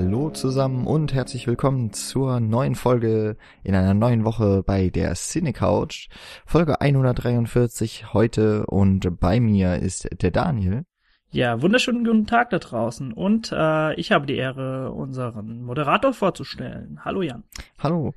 [0.00, 5.52] Hallo zusammen und herzlich willkommen zur neuen Folge in einer neuen Woche bei der Cine
[5.52, 6.08] Couch.
[6.46, 10.84] Folge 143 heute und bei mir ist der Daniel.
[11.30, 17.00] Ja, wunderschönen guten Tag da draußen und äh, ich habe die Ehre, unseren Moderator vorzustellen.
[17.04, 17.42] Hallo Jan.
[17.80, 18.14] Hallo.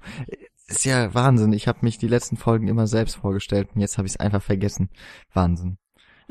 [0.67, 1.51] Ist ja Wahnsinn.
[1.51, 4.43] Ich habe mich die letzten Folgen immer selbst vorgestellt und jetzt habe ich es einfach
[4.43, 4.91] vergessen.
[5.33, 5.79] Wahnsinn.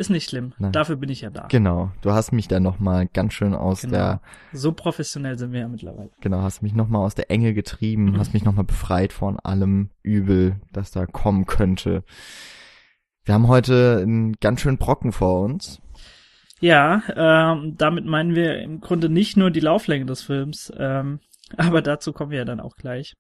[0.01, 0.55] Ist nicht schlimm.
[0.59, 0.73] Nein.
[0.73, 1.47] Dafür bin ich ja da.
[1.49, 1.93] Genau.
[2.01, 3.93] Du hast mich dann nochmal ganz schön aus genau.
[3.93, 4.21] der.
[4.51, 6.09] So professionell sind wir ja mittlerweile.
[6.23, 8.19] Genau, hast mich nochmal aus der Enge getrieben, mhm.
[8.19, 12.03] hast mich nochmal befreit von allem Übel, das da kommen könnte.
[13.27, 15.83] Wir haben heute einen ganz schönen Brocken vor uns.
[16.61, 21.21] Ja, ähm, damit meinen wir im Grunde nicht nur die Lauflänge des Films, ähm,
[21.59, 23.17] aber dazu kommen wir ja dann auch gleich.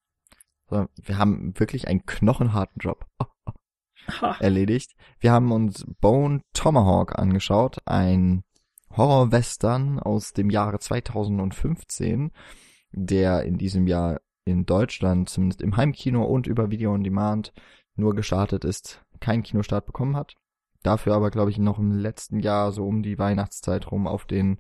[0.70, 3.04] So, wir haben wirklich einen knochenharten Job.
[3.18, 3.52] Oh
[4.40, 4.94] erledigt.
[5.18, 8.44] Wir haben uns Bone Tomahawk angeschaut, ein
[8.96, 12.32] Horror-Western aus dem Jahre 2015,
[12.92, 17.52] der in diesem Jahr in Deutschland, zumindest im Heimkino und über Video on Demand,
[17.94, 20.34] nur gestartet ist, keinen Kinostart bekommen hat.
[20.82, 24.58] Dafür aber, glaube ich, noch im letzten Jahr, so um die Weihnachtszeit rum, auf den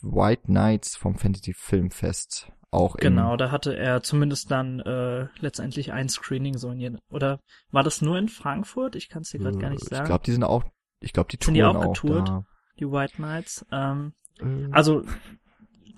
[0.00, 6.08] White Nights vom Fantasy Filmfest auch Genau, da hatte er zumindest dann äh, letztendlich ein
[6.08, 7.40] Screening so in oder
[7.70, 8.96] war das nur in Frankfurt?
[8.96, 10.02] Ich kann es dir gerade gar nicht sagen.
[10.02, 10.64] Ich glaube, die sind auch,
[11.00, 12.44] ich glaube, die sind die auch getourt, auch
[12.78, 13.66] die White Knights.
[13.72, 14.68] Ähm, äh.
[14.70, 15.04] Also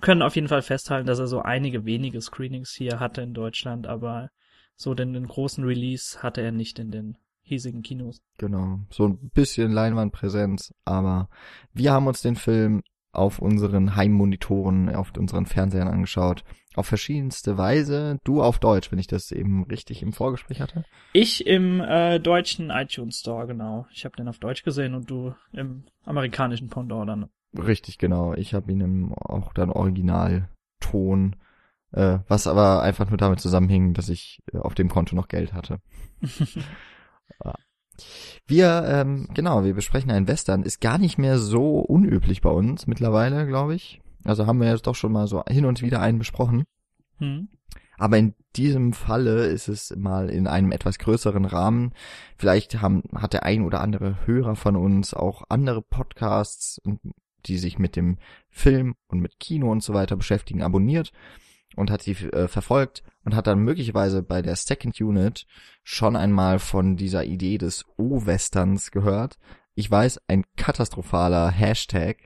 [0.01, 3.87] können auf jeden Fall festhalten, dass er so einige wenige Screenings hier hatte in Deutschland,
[3.87, 4.29] aber
[4.75, 8.21] so den, den großen Release hatte er nicht in den hiesigen Kinos.
[8.37, 11.29] Genau, so ein bisschen Leinwandpräsenz, aber
[11.73, 16.43] wir haben uns den Film auf unseren Heimmonitoren, auf unseren Fernsehern angeschaut.
[16.75, 18.19] Auf verschiedenste Weise.
[18.23, 20.85] Du auf Deutsch, wenn ich das eben richtig im Vorgespräch hatte.
[21.13, 23.85] Ich im äh, deutschen iTunes Store, genau.
[23.91, 27.29] Ich habe den auf Deutsch gesehen und du im amerikanischen Pendant dann.
[27.55, 28.33] Richtig, genau.
[28.33, 31.35] Ich habe ihn im, auch dann Originalton,
[31.91, 35.53] äh, was aber einfach nur damit zusammenhing, dass ich äh, auf dem Konto noch Geld
[35.53, 35.79] hatte.
[37.43, 37.53] ja.
[38.47, 40.63] Wir, ähm, genau, wir besprechen einen Western.
[40.63, 44.01] Ist gar nicht mehr so unüblich bei uns mittlerweile, glaube ich.
[44.23, 46.63] Also haben wir jetzt doch schon mal so hin und wieder einen besprochen.
[47.17, 47.49] Hm.
[47.97, 51.93] Aber in diesem Falle ist es mal in einem etwas größeren Rahmen.
[52.37, 56.81] Vielleicht haben, hat der ein oder andere Hörer von uns auch andere Podcasts,
[57.45, 58.17] die sich mit dem
[58.49, 61.11] Film und mit Kino und so weiter beschäftigen, abonniert
[61.75, 65.45] und hat sie äh, verfolgt und hat dann möglicherweise bei der Second Unit
[65.83, 69.37] schon einmal von dieser Idee des O-Westerns gehört.
[69.75, 72.17] Ich weiß, ein katastrophaler Hashtag.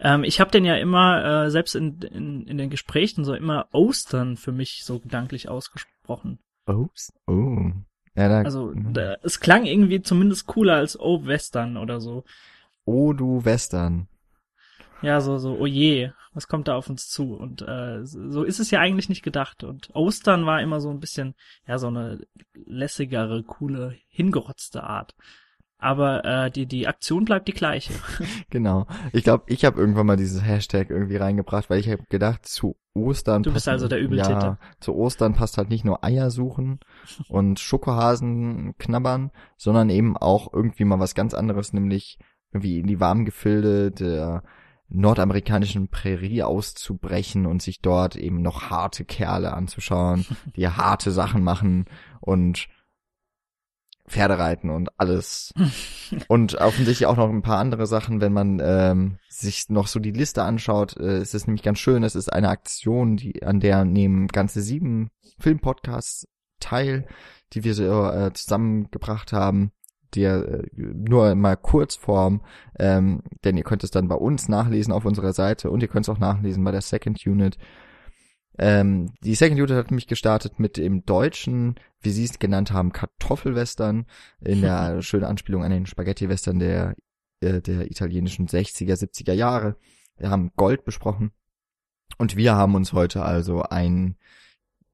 [0.00, 3.68] Ähm, ich habe den ja immer, äh, selbst in, in, in den Gesprächen, so immer
[3.72, 6.38] Ostern für mich so gedanklich ausgesprochen.
[6.66, 7.12] Ost?
[7.26, 7.72] Oh.
[8.14, 8.94] Ja, da, also mhm.
[8.94, 12.24] da, es klang irgendwie zumindest cooler als O-Western oder so.
[12.84, 14.08] Oh du Western.
[15.02, 17.34] Ja, so, so, oh je, was kommt da auf uns zu?
[17.34, 19.64] Und äh, so ist es ja eigentlich nicht gedacht.
[19.64, 21.34] Und Ostern war immer so ein bisschen,
[21.66, 22.20] ja, so eine
[22.54, 25.14] lässigere, coole, hingerotzte Art.
[25.78, 27.92] Aber äh, die, die Aktion bleibt die gleiche.
[28.50, 28.86] genau.
[29.12, 32.76] Ich glaube, ich habe irgendwann mal dieses Hashtag irgendwie reingebracht, weil ich habe gedacht, zu
[32.94, 33.44] Ostern.
[33.44, 34.40] Du bist also der Übeltäter.
[34.40, 36.80] Ja, zu Ostern passt halt nicht nur Eier suchen
[37.28, 42.18] und Schokohasen knabbern, sondern eben auch irgendwie mal was ganz anderes, nämlich
[42.52, 44.42] irgendwie in die warmen Gefilde der
[44.88, 51.84] nordamerikanischen Prärie auszubrechen und sich dort eben noch harte Kerle anzuschauen, die harte Sachen machen
[52.20, 52.68] und
[54.08, 55.52] Pferde reiten und alles.
[56.28, 60.12] und offensichtlich auch noch ein paar andere Sachen, wenn man ähm, sich noch so die
[60.12, 62.02] Liste anschaut, äh, ist es nämlich ganz schön.
[62.02, 66.26] Es ist eine Aktion, die an der nehmen ganze sieben Filmpodcasts
[66.60, 67.06] teil,
[67.52, 69.72] die wir so äh, zusammengebracht haben
[70.14, 72.42] dir äh, nur mal Kurzform,
[72.78, 76.06] ähm, denn ihr könnt es dann bei uns nachlesen auf unserer Seite und ihr könnt
[76.06, 77.58] es auch nachlesen bei der Second Unit.
[78.58, 82.92] Ähm, die Second Unit hat mich gestartet mit dem deutschen, wie sie es genannt haben,
[82.92, 84.06] Kartoffelwestern,
[84.40, 86.96] in der schönen Anspielung an den Spaghetti-Western der,
[87.40, 89.76] äh, der italienischen 60er, 70er Jahre.
[90.16, 91.30] Wir haben Gold besprochen
[92.18, 94.16] und wir haben uns heute also einen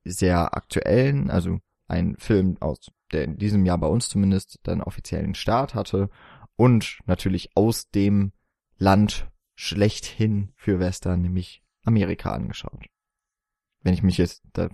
[0.05, 1.59] sehr aktuellen, also
[1.89, 6.11] einen Film aus der in diesem Jahr bei uns zumindest dann offiziellen Start hatte
[6.57, 8.33] und natürlich aus dem
[8.77, 12.87] Land schlechthin für Western, nämlich Amerika angeschaut.
[13.85, 14.69] Wenn ich mich jetzt da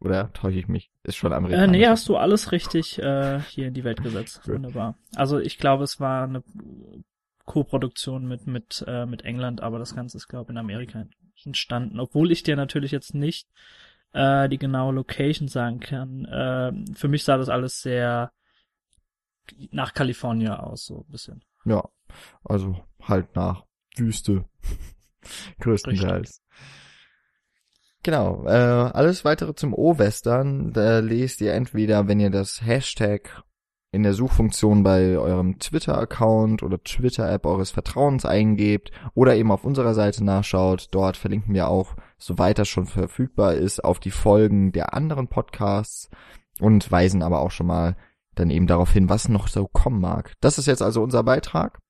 [0.00, 0.90] oder täusche ich mich?
[1.02, 1.62] Ist schon Amerika.
[1.62, 4.48] Äh, nee, hast du alles richtig äh, hier in die Welt gesetzt.
[4.48, 4.96] Wunderbar.
[5.14, 6.42] Also ich glaube, es war eine
[7.44, 11.06] Co-Produktion mit mit äh, mit England, aber das Ganze ist glaube ich in Amerika
[11.44, 13.48] entstanden, obwohl ich dir natürlich jetzt nicht
[14.12, 16.24] äh, die genaue Location sagen kann.
[16.24, 18.32] Äh, für mich sah das alles sehr
[19.70, 21.44] nach Kalifornien aus, so ein bisschen.
[21.64, 21.88] Ja,
[22.44, 23.64] also halt nach
[23.96, 24.44] Wüste.
[25.60, 26.42] Größtenteils.
[28.06, 33.42] Genau, äh, alles weitere zum O-Western, da lest ihr entweder, wenn ihr das Hashtag
[33.90, 39.92] in der Suchfunktion bei eurem Twitter-Account oder Twitter-App eures Vertrauens eingebt oder eben auf unserer
[39.92, 40.86] Seite nachschaut.
[40.92, 46.08] Dort verlinken wir auch, soweit das schon verfügbar ist, auf die Folgen der anderen Podcasts
[46.60, 47.96] und weisen aber auch schon mal
[48.36, 50.32] dann eben darauf hin, was noch so kommen mag.
[50.40, 51.80] Das ist jetzt also unser Beitrag.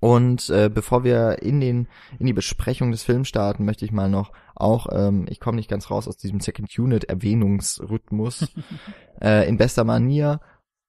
[0.00, 1.86] Und äh, bevor wir in den
[2.18, 5.70] in die Besprechung des Films starten, möchte ich mal noch auch, ähm, ich komme nicht
[5.70, 8.52] ganz raus aus diesem Second Unit Erwähnungsrhythmus,
[9.20, 10.40] äh, in bester Manier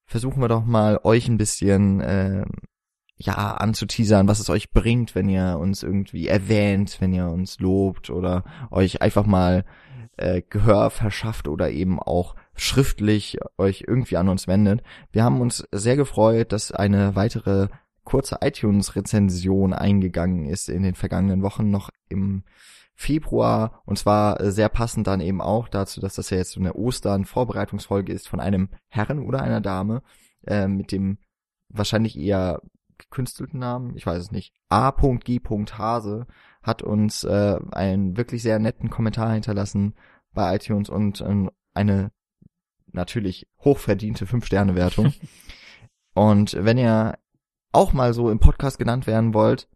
[0.06, 2.46] versuchen wir doch mal euch ein bisschen äh,
[3.18, 8.10] ja anzuteasern, was es euch bringt, wenn ihr uns irgendwie erwähnt, wenn ihr uns lobt
[8.10, 9.66] oder euch einfach mal
[10.18, 14.82] äh, Gehör verschafft oder eben auch schriftlich euch irgendwie an uns wendet.
[15.12, 17.68] Wir haben uns sehr gefreut, dass eine weitere
[18.04, 22.44] kurze iTunes-Rezension eingegangen ist in den vergangenen Wochen noch im
[22.96, 26.60] Februar und zwar äh, sehr passend dann eben auch dazu, dass das ja jetzt so
[26.60, 30.02] eine Ostern-Vorbereitungsfolge ist von einem Herren oder einer Dame
[30.48, 31.18] äh, mit dem
[31.70, 32.62] wahrscheinlich eher
[32.98, 35.42] gekünstelten Namen, ich weiß es nicht, A.G.
[35.78, 36.28] Hase
[36.64, 39.96] hat uns äh, einen wirklich sehr netten Kommentar hinterlassen
[40.34, 42.12] bei iTunes und äh, eine
[42.92, 45.14] natürlich hochverdiente 5-Sterne-Wertung.
[46.14, 47.18] und wenn ihr
[47.74, 49.68] auch mal so im Podcast genannt werden wollt,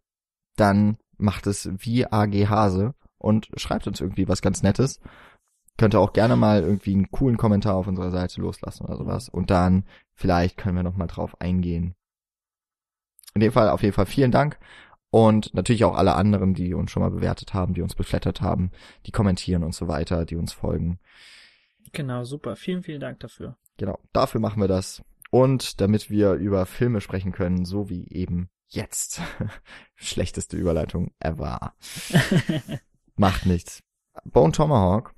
[0.56, 5.00] dann macht es wie AG Hase und schreibt uns irgendwie was ganz Nettes.
[5.76, 9.28] Könnt ihr auch gerne mal irgendwie einen coolen Kommentar auf unserer Seite loslassen oder sowas.
[9.28, 9.84] Und dann
[10.14, 11.94] vielleicht können wir noch mal drauf eingehen.
[13.34, 14.58] In dem Fall auf jeden Fall vielen Dank.
[15.10, 18.70] Und natürlich auch alle anderen, die uns schon mal bewertet haben, die uns beflattert haben,
[19.06, 21.00] die kommentieren und so weiter, die uns folgen.
[21.92, 22.56] Genau, super.
[22.56, 23.56] Vielen, vielen Dank dafür.
[23.76, 25.02] Genau, dafür machen wir das.
[25.30, 29.20] Und damit wir über Filme sprechen können, so wie eben jetzt.
[29.94, 31.74] Schlechteste Überleitung ever.
[33.20, 33.82] Macht nichts.
[34.24, 35.14] Bone Tomahawk.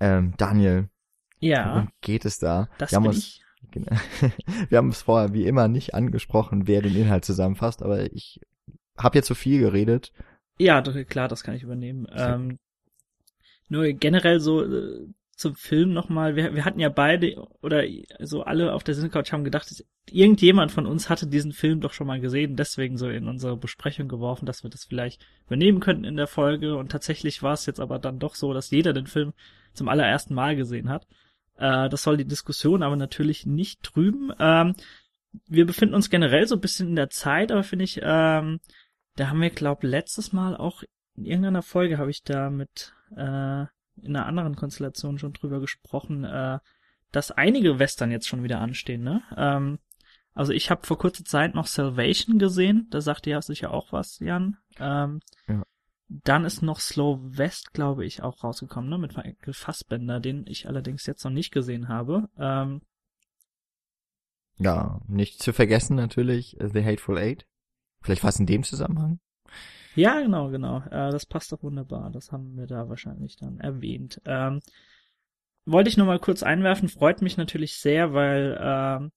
[0.00, 0.90] Ähm, Daniel.
[1.38, 1.74] Ja.
[1.74, 2.68] Worum geht es da?
[2.78, 3.44] Das wir haben bin uns, ich.
[4.70, 8.40] wir haben es vorher wie immer nicht angesprochen, wer den Inhalt zusammenfasst, aber ich
[8.98, 10.12] habe jetzt so viel geredet.
[10.58, 12.08] Ja, klar, das kann ich übernehmen.
[12.12, 12.58] Ähm,
[13.68, 15.06] nur generell so äh,
[15.40, 17.82] zum Film nochmal, wir, wir hatten ja beide oder
[18.18, 22.06] so alle auf der Cinecouch haben gedacht, irgendjemand von uns hatte diesen Film doch schon
[22.06, 26.16] mal gesehen, deswegen so in unsere Besprechung geworfen, dass wir das vielleicht übernehmen könnten in
[26.16, 29.32] der Folge und tatsächlich war es jetzt aber dann doch so, dass jeder den Film
[29.72, 31.06] zum allerersten Mal gesehen hat.
[31.56, 34.32] Äh, das soll die Diskussion aber natürlich nicht trüben.
[34.38, 34.74] Ähm,
[35.46, 38.60] wir befinden uns generell so ein bisschen in der Zeit, aber finde ich, ähm,
[39.16, 40.82] da haben wir, glaube letztes Mal auch
[41.16, 43.64] in irgendeiner Folge habe ich da mit äh,
[44.02, 46.58] in einer anderen Konstellation schon drüber gesprochen, äh,
[47.12, 49.22] dass einige Western jetzt schon wieder anstehen, ne?
[49.36, 49.78] Ähm,
[50.32, 54.18] also ich habe vor kurzer Zeit noch Salvation gesehen, da sagte ja sicher auch was,
[54.20, 54.56] Jan.
[54.78, 55.64] Ähm, Ja.
[56.08, 58.98] Dann ist noch Slow West, glaube ich, auch rausgekommen, ne?
[58.98, 62.28] Mit Michael Fassbender, den ich allerdings jetzt noch nicht gesehen habe.
[62.38, 62.82] Ähm,
[64.58, 67.46] Ja, nicht zu vergessen natürlich The Hateful Eight.
[68.02, 69.20] Vielleicht was in dem Zusammenhang?
[69.94, 70.78] Ja, genau, genau.
[70.86, 72.10] Äh, das passt doch wunderbar.
[72.10, 74.20] Das haben wir da wahrscheinlich dann erwähnt.
[74.24, 74.60] Ähm,
[75.64, 76.88] wollte ich nur mal kurz einwerfen.
[76.88, 79.12] Freut mich natürlich sehr, weil ähm,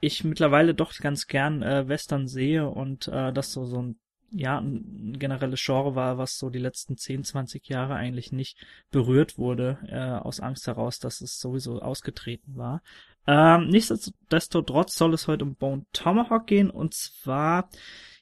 [0.00, 3.98] ich mittlerweile doch ganz gern äh, Western sehe und äh, das so so ein
[4.30, 8.58] ja ein generelles Genre war, was so die letzten 10, 20 Jahre eigentlich nicht
[8.90, 12.82] berührt wurde, äh, aus Angst heraus, dass es sowieso ausgetreten war.
[13.26, 17.68] Ähm, nichtsdestotrotz soll es heute um Bone Tomahawk gehen und zwar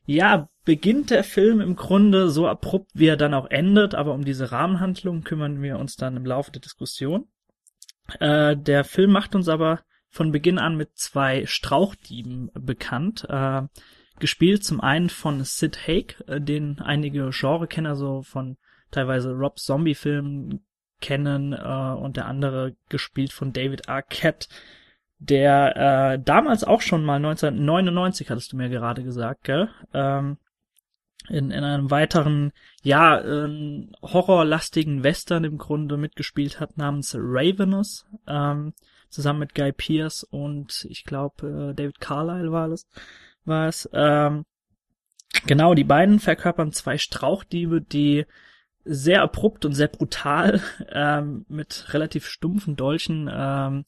[0.07, 4.25] ja, beginnt der Film im Grunde so abrupt, wie er dann auch endet, aber um
[4.25, 7.29] diese Rahmenhandlung kümmern wir uns dann im Laufe der Diskussion.
[8.21, 9.81] Äh, der Film macht uns aber
[10.11, 13.27] von Beginn an mit zwei Strauchdieben bekannt.
[13.29, 13.63] Äh,
[14.21, 18.57] gespielt zum einen von Sid Haig, äh, den einige Genrekenner so von
[18.91, 20.65] teilweise Rob Zombie Filmen
[21.01, 24.49] kennen, äh, und der andere gespielt von David Arquette,
[25.19, 29.69] der äh, damals auch schon mal 1999, hattest du mir gerade gesagt, gell?
[29.93, 30.39] Ähm,
[31.29, 32.53] in, in einem weiteren,
[32.83, 38.75] ja, äh, horrorlastigen Western im Grunde mitgespielt hat, namens Ravenous, ähm,
[39.09, 42.87] zusammen mit Guy Pearce und ich glaube äh, David Carlyle war es.
[43.45, 43.89] War es.
[43.93, 44.45] Ähm,
[45.47, 48.27] genau, die beiden verkörpern zwei Strauchdiebe, die
[48.85, 53.85] sehr abrupt und sehr brutal ähm, mit relativ stumpfen Dolchen ähm,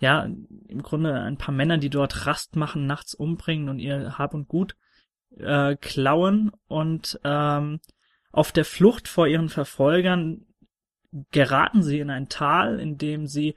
[0.00, 0.28] ja,
[0.68, 4.48] im Grunde ein paar Männer, die dort Rast machen, nachts umbringen und ihr Hab und
[4.48, 4.76] Gut
[5.36, 7.80] äh, klauen und ähm,
[8.30, 10.46] auf der Flucht vor ihren Verfolgern
[11.30, 13.56] geraten sie in ein Tal, in dem sie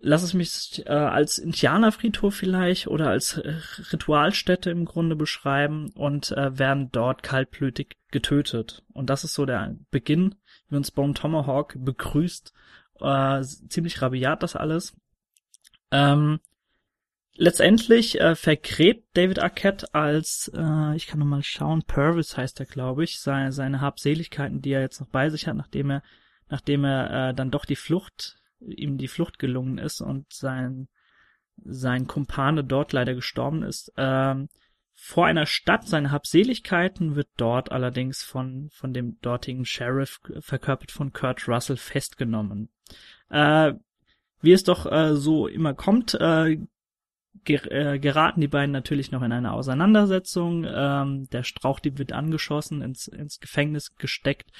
[0.00, 3.54] lass es mich äh, als Indianerfriedhof vielleicht oder als äh,
[3.92, 8.82] Ritualstätte im Grunde beschreiben und äh, werden dort kaltblütig getötet.
[8.92, 10.36] Und das ist so der Beginn,
[10.68, 12.52] wie uns Bone Tomahawk begrüßt.
[13.00, 14.96] Äh, ziemlich rabiat das alles.
[15.90, 16.40] Ähm,
[17.34, 22.66] letztendlich äh, vergräbt David Arquette als, äh, ich kann noch mal schauen, Purvis heißt er,
[22.66, 26.02] glaube ich, seine, seine Habseligkeiten, die er jetzt noch bei sich hat, nachdem er,
[26.48, 30.88] nachdem er äh, dann doch die Flucht, ihm die Flucht gelungen ist und sein,
[31.64, 34.48] sein Kumpane dort leider gestorben ist, ähm,
[35.02, 35.88] vor einer Stadt.
[35.88, 42.68] Seine Habseligkeiten wird dort allerdings von, von dem dortigen Sheriff, verkörpert von Kurt Russell, festgenommen.
[43.30, 43.72] Äh,
[44.40, 46.58] wie es doch äh, so immer kommt, äh,
[47.44, 50.66] ger äh, geraten die beiden natürlich noch in eine Auseinandersetzung.
[50.68, 54.50] Ähm, der Strauchdieb wird angeschossen, ins, ins Gefängnis gesteckt.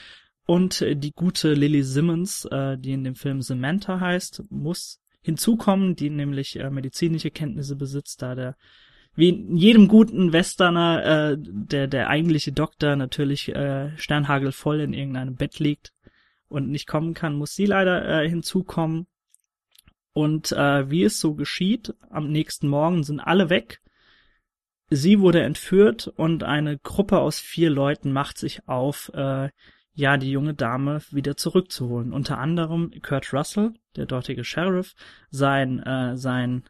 [0.47, 5.97] Und äh, die gute Lily Simmons, äh, die in dem Film Samantha heißt, muss hinzukommen,
[5.97, 8.57] die nämlich äh, medizinische Kenntnisse besitzt, da der
[9.17, 15.35] wie in jedem guten Westerner äh, der der eigentliche Doktor natürlich äh, sternhagelvoll in irgendeinem
[15.35, 15.93] Bett liegt
[16.49, 19.09] und nicht kommen kann, muss sie leider äh, hinzukommen
[20.13, 23.81] und äh, wie es so geschieht, am nächsten Morgen sind alle weg.
[24.89, 29.51] Sie wurde entführt und eine Gruppe aus vier Leuten macht sich auf, äh,
[29.95, 32.13] ja, die junge Dame wieder zurückzuholen.
[32.13, 34.95] Unter anderem Kurt Russell, der dortige Sheriff,
[35.31, 36.65] sein, äh, sein,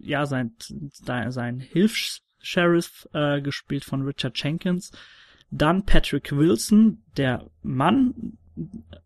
[0.00, 4.90] ja, sein, sein Hilfs-Sheriff, äh, gespielt von Richard Jenkins.
[5.50, 8.38] Dann Patrick Wilson, der Mann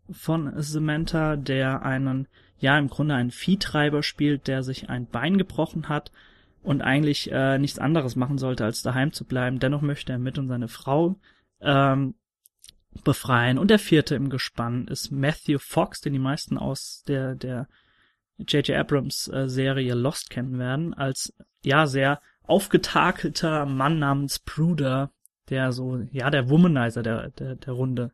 [0.09, 2.27] von Samantha, der einen
[2.59, 6.11] ja im Grunde einen Viehtreiber spielt, der sich ein Bein gebrochen hat
[6.61, 9.59] und eigentlich äh, nichts anderes machen sollte, als daheim zu bleiben.
[9.59, 11.15] Dennoch möchte er mit und seine Frau
[11.61, 12.15] ähm,
[13.03, 13.57] befreien.
[13.57, 17.67] Und der vierte im Gespann ist Matthew Fox, den die meisten aus der der
[18.37, 18.71] J.J.
[18.77, 25.11] Abrams äh, Serie Lost kennen werden, als ja sehr aufgetakelter Mann namens Pruder,
[25.49, 28.11] der so ja der Womanizer der der, der Runde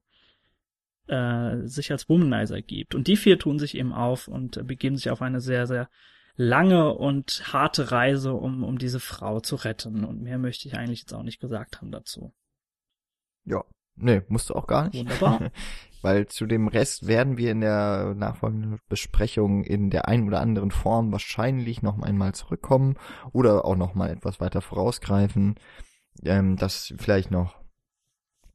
[1.07, 2.95] äh, sich als Womanizer gibt.
[2.95, 5.89] Und die vier tun sich eben auf und äh, begeben sich auf eine sehr, sehr
[6.35, 10.03] lange und harte Reise, um, um diese Frau zu retten.
[10.03, 12.33] Und mehr möchte ich eigentlich jetzt auch nicht gesagt haben dazu.
[13.45, 13.63] Ja,
[13.95, 14.97] nee, musst du auch gar nicht.
[14.97, 15.51] Wunderbar.
[16.01, 20.69] Weil zu dem Rest werden wir in der nachfolgenden Besprechung in der einen oder anderen
[20.69, 22.95] Form wahrscheinlich noch einmal zurückkommen
[23.31, 25.55] oder auch noch mal etwas weiter vorausgreifen,
[26.24, 27.64] ähm, das vielleicht noch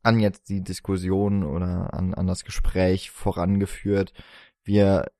[0.02, 4.12] an jetzt die Diskussion oder an, an das Gespräch vorangeführt.
[4.64, 5.10] Wir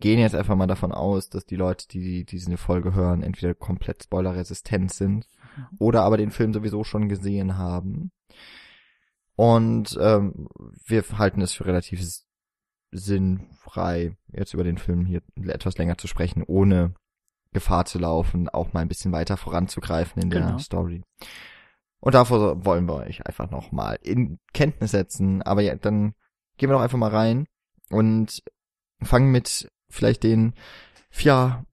[0.00, 4.02] gehen jetzt einfach mal davon aus, dass die Leute, die diese Folge hören, entweder komplett
[4.02, 5.76] spoilerresistent sind mhm.
[5.78, 8.10] oder aber den Film sowieso schon gesehen haben.
[9.36, 10.48] Und ähm,
[10.84, 12.02] wir halten es für relativ
[12.90, 16.94] sinnfrei, jetzt über den Film hier etwas länger zu sprechen, ohne
[17.52, 20.50] Gefahr zu laufen, auch mal ein bisschen weiter voranzugreifen in genau.
[20.50, 21.02] der Story.
[22.02, 25.40] Und davor wollen wir euch einfach noch mal in Kenntnis setzen.
[25.42, 26.14] Aber ja, dann
[26.56, 27.46] gehen wir doch einfach mal rein
[27.90, 28.42] und
[29.00, 30.54] fangen mit vielleicht den
[31.10, 31.64] vier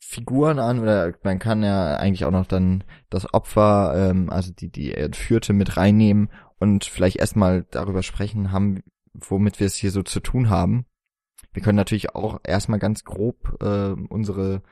[0.00, 4.68] Figuren an oder man kann ja eigentlich auch noch dann das Opfer, ähm, also die
[4.68, 8.82] die Entführte mit reinnehmen und vielleicht erstmal darüber sprechen haben,
[9.12, 10.86] womit wir es hier so zu tun haben.
[11.52, 14.62] Wir können natürlich auch erstmal ganz grob äh, unsere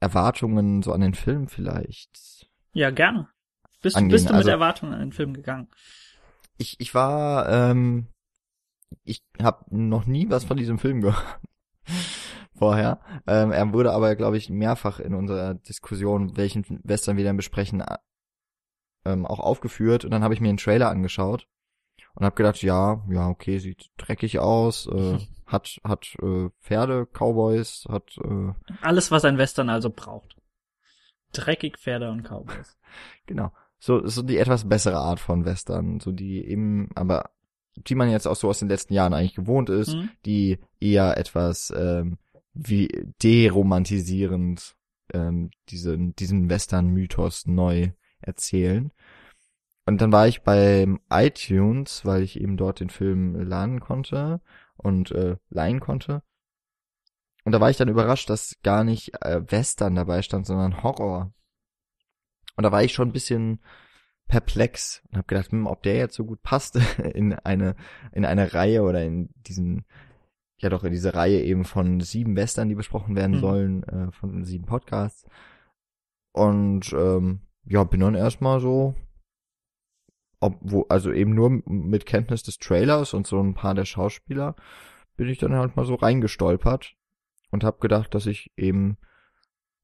[0.00, 2.50] Erwartungen so an den Film vielleicht.
[2.74, 3.28] Ja, gerne.
[3.82, 4.12] Bist, angehen.
[4.12, 5.68] bist du mit also, Erwartungen an den Film gegangen?
[6.56, 8.06] Ich, ich war, ähm,
[9.02, 11.40] ich habe noch nie was von diesem Film gehört
[12.54, 13.00] vorher.
[13.26, 17.82] Ähm, er wurde aber, glaube ich, mehrfach in unserer Diskussion, welchen Western wir dann besprechen,
[19.04, 20.04] ähm, auch aufgeführt.
[20.04, 21.48] Und dann habe ich mir einen Trailer angeschaut
[22.14, 27.84] und habe gedacht, ja, ja, okay, sieht dreckig aus, äh, hat hat äh, Pferde, Cowboys,
[27.88, 30.36] hat äh, alles, was ein Western also braucht.
[31.32, 32.78] Dreckig Pferde und Cowboys.
[33.26, 33.50] genau
[33.82, 37.30] so, so die etwas bessere Art von Western, so die eben, aber
[37.74, 40.10] die man jetzt auch so aus den letzten Jahren eigentlich gewohnt ist, mhm.
[40.24, 42.16] die eher etwas ähm,
[42.54, 42.88] wie
[43.24, 44.76] deromantisierend
[45.12, 48.92] ähm, diesen, diesen Western-Mythos neu erzählen.
[49.84, 54.40] Und dann war ich beim iTunes, weil ich eben dort den Film laden konnte
[54.76, 56.22] und äh, leihen konnte.
[57.44, 61.32] Und da war ich dann überrascht, dass gar nicht äh, Western dabei stand, sondern Horror.
[62.56, 63.60] Und da war ich schon ein bisschen
[64.28, 66.76] perplex und habe gedacht, hm, ob der jetzt so gut passt
[67.14, 67.76] in eine
[68.12, 69.84] in eine Reihe oder in diesen
[70.58, 73.40] ja doch in diese Reihe eben von sieben Western, die besprochen werden mhm.
[73.40, 75.26] sollen, äh, von sieben Podcasts.
[76.32, 78.94] Und ähm, ja, bin dann erstmal so,
[80.40, 84.56] ob, wo, also eben nur mit Kenntnis des Trailers und so ein paar der Schauspieler,
[85.16, 86.94] bin ich dann halt mal so reingestolpert
[87.50, 88.96] und habe gedacht, dass ich eben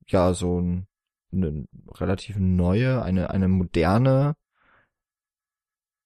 [0.07, 0.88] ja so ein,
[1.33, 4.35] eine relativ neue, eine eine moderne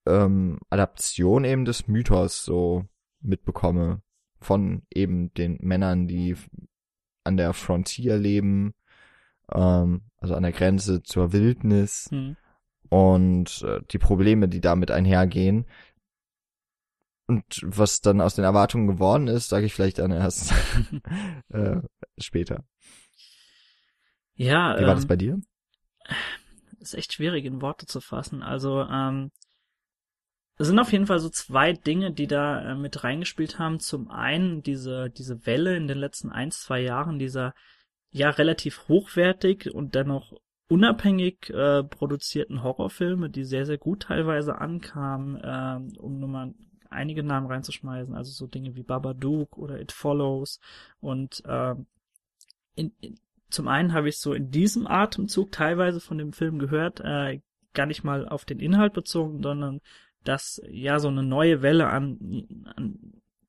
[0.06, 2.84] ähm, Adaption eben des Mythos so
[3.20, 4.02] mitbekomme
[4.40, 6.36] von eben den Männern, die
[7.24, 8.74] an der Frontier leben,
[9.52, 12.36] ähm, also an der Grenze zur Wildnis Hm.
[12.88, 15.66] und äh, die Probleme, die damit einhergehen.
[17.28, 20.52] Und was dann aus den Erwartungen geworden ist, sage ich vielleicht dann erst
[21.50, 21.80] äh,
[22.18, 22.64] später.
[24.42, 25.40] Ja, Wie war ähm, das bei dir?
[26.80, 28.42] ist echt schwierig in Worte zu fassen.
[28.42, 29.30] Also, ähm,
[30.58, 33.80] es sind auf jeden Fall so zwei Dinge, die da äh, mit reingespielt haben.
[33.80, 37.54] Zum einen diese, diese Welle in den letzten ein, zwei Jahren dieser
[38.10, 40.34] ja relativ hochwertig und dennoch
[40.68, 46.54] unabhängig äh, produzierten Horrorfilme, die sehr, sehr gut teilweise ankamen, ähm, um nur mal
[46.90, 50.60] einige Namen reinzuschmeißen, also so Dinge wie Babadook oder It Follows
[51.00, 51.86] und ähm,
[52.74, 53.18] in, in,
[53.52, 57.40] zum einen habe ich so in diesem Atemzug teilweise von dem Film gehört, äh,
[57.74, 59.80] gar nicht mal auf den Inhalt bezogen, sondern
[60.24, 62.98] dass ja so eine neue Welle an, an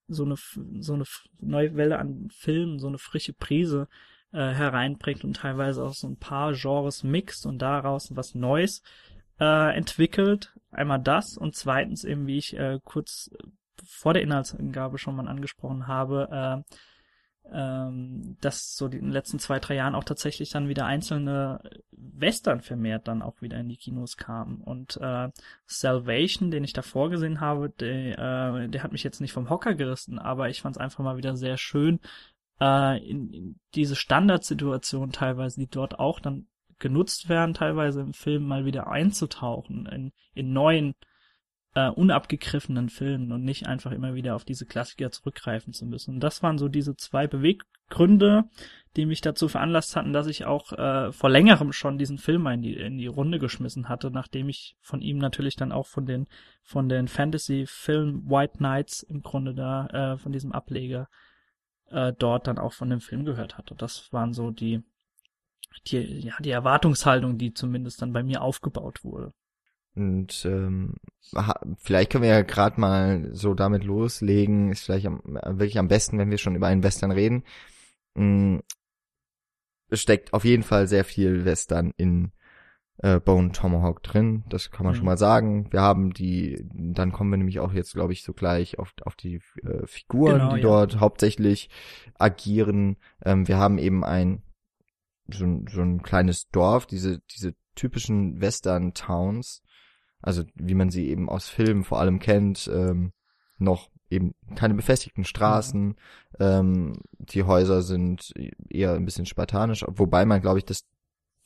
[0.07, 0.35] so eine
[0.79, 1.05] so eine
[1.39, 3.87] neue Welle an Filmen, so eine frische Prise
[4.31, 8.81] äh, hereinbringt und teilweise auch so ein paar Genres mixt und daraus was Neues
[9.39, 10.53] äh, entwickelt.
[10.71, 13.29] Einmal das und zweitens eben, wie ich äh, kurz
[13.85, 16.75] vor der Inhaltsangabe schon mal angesprochen habe, äh,
[17.51, 22.61] ähm, dass so in den letzten zwei, drei Jahren auch tatsächlich dann wieder einzelne Western
[22.61, 24.61] vermehrt dann auch wieder in die Kinos kamen.
[24.61, 25.29] Und äh,
[25.65, 29.75] Salvation, den ich davor gesehen habe, der, äh, der hat mich jetzt nicht vom Hocker
[29.75, 31.99] gerissen, aber ich fand es einfach mal wieder sehr schön,
[32.59, 36.47] äh, in, in diese Standardsituation teilweise, die dort auch dann
[36.79, 40.95] genutzt werden, teilweise im Film mal wieder einzutauchen in, in neuen
[41.75, 46.15] äh, unabgegriffenen Filmen und nicht einfach immer wieder auf diese Klassiker zurückgreifen zu müssen.
[46.15, 48.45] Und das waren so diese zwei Beweggründe,
[48.95, 52.61] die mich dazu veranlasst hatten, dass ich auch äh, vor längerem schon diesen Film in
[52.61, 56.27] die, in die Runde geschmissen hatte, nachdem ich von ihm natürlich dann auch von den
[56.61, 61.09] von den Fantasy-Film White Knights im Grunde da äh, von diesem Ableger
[61.89, 63.73] äh, dort dann auch von dem Film gehört hatte.
[63.75, 64.83] Das waren so die
[65.87, 69.33] die ja die Erwartungshaltung, die zumindest dann bei mir aufgebaut wurde.
[69.95, 70.95] Und ähm,
[71.77, 74.71] vielleicht können wir ja gerade mal so damit loslegen.
[74.71, 77.43] Ist vielleicht am, wirklich am besten, wenn wir schon über einen Western reden.
[79.89, 82.31] Es steckt auf jeden Fall sehr viel Western in
[82.97, 84.43] äh, Bone Tomahawk drin.
[84.49, 84.97] Das kann man Mhm.
[84.97, 85.71] schon mal sagen.
[85.71, 89.15] Wir haben die, dann kommen wir nämlich auch jetzt, glaube ich, so gleich auf, auf
[89.15, 90.61] die äh, Figuren, Genau, die ja.
[90.61, 91.69] dort hauptsächlich
[92.17, 92.97] agieren.
[93.23, 94.41] Ähm, wir haben eben ein
[95.27, 99.63] so, ein- so ein kleines Dorf, diese, diese typischen Western-Towns,
[100.23, 103.11] also wie man sie eben aus Filmen vor allem kennt, ähm,
[103.57, 105.95] noch eben keine befestigten Straßen,
[106.39, 108.33] ähm, die Häuser sind
[108.69, 110.85] eher ein bisschen spartanisch, wobei man, glaube ich, das,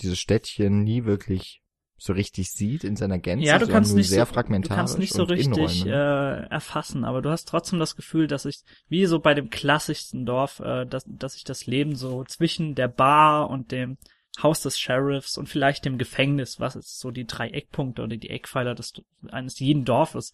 [0.02, 1.62] dieses Städtchen nie wirklich
[2.00, 4.78] so richtig sieht in seiner Gänze, Ja, du kannst nur nicht sehr so, du fragmentarisch
[4.78, 9.08] kannst nicht so richtig äh, erfassen, aber du hast trotzdem das Gefühl, dass ich wie
[9.08, 13.50] so bei dem klassischsten Dorf, äh, dass, dass ich das Leben so zwischen der Bar
[13.50, 13.98] und dem
[14.42, 18.30] Haus des Sheriffs und vielleicht dem Gefängnis, was ist so die drei Eckpunkte oder die
[18.30, 18.94] Eckpfeiler des
[19.30, 20.32] eines jeden Dorfes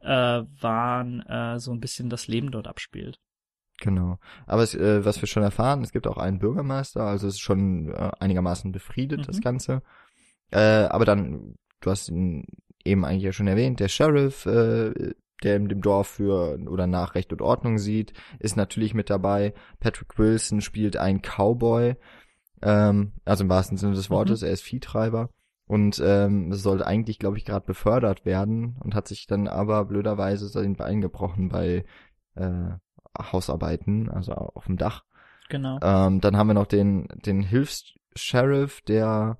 [0.00, 0.08] äh,
[0.60, 3.18] waren, äh, so ein bisschen das Leben dort abspielt.
[3.80, 4.18] Genau.
[4.46, 7.40] Aber es, äh, was wir schon erfahren, es gibt auch einen Bürgermeister, also es ist
[7.40, 9.24] schon äh, einigermaßen befriedet, Mhm.
[9.24, 9.82] das Ganze.
[10.50, 12.44] Äh, aber dann, du hast ihn
[12.84, 17.14] eben eigentlich ja schon erwähnt, der Sheriff, äh, der in dem Dorf für oder nach
[17.14, 19.54] Recht und Ordnung sieht, ist natürlich mit dabei.
[19.80, 21.96] Patrick Wilson spielt einen Cowboy,
[22.62, 25.30] ähm, also im wahrsten Sinne des Wortes, er ist Viehtreiber.
[25.66, 29.84] Und ähm, es sollte eigentlich, glaube ich, gerade befördert werden und hat sich dann aber
[29.84, 31.84] blöderweise sein Bein gebrochen bei
[32.34, 32.70] äh,
[33.16, 35.04] Hausarbeiten, also auf dem Dach.
[35.48, 35.78] Genau.
[35.82, 39.38] Ähm, dann haben wir noch den, den Hilfs-Sheriff, der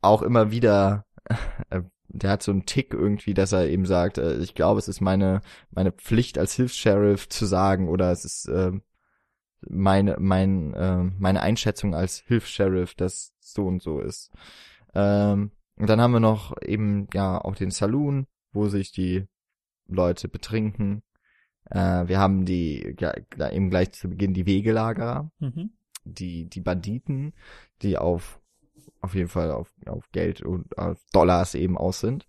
[0.00, 1.04] auch immer wieder,
[1.70, 4.88] äh, der hat so einen Tick irgendwie, dass er eben sagt, äh, ich glaube, es
[4.88, 8.72] ist meine, meine Pflicht als Hilfs-Sheriff zu sagen oder es ist äh,
[9.68, 14.30] meine, mein, äh, meine Einschätzung als Hilfs-Sheriff, dass so und so ist.
[14.94, 19.26] Ähm, und dann haben wir noch eben ja auch den Saloon, wo sich die
[19.88, 21.02] Leute betrinken.
[21.70, 23.14] Äh, wir haben die ja,
[23.50, 25.70] eben gleich zu Beginn die Wegelagerer, Mhm.
[26.04, 27.32] die die Banditen,
[27.82, 28.40] die auf
[29.00, 32.26] auf jeden Fall auf, auf Geld und auf Dollars eben aus sind.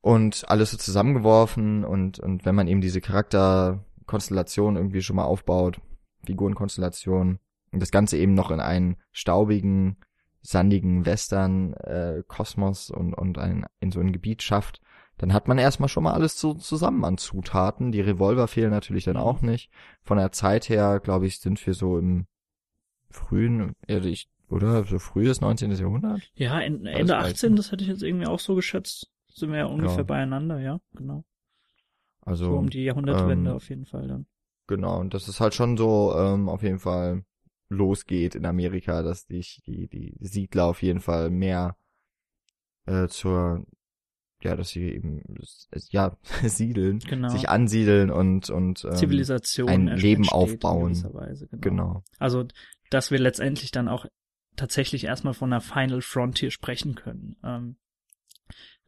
[0.00, 5.80] Und alles so zusammengeworfen und, und wenn man eben diese Charakterkonstellation irgendwie schon mal aufbaut,
[6.26, 7.38] Figurenkonstellation,
[7.72, 9.96] und das Ganze eben noch in einen staubigen,
[10.42, 14.80] sandigen Western äh, Kosmos und, und ein, in so ein Gebiet schafft,
[15.18, 17.92] dann hat man erstmal schon mal alles so zusammen an Zutaten.
[17.92, 19.70] Die Revolver fehlen natürlich dann auch nicht.
[20.02, 22.26] Von der Zeit her, glaube ich, sind wir so im
[23.10, 25.72] frühen, ehrlich, oder so frühes 19.
[25.72, 26.20] Jahrhundert.
[26.34, 27.56] Ja, Ende weiß, 18, ne?
[27.56, 29.10] das hätte ich jetzt irgendwie auch so geschätzt.
[29.28, 30.04] Sind wir ja ungefähr Ja.
[30.04, 31.24] beieinander, ja, genau.
[32.20, 34.26] Also So um die Jahrhundertwende ähm, auf jeden Fall dann.
[34.74, 37.26] Genau, und das ist halt schon so ähm, auf jeden Fall
[37.68, 41.76] losgeht in Amerika, dass die, die, die Siedler auf jeden Fall mehr
[42.86, 43.66] äh, zur,
[44.42, 45.22] ja, dass sie eben,
[45.90, 47.28] ja, siedeln, Genau.
[47.28, 50.94] sich ansiedeln und, und ähm, Zivilisation ein Leben aufbauen.
[51.12, 51.60] Weise, genau.
[51.60, 52.46] Genau, Also,
[52.88, 54.06] dass wir letztendlich dann auch
[54.56, 57.36] tatsächlich erstmal von einer Final Frontier sprechen können.
[57.44, 57.76] Ähm,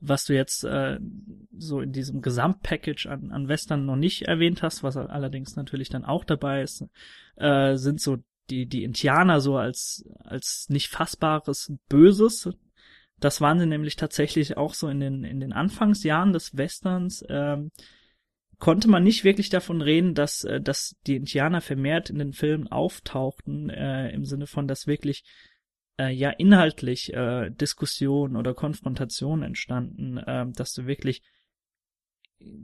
[0.01, 0.99] was du jetzt äh,
[1.57, 6.05] so in diesem Gesamtpackage an, an Western noch nicht erwähnt hast, was allerdings natürlich dann
[6.05, 6.85] auch dabei ist,
[7.37, 8.19] äh, sind so
[8.51, 12.51] die, die Indianer so als, als nicht fassbares Böses.
[13.19, 17.25] Das waren sie nämlich tatsächlich auch so in den, in den Anfangsjahren des Westerns.
[17.29, 17.71] Ähm,
[18.59, 22.69] konnte man nicht wirklich davon reden, dass, äh, dass die Indianer vermehrt in den Filmen
[22.69, 25.25] auftauchten, äh, im Sinne von, dass wirklich
[25.99, 31.23] äh, ja inhaltlich äh, Diskussionen oder Konfrontationen entstanden, äh, dass du wirklich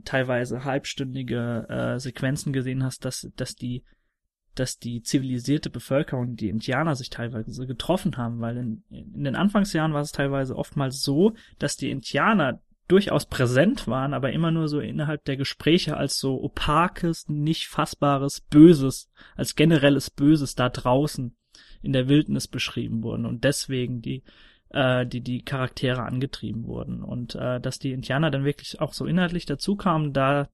[0.05, 3.83] teilweise halbstündige äh, Sequenzen gesehen hast, dass, dass die
[4.53, 9.93] dass die zivilisierte Bevölkerung, die Indianer sich teilweise getroffen haben, weil in, in den Anfangsjahren
[9.93, 14.81] war es teilweise oftmals so, dass die Indianer durchaus präsent waren, aber immer nur so
[14.81, 21.33] innerhalb der Gespräche als so opakes, nicht fassbares Böses, als generelles Böses da draußen
[21.81, 24.23] in der Wildnis beschrieben wurden und deswegen die
[24.69, 29.05] äh, die die Charaktere angetrieben wurden und äh, dass die Indianer dann wirklich auch so
[29.05, 30.49] inhaltlich dazu kamen, da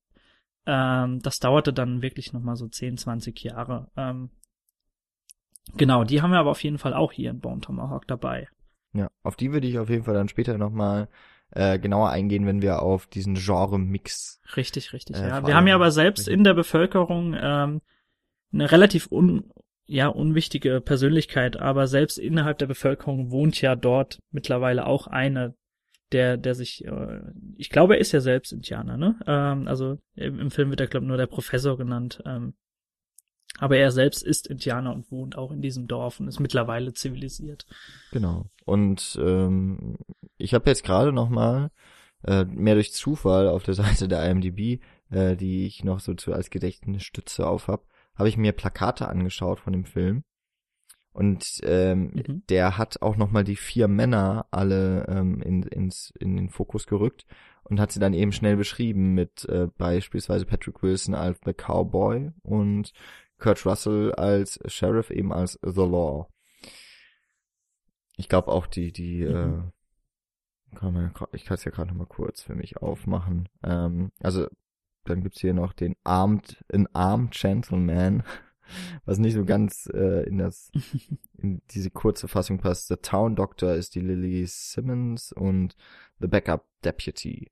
[0.66, 3.90] ähm, das dauerte dann wirklich noch mal so 10, 20 Jahre.
[3.96, 4.30] Ähm,
[5.76, 8.48] genau, die haben wir aber auf jeden Fall auch hier in Bone Tomahawk dabei.
[8.94, 11.08] ja, auf die würde ich auf jeden Fall dann später nochmal
[11.52, 15.16] äh, genauer eingehen, wenn wir auf diesen Genre-Mix Richtig, richtig.
[15.18, 15.48] Äh, ja.
[15.48, 17.82] Wir haben ja aber selbst in der Bevölkerung ähm,
[18.52, 19.52] eine relativ un,
[19.88, 25.56] ja, unwichtige Persönlichkeit, aber selbst innerhalb der Bevölkerung wohnt ja dort mittlerweile auch eine,
[26.12, 27.22] der, der sich, äh,
[27.56, 29.20] ich glaube, er ist ja selbst Indianer, ne?
[29.26, 32.22] Ähm, also im, im Film wird er, glaube ich, nur der Professor genannt.
[32.26, 32.54] Ähm,
[33.60, 37.66] aber er selbst ist Indianer und wohnt auch in diesem Dorf und ist mittlerweile zivilisiert.
[38.12, 38.46] Genau.
[38.66, 39.98] Und ähm,
[40.38, 41.72] ich habe jetzt gerade noch mal
[42.24, 46.34] äh, mehr durch Zufall auf der Seite der IMDb, äh, die ich noch so zu
[46.34, 47.86] als Gedächtnisstütze auf hab,
[48.18, 50.24] habe ich mir Plakate angeschaut von dem Film.
[51.12, 52.44] Und ähm, Mhm.
[52.50, 56.86] der hat auch noch mal die vier Männer alle ähm, in, ins, in den Fokus
[56.86, 57.26] gerückt
[57.64, 62.32] und hat sie dann eben schnell beschrieben mit äh, beispielsweise Patrick Wilson als The Cowboy
[62.44, 62.94] und
[63.40, 66.28] Kurt Russell als Sheriff eben als The Law.
[68.16, 69.72] Ich glaube auch die, die, Mhm.
[70.74, 73.50] äh, kann man, ich kann es ja gerade noch mal kurz für mich aufmachen.
[73.64, 74.48] Ähm, also
[75.10, 78.24] dann gibt's hier noch den Armed, an Armed Gentleman,
[79.06, 80.72] was nicht so ganz äh, in das,
[81.38, 82.88] in diese kurze Fassung passt.
[82.88, 85.76] The Town Doctor ist die Lily Simmons und
[86.20, 87.52] The Backup Deputy.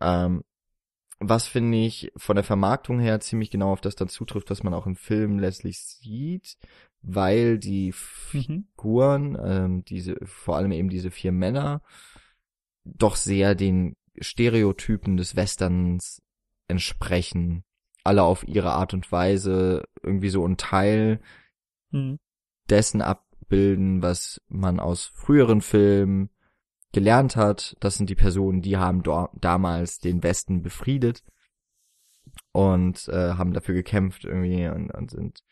[0.00, 0.44] Ähm,
[1.20, 4.74] was finde ich von der Vermarktung her ziemlich genau auf das dann zutrifft, was man
[4.74, 6.58] auch im Film letztlich sieht,
[7.02, 7.92] weil die Mhm.
[7.92, 11.82] Figuren, ähm, diese, vor allem eben diese vier Männer,
[12.84, 16.22] doch sehr den Stereotypen des Westerns
[16.68, 17.64] entsprechen.
[18.02, 21.20] Alle auf ihre Art und Weise irgendwie so ein Teil
[21.90, 22.18] Mhm.
[22.68, 26.30] dessen abbilden, was man aus früheren Filmen
[26.92, 27.76] gelernt hat.
[27.80, 29.02] Das sind die Personen, die haben
[29.40, 31.22] damals den Westen befriedet
[32.52, 35.42] und äh, haben dafür gekämpft irgendwie und, und sind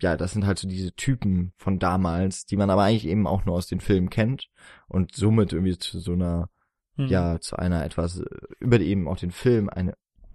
[0.00, 3.44] ja, das sind halt so diese Typen von damals, die man aber eigentlich eben auch
[3.44, 4.48] nur aus den Filmen kennt
[4.86, 6.48] und somit irgendwie zu so einer
[6.98, 7.06] Mhm.
[7.06, 8.26] ja zu einer etwas äh,
[8.60, 9.94] über eben auch den Film eine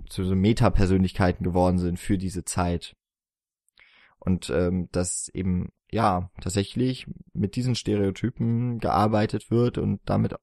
[0.09, 2.95] zu so Meta-Persönlichkeiten geworden sind für diese Zeit.
[4.19, 10.35] Und ähm, dass eben ja tatsächlich mit diesen Stereotypen gearbeitet wird und damit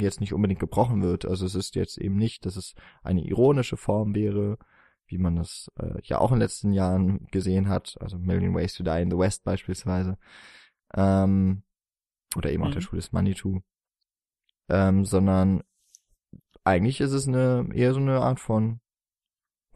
[0.00, 1.26] jetzt nicht unbedingt gebrochen wird.
[1.26, 4.56] Also es ist jetzt eben nicht, dass es eine ironische Form wäre,
[5.06, 8.74] wie man das äh, ja auch in den letzten Jahren gesehen hat, also Million Ways
[8.74, 10.16] to Die in the West beispielsweise.
[10.94, 11.62] Ähm,
[12.36, 12.72] oder eben auch Mhm.
[12.72, 13.60] der Schuh des Manitou.
[14.68, 15.62] Ähm, sondern
[16.64, 18.80] eigentlich ist es eine eher so eine Art von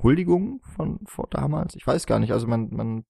[0.03, 1.75] Huldigung von vor damals.
[1.75, 2.33] Ich weiß gar nicht.
[2.33, 3.05] Also man man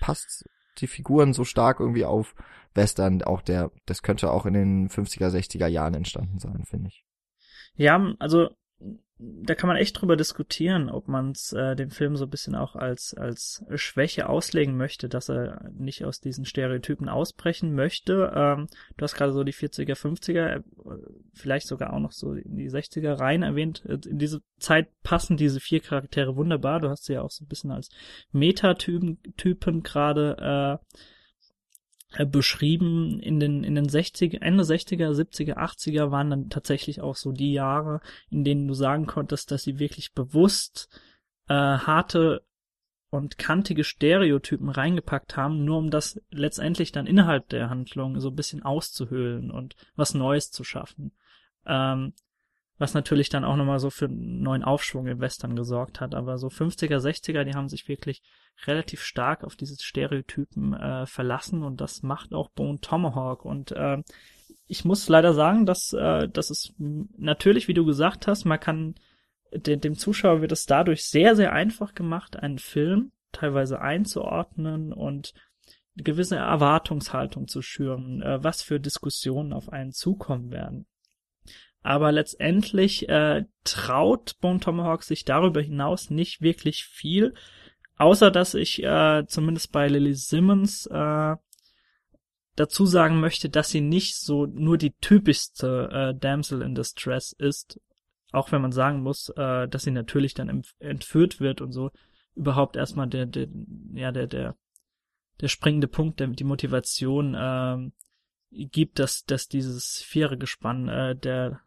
[0.00, 0.44] passt
[0.78, 2.34] die Figuren so stark irgendwie auf
[2.74, 3.22] Western.
[3.22, 7.04] Auch der das könnte auch in den 50er 60er Jahren entstanden sein, finde ich.
[7.74, 8.50] Ja, also
[9.18, 12.54] da kann man echt drüber diskutieren, ob man es äh, dem Film so ein bisschen
[12.54, 18.30] auch als als Schwäche auslegen möchte, dass er nicht aus diesen Stereotypen ausbrechen möchte.
[18.34, 20.62] Ähm, du hast gerade so die 40er, 50er, äh,
[21.32, 23.82] vielleicht sogar auch noch so in die 60er rein erwähnt.
[23.86, 26.80] Äh, in diese Zeit passen diese vier Charaktere wunderbar.
[26.80, 27.88] Du hast sie ja auch so ein bisschen als
[28.32, 30.98] Metatypen Typen gerade äh,
[32.30, 33.20] beschrieben.
[33.20, 37.52] In den, in den 60er, Ende 60er, 70er, 80er waren dann tatsächlich auch so die
[37.52, 40.88] Jahre, in denen du sagen konntest, dass sie wirklich bewusst
[41.48, 42.44] äh, harte
[43.10, 48.36] und kantige Stereotypen reingepackt haben, nur um das letztendlich dann innerhalb der Handlung so ein
[48.36, 51.12] bisschen auszuhöhlen und was Neues zu schaffen.
[51.66, 52.14] Ähm,
[52.78, 56.14] was natürlich dann auch nochmal so für einen neuen Aufschwung im Western gesorgt hat.
[56.14, 58.22] Aber so 50er, 60er, die haben sich wirklich
[58.66, 63.44] relativ stark auf diese Stereotypen äh, verlassen und das macht auch Bone Tomahawk.
[63.44, 64.02] Und äh,
[64.66, 68.94] ich muss leider sagen, dass äh, das ist natürlich, wie du gesagt hast, man kann
[69.52, 75.34] de dem Zuschauer wird es dadurch sehr, sehr einfach gemacht, einen Film teilweise einzuordnen und
[75.94, 80.86] eine gewisse Erwartungshaltung zu schüren, äh, was für Diskussionen auf einen zukommen werden.
[81.86, 87.32] Aber letztendlich äh, traut Bone Tomahawk sich darüber hinaus nicht wirklich viel,
[87.96, 91.36] außer dass ich äh, zumindest bei Lily Simmons äh,
[92.56, 97.80] dazu sagen möchte, dass sie nicht so nur die typischste äh, Damsel in Distress ist,
[98.32, 101.92] auch wenn man sagen muss, äh, dass sie natürlich dann entführt wird und so
[102.34, 103.46] überhaupt erstmal der, der
[103.94, 104.56] ja der der
[105.40, 107.92] der springende Punkt, der die Motivation äh,
[108.50, 111.60] gibt, dass dass dieses Vierergespann äh, der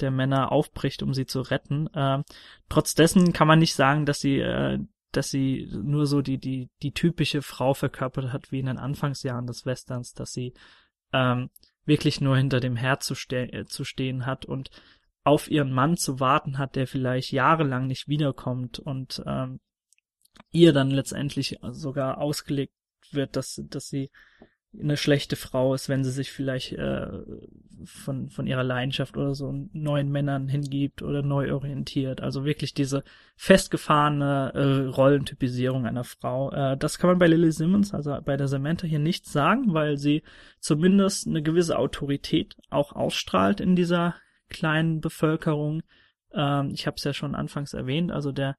[0.00, 1.86] der Männer aufbricht, um sie zu retten.
[1.94, 2.22] Äh,
[2.68, 4.78] trotz dessen kann man nicht sagen, dass sie, äh,
[5.12, 9.46] dass sie nur so die, die, die typische Frau verkörpert hat, wie in den Anfangsjahren
[9.46, 10.54] des Westerns, dass sie
[11.12, 11.50] ähm,
[11.84, 14.70] wirklich nur hinter dem Herr zu, ste äh, zu stehen hat und
[15.22, 19.60] auf ihren Mann zu warten hat, der vielleicht jahrelang nicht wiederkommt und ähm,
[20.50, 22.74] ihr dann letztendlich sogar ausgelegt
[23.10, 24.10] wird, dass, dass sie
[24.80, 27.06] eine schlechte Frau ist, wenn sie sich vielleicht äh,
[27.84, 32.20] von, von ihrer Leidenschaft oder so neuen Männern hingibt oder neu orientiert.
[32.20, 33.04] Also wirklich diese
[33.36, 36.50] festgefahrene äh, Rollentypisierung einer Frau.
[36.52, 39.96] Äh, das kann man bei Lily Simmons, also bei der Samantha hier nicht sagen, weil
[39.96, 40.22] sie
[40.60, 44.14] zumindest eine gewisse Autorität auch ausstrahlt in dieser
[44.48, 45.82] kleinen Bevölkerung.
[46.32, 48.56] Ähm, ich habe es ja schon anfangs erwähnt, also der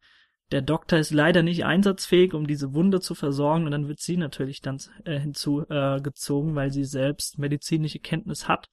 [0.51, 4.17] der Doktor ist leider nicht einsatzfähig, um diese Wunde zu versorgen, und dann wird sie
[4.17, 8.69] natürlich dann äh, hinzugezogen, äh, weil sie selbst medizinische Kenntnis hat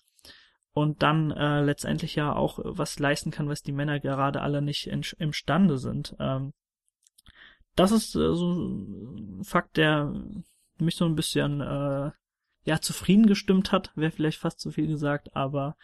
[0.74, 4.86] und dann äh, letztendlich ja auch was leisten kann, was die Männer gerade alle nicht
[4.86, 6.14] in, imstande sind.
[6.18, 6.52] Ähm,
[7.74, 10.12] das ist äh, so ein Fakt, der
[10.78, 12.10] mich so ein bisschen äh,
[12.64, 15.76] ja zufrieden gestimmt hat, wäre vielleicht fast zu viel gesagt, aber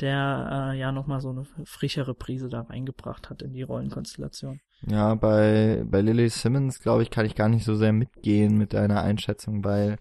[0.00, 4.60] der äh, ja nochmal so eine frischere Prise da reingebracht hat in die Rollenkonstellation.
[4.82, 8.74] Ja, bei, bei Lily Simmons, glaube ich, kann ich gar nicht so sehr mitgehen mit
[8.74, 9.98] deiner Einschätzung, weil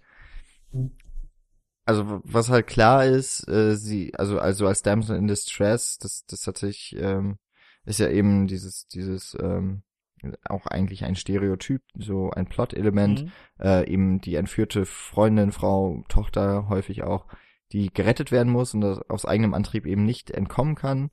[1.85, 6.47] also was halt klar ist, äh, sie, also also als Damsel in Distress, das das
[6.47, 7.37] hat sich, ähm,
[7.85, 9.83] ist ja eben dieses dieses ähm,
[10.43, 13.31] auch eigentlich ein Stereotyp, so ein Plot-Element, mhm.
[13.59, 17.27] äh, eben die entführte Freundin, Frau, Tochter häufig auch,
[17.71, 21.09] die gerettet werden muss und aus eigenem Antrieb eben nicht entkommen kann.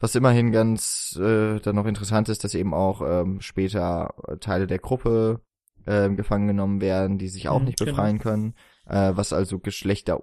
[0.00, 4.78] Was immerhin ganz äh, dann noch interessant ist, dass eben auch ähm, später Teile der
[4.78, 5.40] Gruppe
[5.86, 7.92] äh, gefangen genommen werden, die sich auch mhm, nicht genau.
[7.92, 8.30] befreien genau.
[8.30, 8.54] können,
[8.86, 10.20] äh, was also Geschlechter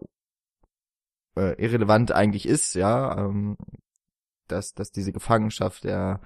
[1.36, 3.58] äh, irrelevant eigentlich ist, ja, ähm,
[4.48, 6.22] dass dass diese Gefangenschaft der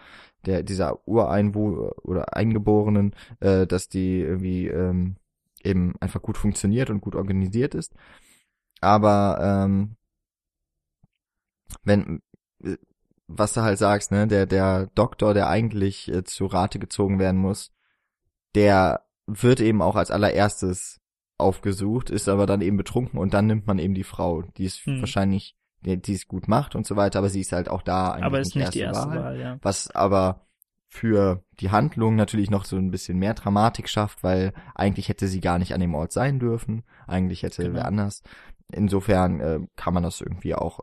[0.46, 5.18] der dieser Ureinwohner oder Eingeborenen, äh, dass die irgendwie ähm,
[5.63, 7.94] eben einfach gut funktioniert und gut organisiert ist.
[8.81, 9.95] Aber ähm,
[11.83, 12.21] wenn
[13.27, 17.39] was du halt sagst, ne, der der Doktor, der eigentlich äh, zu Rate gezogen werden
[17.39, 17.71] muss,
[18.53, 21.01] der wird eben auch als allererstes
[21.38, 24.77] aufgesucht, ist aber dann eben betrunken und dann nimmt man eben die Frau, die es
[24.85, 25.01] hm.
[25.01, 28.11] wahrscheinlich, die, die es gut macht und so weiter, aber sie ist halt auch da
[28.11, 29.57] eigentlich aber ist nicht, die erste Wahl, Wahl ja.
[29.61, 30.45] was aber
[30.88, 35.41] für die Handlung natürlich noch so ein bisschen mehr Dramatik schafft, weil eigentlich hätte sie
[35.41, 37.75] gar nicht an dem Ort sein dürfen, eigentlich hätte genau.
[37.75, 38.23] wer anders.
[38.71, 40.80] Insofern äh, kann man das irgendwie auch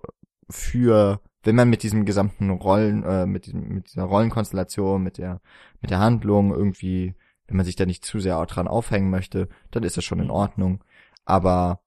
[0.48, 5.40] für wenn man mit diesem gesamten Rollen, äh, mit diesem, mit dieser Rollenkonstellation, mit der,
[5.80, 7.14] mit der Handlung irgendwie,
[7.46, 10.20] wenn man sich da nicht zu sehr auch dran aufhängen möchte, dann ist das schon
[10.20, 10.32] in mhm.
[10.32, 10.84] Ordnung.
[11.24, 11.80] Aber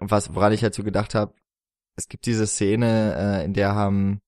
[0.00, 1.34] was, woran ich halt so gedacht habe,
[1.96, 4.22] es gibt diese Szene, äh, in der haben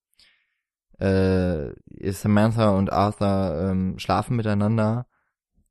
[0.99, 1.71] äh,
[2.11, 5.07] Samantha und Arthur ähm, schlafen miteinander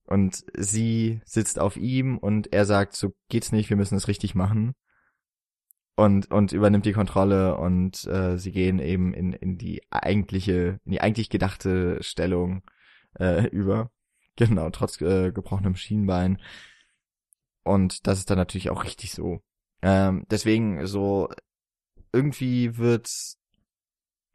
[0.07, 4.35] und sie sitzt auf ihm und er sagt, so geht's nicht, wir müssen es richtig
[4.35, 4.75] machen.
[5.97, 10.93] Und und übernimmt die Kontrolle und äh, sie gehen eben in in die eigentliche in
[10.93, 12.63] die eigentlich gedachte Stellung
[13.19, 13.91] äh, über.
[14.37, 16.41] Genau trotz äh, gebrochenem Schienbein.
[17.63, 19.41] Und das ist dann natürlich auch richtig so.
[19.83, 21.29] Ähm, deswegen so
[22.13, 23.09] irgendwie wird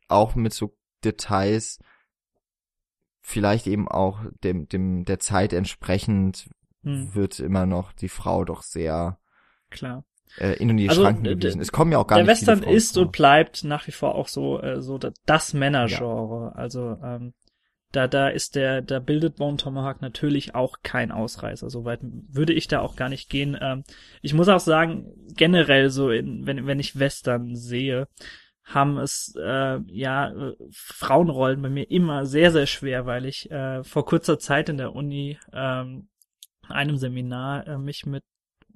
[0.07, 1.79] auch mit so Details
[3.21, 6.49] vielleicht eben auch dem dem der Zeit entsprechend
[6.83, 9.19] Hm, wird immer noch die Frau doch sehr
[9.69, 10.05] klar.
[10.37, 11.61] Äh, in die Also, Schranken gewiesen.
[11.61, 13.03] Es kommen ja auch gar der nicht viele Western ist vor.
[13.03, 16.53] und bleibt nach wie vor auch so äh, so da- das Männergenre.
[16.55, 17.33] Also ähm,
[17.91, 21.69] da da ist der da bildet Bone Tomahawk natürlich auch kein Ausreißer.
[21.69, 23.57] Soweit würde ich da auch gar nicht gehen.
[23.59, 23.83] Ähm,
[24.21, 28.07] ich muss auch sagen generell so in, wenn wenn ich Western sehe
[28.63, 33.83] haben es äh, ja äh, Frauenrollen bei mir immer sehr sehr schwer, weil ich äh,
[33.83, 36.09] vor kurzer Zeit in der Uni ähm,
[36.67, 38.23] einem Seminar äh, mich mit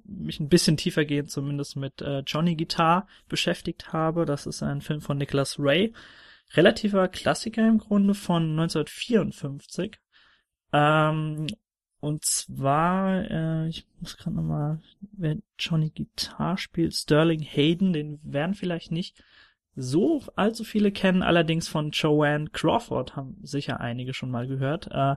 [0.06, 4.26] mich ein bisschen tiefergehend zumindest mit äh, Johnny Guitar beschäftigt habe.
[4.26, 5.94] Das ist ein Film von Nicholas Ray.
[6.54, 10.00] Relativer Klassiker im Grunde von 1954.
[10.72, 11.48] Ähm,
[12.00, 14.82] und zwar, äh, ich muss gerade nochmal,
[15.14, 19.24] wer Johnny Guitar spielt, Sterling Hayden, den werden vielleicht nicht
[19.76, 24.90] so allzu viele kennen, allerdings von Joanne Crawford haben sicher einige schon mal gehört.
[24.92, 25.16] Äh,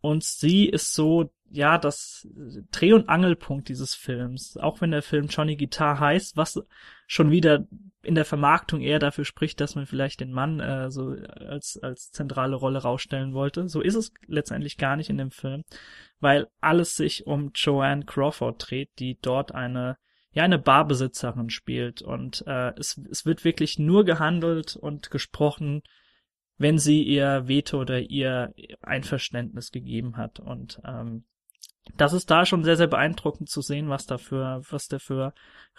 [0.00, 2.26] und sie ist so, ja, das
[2.70, 4.56] Dreh- und Angelpunkt dieses Films.
[4.56, 6.62] Auch wenn der Film Johnny Guitar heißt, was
[7.06, 7.66] schon wieder
[8.02, 12.10] in der Vermarktung eher dafür spricht, dass man vielleicht den Mann äh, so als, als
[12.10, 13.68] zentrale Rolle rausstellen wollte.
[13.68, 15.62] So ist es letztendlich gar nicht in dem Film,
[16.20, 19.98] weil alles sich um Joanne Crawford dreht, die dort eine
[20.34, 25.82] ja eine Barbesitzerin spielt und äh, es, es wird wirklich nur gehandelt und gesprochen,
[26.56, 31.24] wenn sie ihr Veto oder ihr Einverständnis gegeben hat und ähm,
[31.96, 35.34] das ist da schon sehr sehr beeindruckend zu sehen, was da für was da für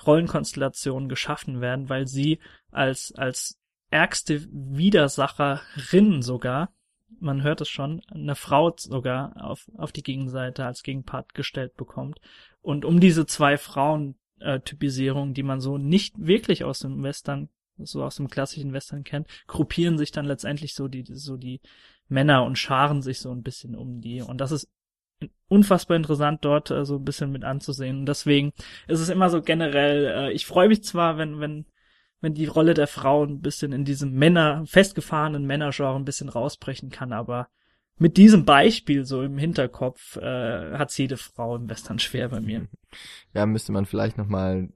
[0.05, 2.39] Rollenkonstellationen geschaffen werden, weil sie
[2.71, 6.73] als als ärgste Widersacherin sogar
[7.19, 12.19] man hört es schon, eine Frau sogar auf, auf die Gegenseite als Gegenpart gestellt bekommt.
[12.61, 17.49] Und um diese zwei Frauen äh, Typisierung, die man so nicht wirklich aus dem Western,
[17.77, 21.61] so aus dem klassischen Western kennt, gruppieren sich dann letztendlich so die, so die
[22.07, 24.21] Männer und scharen sich so ein bisschen um die.
[24.21, 24.69] Und das ist
[25.47, 27.99] unfassbar interessant dort äh, so ein bisschen mit anzusehen.
[27.99, 28.51] Und deswegen
[28.87, 31.65] ist es immer so generell, äh, ich freue mich zwar, wenn, wenn,
[32.21, 36.89] wenn die Rolle der Frau ein bisschen in diesem Männer, festgefahrenen Männergenre ein bisschen rausbrechen
[36.89, 37.47] kann, aber
[37.97, 42.67] mit diesem Beispiel so im Hinterkopf äh, hat jede Frau im Western schwer bei mir.
[43.33, 44.69] Ja, müsste man vielleicht nochmal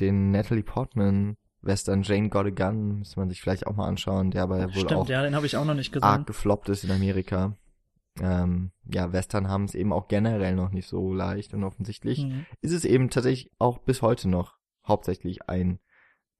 [0.00, 4.30] den Natalie Portman Western Jane Got a Gun, müsste man sich vielleicht auch mal anschauen,
[4.32, 6.26] der aber ja wohl Stimmt, auch ja, den habe ich auch noch nicht arg gesehen.
[6.26, 7.56] gefloppt ist in Amerika.
[8.20, 12.46] Ähm, ja, Western haben es eben auch generell noch nicht so leicht und offensichtlich Mhm.
[12.60, 15.78] ist es eben tatsächlich auch bis heute noch hauptsächlich ein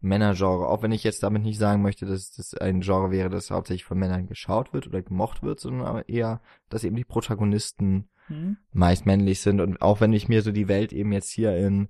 [0.00, 3.50] Männergenre, auch wenn ich jetzt damit nicht sagen möchte, dass das ein Genre wäre, das
[3.50, 8.08] hauptsächlich von Männern geschaut wird oder gemocht wird, sondern aber eher, dass eben die Protagonisten
[8.28, 8.56] Mhm.
[8.72, 11.88] meist männlich sind und auch wenn ich mir so die Welt eben jetzt hier in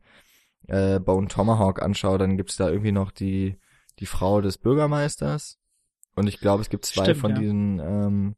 [0.67, 3.59] äh, Bone Tomahawk anschaue, dann gibt's da irgendwie noch die
[3.99, 5.59] die Frau des Bürgermeisters
[6.15, 7.39] und ich glaube, es gibt zwei Stimmt, von ja.
[7.39, 8.37] diesen ähm,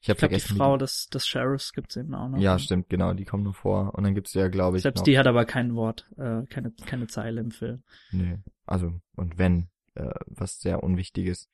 [0.00, 2.38] ich habe die vergessen, wie Frau des, des Sheriffs gibt's eben auch noch.
[2.38, 5.04] ja, stimmt, genau, die kommen nur vor und dann gibt's ja, glaube ich, Selbst noch,
[5.04, 7.82] die hat aber kein Wort, äh, keine, keine Zeile im Film.
[8.10, 11.50] Nee, also und wenn, äh, was sehr unwichtiges.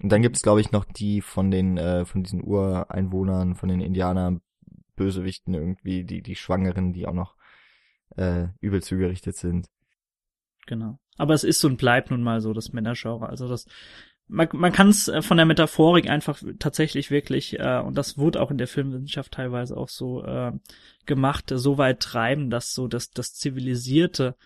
[0.00, 3.80] Und dann gibt's glaube ich noch die von den äh, von diesen Ureinwohnern, von den
[3.80, 4.42] Indianern
[4.94, 7.36] Bösewichten irgendwie, die die Schwangeren, die auch noch
[8.16, 9.68] äh, übel zugerichtet sind.
[10.66, 10.98] Genau.
[11.16, 13.28] Aber es ist und bleibt nun mal so das Männergenre.
[13.28, 13.66] Also das
[14.28, 18.50] man, man kann es von der Metaphorik einfach tatsächlich wirklich, äh, und das wurde auch
[18.50, 20.52] in der Filmwissenschaft teilweise auch so äh,
[21.06, 24.36] gemacht, äh, so weit treiben, dass so das, das zivilisierte,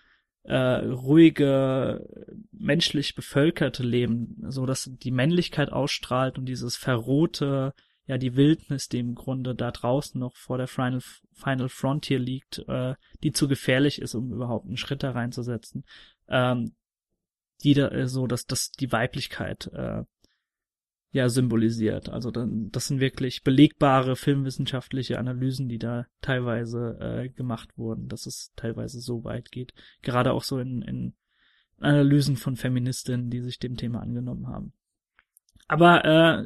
[0.43, 2.05] äh, ruhige,
[2.51, 7.73] menschlich bevölkerte Leben, so dass die Männlichkeit ausstrahlt und dieses verrohte,
[8.07, 10.99] ja die Wildnis, die im Grunde da draußen noch vor der Final,
[11.31, 15.85] Final Frontier liegt, äh, die zu gefährlich ist, um überhaupt einen Schritt da reinzusetzen,
[16.27, 16.73] ähm,
[17.63, 20.03] die da äh, so, dass das die Weiblichkeit äh,
[21.11, 22.09] ja symbolisiert.
[22.09, 28.25] Also dann, das sind wirklich belegbare filmwissenschaftliche Analysen, die da teilweise äh, gemacht wurden, dass
[28.25, 29.73] es teilweise so weit geht.
[30.01, 31.13] Gerade auch so in, in
[31.79, 34.73] Analysen von Feministinnen, die sich dem Thema angenommen haben.
[35.67, 36.43] Aber äh,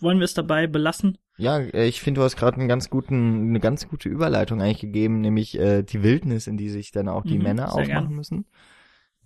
[0.00, 1.18] wollen wir es dabei belassen?
[1.36, 4.80] Ja, äh, ich finde, du hast gerade einen ganz guten, eine ganz gute Überleitung eigentlich
[4.80, 8.14] gegeben, nämlich äh, die Wildnis, in die sich dann auch die Mhm, Männer aufmachen gern.
[8.14, 8.46] müssen,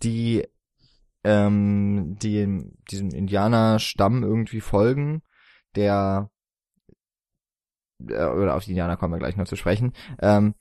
[0.02, 0.46] die
[1.24, 5.22] ähm, die diesem Indianerstamm irgendwie folgen,
[5.76, 6.30] der
[8.08, 9.92] äh, oder auf die Indianer kommen wir gleich noch zu sprechen.
[10.20, 10.54] Ähm,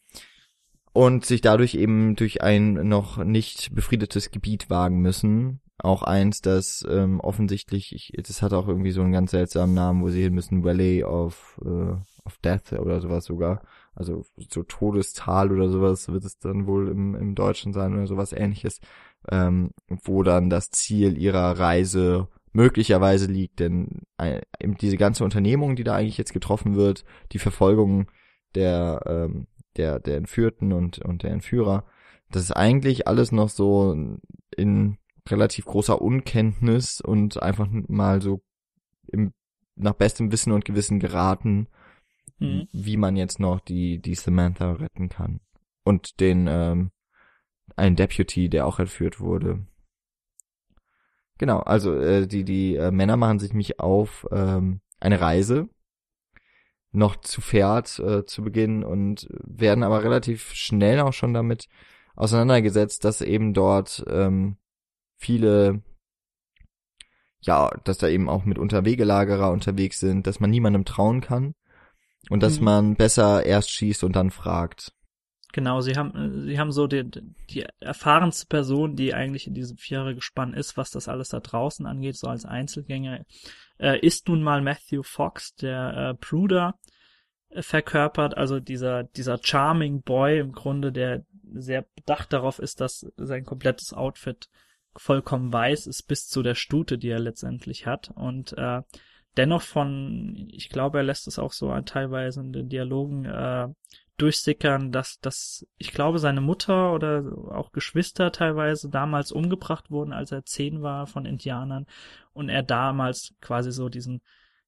[0.93, 5.62] und sich dadurch eben durch ein noch nicht befriedetes Gebiet wagen müssen.
[5.78, 10.03] Auch eins, das ähm, offensichtlich, ich, das hat auch irgendwie so einen ganz seltsamen Namen,
[10.03, 11.93] wo sie hin müssen, Valley of, äh,
[12.26, 13.64] of Death oder sowas sogar.
[13.94, 18.32] Also so Todestal oder sowas wird es dann wohl im, im Deutschen sein oder sowas
[18.32, 18.80] ähnliches,
[19.30, 19.72] ähm,
[20.04, 25.96] wo dann das Ziel ihrer Reise möglicherweise liegt, denn äh, diese ganze Unternehmung, die da
[25.96, 28.10] eigentlich jetzt getroffen wird, die Verfolgung
[28.56, 31.86] der ähm, der der Entführten und und der Entführer,
[32.30, 33.96] das ist eigentlich alles noch so
[34.58, 34.98] in
[35.30, 38.42] relativ großer Unkenntnis und einfach mal so
[39.08, 39.34] im
[39.76, 41.68] nach bestem Wissen und Gewissen geraten,
[42.42, 42.68] mhm.
[42.72, 45.39] wie man jetzt noch die die Samantha retten kann
[45.84, 46.92] und den ähm,
[47.76, 49.66] einen Deputy, der auch entführt wurde.
[51.38, 55.70] Genau, also äh, die die äh, Männer machen sich mich auf ähm, eine Reise
[56.92, 61.68] noch zu Pferd äh, zu Beginn und werden aber relativ schnell auch schon damit
[62.16, 64.58] auseinandergesetzt, dass eben dort ähm,
[65.18, 65.82] viele
[67.44, 71.56] ja, dass da eben auch mit Wegelagerer unterwegs sind, dass man niemandem trauen kann
[72.30, 72.65] und dass mhm.
[72.65, 74.93] man besser erst schießt und dann fragt.
[75.53, 77.03] Genau, sie haben, sie haben so die,
[77.49, 82.15] die erfahrenste Person, die eigentlich in diesem Vierergespann ist, was das alles da draußen angeht,
[82.15, 83.26] so als Einzelgänger,
[83.78, 86.76] äh, ist nun mal Matthew Fox, der äh, Pruder
[87.49, 93.05] äh, verkörpert, also dieser, dieser charming Boy im Grunde, der sehr bedacht darauf ist, dass
[93.17, 94.47] sein komplettes Outfit
[94.95, 98.82] vollkommen weiß ist, bis zu der Stute, die er letztendlich hat und äh,
[99.38, 103.68] dennoch von, ich glaube, er lässt es auch so teilweise in den Dialogen äh,
[104.18, 110.32] durchsickern, dass, dass ich glaube, seine Mutter oder auch Geschwister teilweise damals umgebracht wurden, als
[110.32, 111.88] er zehn war von Indianern
[112.34, 114.22] und er damals quasi so diesen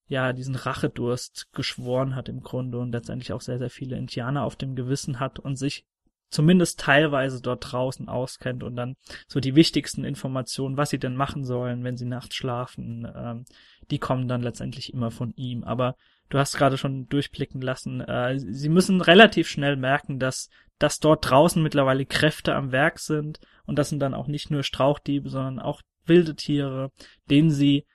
[0.08, 4.56] ja, diesen Rachedurst geschworen hat im Grunde und letztendlich auch sehr, sehr viele Indianer auf
[4.56, 5.86] dem Gewissen hat und sich
[6.34, 8.96] zumindest teilweise dort draußen auskennt und dann
[9.28, 13.46] so die wichtigsten Informationen, was sie denn machen sollen, wenn sie nachts schlafen, ähm,
[13.92, 15.64] die kommen dann letztendlich immer von ihm.
[15.64, 15.96] Aber
[16.30, 21.30] du hast gerade schon durchblicken lassen, äh, sie müssen relativ schnell merken, dass, dass dort
[21.30, 25.60] draußen mittlerweile Kräfte am Werk sind und das sind dann auch nicht nur Strauchdiebe, sondern
[25.60, 26.92] auch wilde Tiere,
[27.30, 27.86] denen sie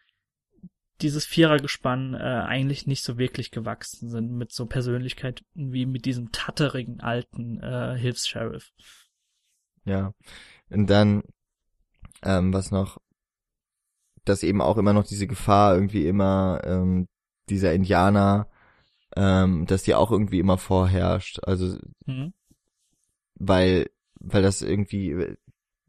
[1.00, 6.32] dieses Vierergespann äh, eigentlich nicht so wirklich gewachsen sind mit so Persönlichkeit wie mit diesem
[6.32, 8.72] tatterigen alten äh, Hilfs-Sheriff.
[9.84, 10.12] Ja.
[10.70, 11.22] Und dann,
[12.22, 12.98] ähm, was noch,
[14.24, 17.08] dass eben auch immer noch diese Gefahr irgendwie immer ähm,
[17.48, 18.48] dieser Indianer,
[19.16, 21.40] ähm, dass die auch irgendwie immer vorherrscht.
[21.44, 22.34] Also mhm.
[23.36, 23.90] weil,
[24.20, 25.36] weil das irgendwie,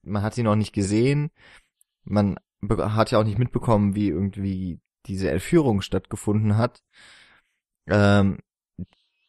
[0.04, 1.32] man hat sie noch nicht gesehen,
[2.04, 2.40] man
[2.70, 4.80] hat ja auch nicht mitbekommen, wie irgendwie
[5.10, 6.82] diese Entführung stattgefunden hat,
[7.88, 8.40] ähm,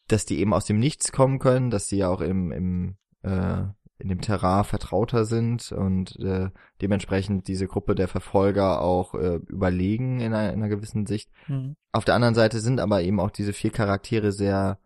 [0.07, 3.63] dass die eben aus dem Nichts kommen können, dass sie ja auch im, im äh,
[4.01, 6.49] in dem Terrain vertrauter sind und äh,
[6.81, 11.29] dementsprechend diese Gruppe der Verfolger auch äh, überlegen in einer, in einer gewissen Sicht.
[11.47, 11.75] Mhm.
[11.91, 14.79] Auf der anderen Seite sind aber eben auch diese vier Charaktere sehr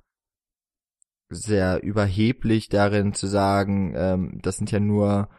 [1.30, 5.30] sehr überheblich darin zu sagen, ähm, das sind ja nur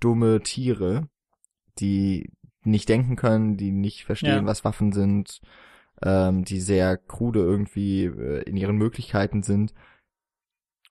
[0.00, 1.08] dumme Tiere,
[1.78, 2.30] die
[2.64, 4.46] nicht denken können, die nicht verstehen, ja.
[4.46, 5.40] was Waffen sind,
[6.02, 9.74] ähm, die sehr krude irgendwie äh, in ihren Möglichkeiten sind.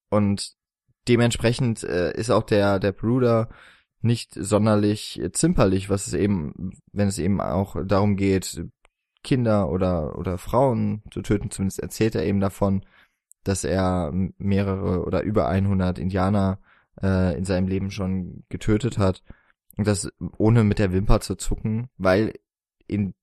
[0.10, 0.54] Und
[1.08, 3.50] dementsprechend äh, ist auch der, der Bruder
[4.02, 8.66] nicht sonderlich zimperlich, was es eben, wenn es eben auch darum geht,
[9.24, 12.86] Kinder oder, oder Frauen zu töten, zumindest erzählt er eben davon,
[13.46, 16.60] dass er mehrere oder über 100 Indianer
[17.02, 19.24] äh, in seinem Leben schon getötet hat
[19.78, 22.34] und das ohne mit der Wimper zu zucken, weil
[22.88, 23.14] in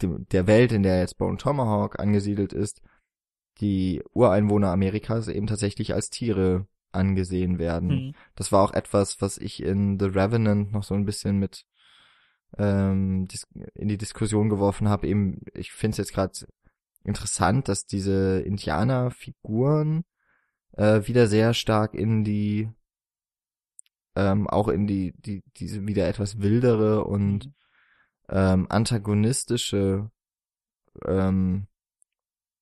[0.00, 2.82] der Welt, in der jetzt Bone Tomahawk angesiedelt ist,
[3.60, 7.88] die Ureinwohner Amerikas eben tatsächlich als Tiere angesehen werden.
[7.88, 8.14] Mhm.
[8.34, 11.64] Das war auch etwas, was ich in The Revenant noch so ein bisschen mit
[12.58, 13.26] ähm,
[13.74, 15.06] in die Diskussion geworfen habe.
[15.06, 16.46] Eben, ich finde es jetzt gerade
[17.04, 20.04] interessant, dass diese Indianerfiguren
[20.72, 22.68] äh, wieder sehr stark in die
[24.16, 27.54] ähm, auch in die, die, diese wieder etwas wildere und mhm.
[28.30, 30.10] ähm, antagonistische
[31.04, 31.66] ähm,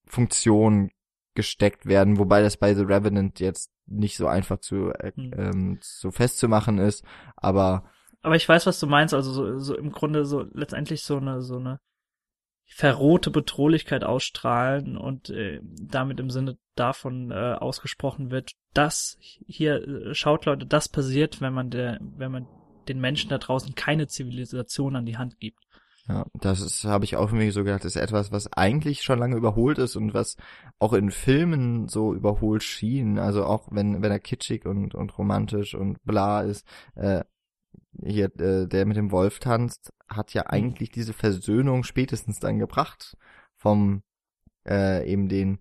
[0.07, 0.91] Funktion
[1.35, 5.33] gesteckt werden, wobei das bei The Revenant jetzt nicht so einfach zu äh, mhm.
[5.37, 7.05] ähm, so festzumachen ist,
[7.37, 7.85] aber
[8.23, 11.43] aber ich weiß, was du meinst, also so, so im Grunde so letztendlich so eine
[11.43, 11.81] so eine
[12.77, 19.17] verrohte Bedrohlichkeit ausstrahlen und äh, damit im Sinne davon äh, ausgesprochen wird, dass
[19.47, 22.49] hier äh, schaut Leute, das passiert, wenn man der, wenn man
[22.89, 25.61] den Menschen da draußen keine Zivilisation an die Hand gibt.
[26.09, 29.79] Ja, das habe ich auch irgendwie so gedacht, ist etwas, was eigentlich schon lange überholt
[29.79, 30.37] ist und was
[30.81, 33.21] auch in Filmen so überholt schien.
[33.21, 36.67] Also auch wenn, wenn er kitschig und, und romantisch und bla ist,
[36.97, 37.23] äh,
[38.05, 40.51] hier, äh, der mit dem Wolf tanzt, hat ja mhm.
[40.51, 43.17] eigentlich diese Versöhnung spätestens dann gebracht
[43.57, 44.03] vom
[44.67, 45.59] äh, eben den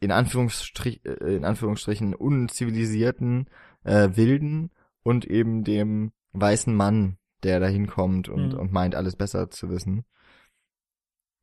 [0.00, 3.48] in Anführungsstrich, äh, in Anführungsstrichen unzivilisierten
[3.84, 4.70] äh, Wilden
[5.02, 8.58] und eben dem weißen Mann, der da hinkommt und, mhm.
[8.58, 10.04] und meint, alles besser zu wissen.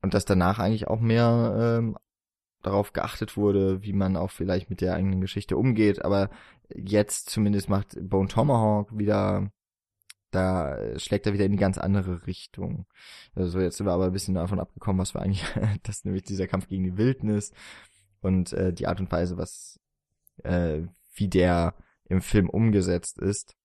[0.02, 1.98] Und dass danach eigentlich auch mehr ähm,
[2.62, 6.04] darauf geachtet wurde, wie man auch vielleicht mit der eigenen Geschichte umgeht.
[6.04, 6.30] Aber
[6.74, 9.52] jetzt zumindest macht Bone Tomahawk wieder,
[10.32, 12.86] da schlägt er wieder in die ganz andere Richtung.
[13.36, 15.46] Also jetzt sind wir aber ein bisschen davon abgekommen, was wir eigentlich,
[15.84, 17.52] dass nämlich dieser Kampf gegen die Wildnis
[18.22, 19.80] und äh, die Art und Weise, was,
[20.44, 20.82] äh,
[21.14, 21.76] wie der
[22.06, 23.56] im Film umgesetzt ist.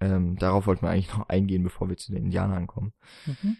[0.00, 2.92] Ähm, darauf wollten wir eigentlich noch eingehen, bevor wir zu den Indianern kommen.
[3.26, 3.56] Mhm.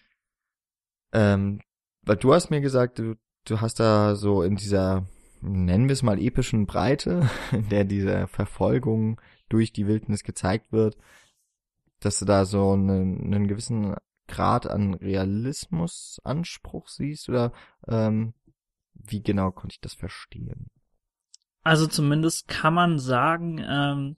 [1.13, 1.61] Ähm,
[2.03, 5.07] weil du hast mir gesagt, du, du hast da so in dieser,
[5.41, 10.97] nennen wir es mal epischen Breite, in der diese Verfolgung durch die Wildnis gezeigt wird,
[12.05, 13.95] dass du da so einen, einen gewissen
[14.29, 17.53] Grad an Realismusanspruch siehst oder
[17.87, 18.35] ähm,
[18.95, 20.69] wie genau konnte ich das verstehen?
[21.63, 24.17] Also zumindest kann man sagen, ähm,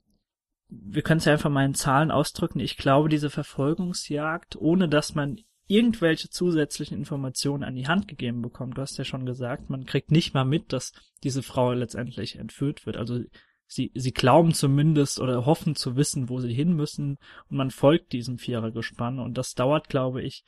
[0.69, 2.59] wir können es ja einfach mal in Zahlen ausdrücken.
[2.59, 8.77] Ich glaube, diese Verfolgungsjagd, ohne dass man irgendwelche zusätzlichen Informationen an die Hand gegeben bekommt,
[8.77, 12.85] du hast ja schon gesagt, man kriegt nicht mal mit, dass diese Frau letztendlich entführt
[12.85, 12.97] wird.
[12.97, 13.21] Also
[13.67, 17.17] sie, sie glauben zumindest oder hoffen zu wissen, wo sie hin müssen
[17.49, 20.43] und man folgt diesem Vierergespann und das dauert, glaube ich,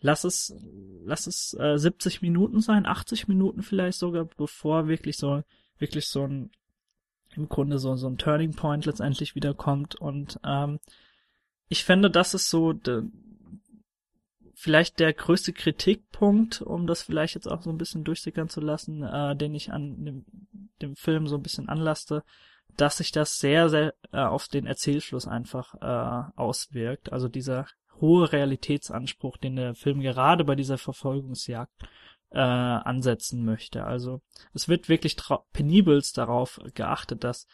[0.00, 0.54] lass es,
[1.04, 5.42] lass es äh, 70 Minuten sein, 80 Minuten vielleicht sogar, bevor wirklich so,
[5.78, 6.50] wirklich so ein
[7.36, 9.94] im Grunde so, so ein Turning Point letztendlich wiederkommt.
[9.94, 10.80] Und ähm,
[11.68, 12.72] ich finde, das ist so
[14.60, 19.02] vielleicht der größte Kritikpunkt, um das vielleicht jetzt auch so ein bisschen durchsickern zu lassen,
[19.02, 20.24] äh, den ich an dem,
[20.82, 22.22] dem Film so ein bisschen anlasste,
[22.76, 27.10] dass sich das sehr, sehr äh, auf den Erzählfluss einfach äh, auswirkt.
[27.10, 27.68] Also dieser
[28.02, 31.72] hohe Realitätsanspruch, den der Film gerade bei dieser Verfolgungsjagd
[32.30, 33.84] äh, ansetzen möchte.
[33.84, 34.20] Also
[34.52, 35.16] es wird wirklich
[35.54, 37.46] penibelst darauf geachtet, dass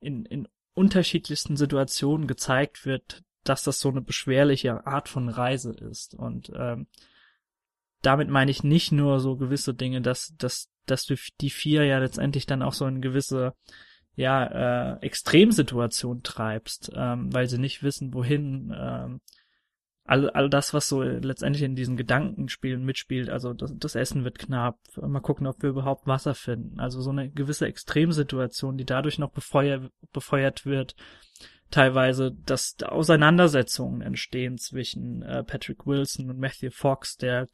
[0.00, 6.14] in, in unterschiedlichsten Situationen gezeigt wird, dass das so eine beschwerliche Art von Reise ist.
[6.14, 6.86] Und ähm,
[8.02, 11.06] damit meine ich nicht nur so gewisse Dinge, dass, dass, dass
[11.40, 13.54] die vier ja letztendlich dann auch so eine gewisse
[14.16, 19.20] ja, äh, Extremsituation treibst, ähm, weil sie nicht wissen, wohin, ähm,
[20.04, 24.38] all, all das, was so letztendlich in diesen Gedankenspielen mitspielt, also das, das Essen wird
[24.38, 26.78] knapp, mal gucken, ob wir überhaupt Wasser finden.
[26.78, 30.94] Also so eine gewisse Extremsituation, die dadurch noch befeuert, befeuert wird,
[31.74, 37.48] teilweise, dass Auseinandersetzungen entstehen zwischen äh, Patrick Wilson und Matthew Fox, der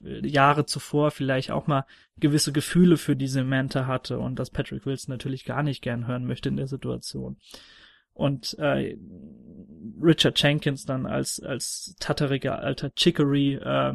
[0.00, 1.84] Jahre zuvor vielleicht auch mal
[2.16, 6.24] gewisse Gefühle für diese Manta hatte und dass Patrick Wilson natürlich gar nicht gern hören
[6.24, 7.36] möchte in der Situation.
[8.14, 8.96] Und äh,
[10.00, 13.94] Richard Jenkins dann als als tatteriger alter Chicory äh,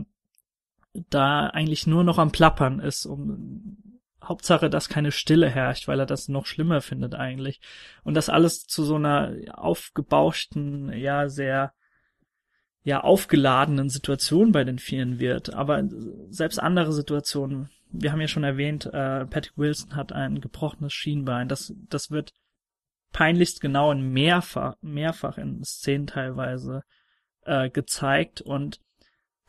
[1.10, 3.93] da eigentlich nur noch am Plappern ist, um
[4.24, 7.60] Hauptsache, dass keine Stille herrscht, weil er das noch schlimmer findet eigentlich.
[8.04, 11.74] Und das alles zu so einer aufgebauschten, ja, sehr,
[12.84, 15.54] ja, aufgeladenen Situation bei den Vieren wird.
[15.54, 15.84] Aber
[16.30, 21.48] selbst andere Situationen, wir haben ja schon erwähnt, äh, Patrick Wilson hat ein gebrochenes Schienbein.
[21.48, 22.34] Das, das wird
[23.12, 26.84] peinlichst genau in mehrfach, mehrfach in Szenen teilweise
[27.46, 28.80] äh, gezeigt und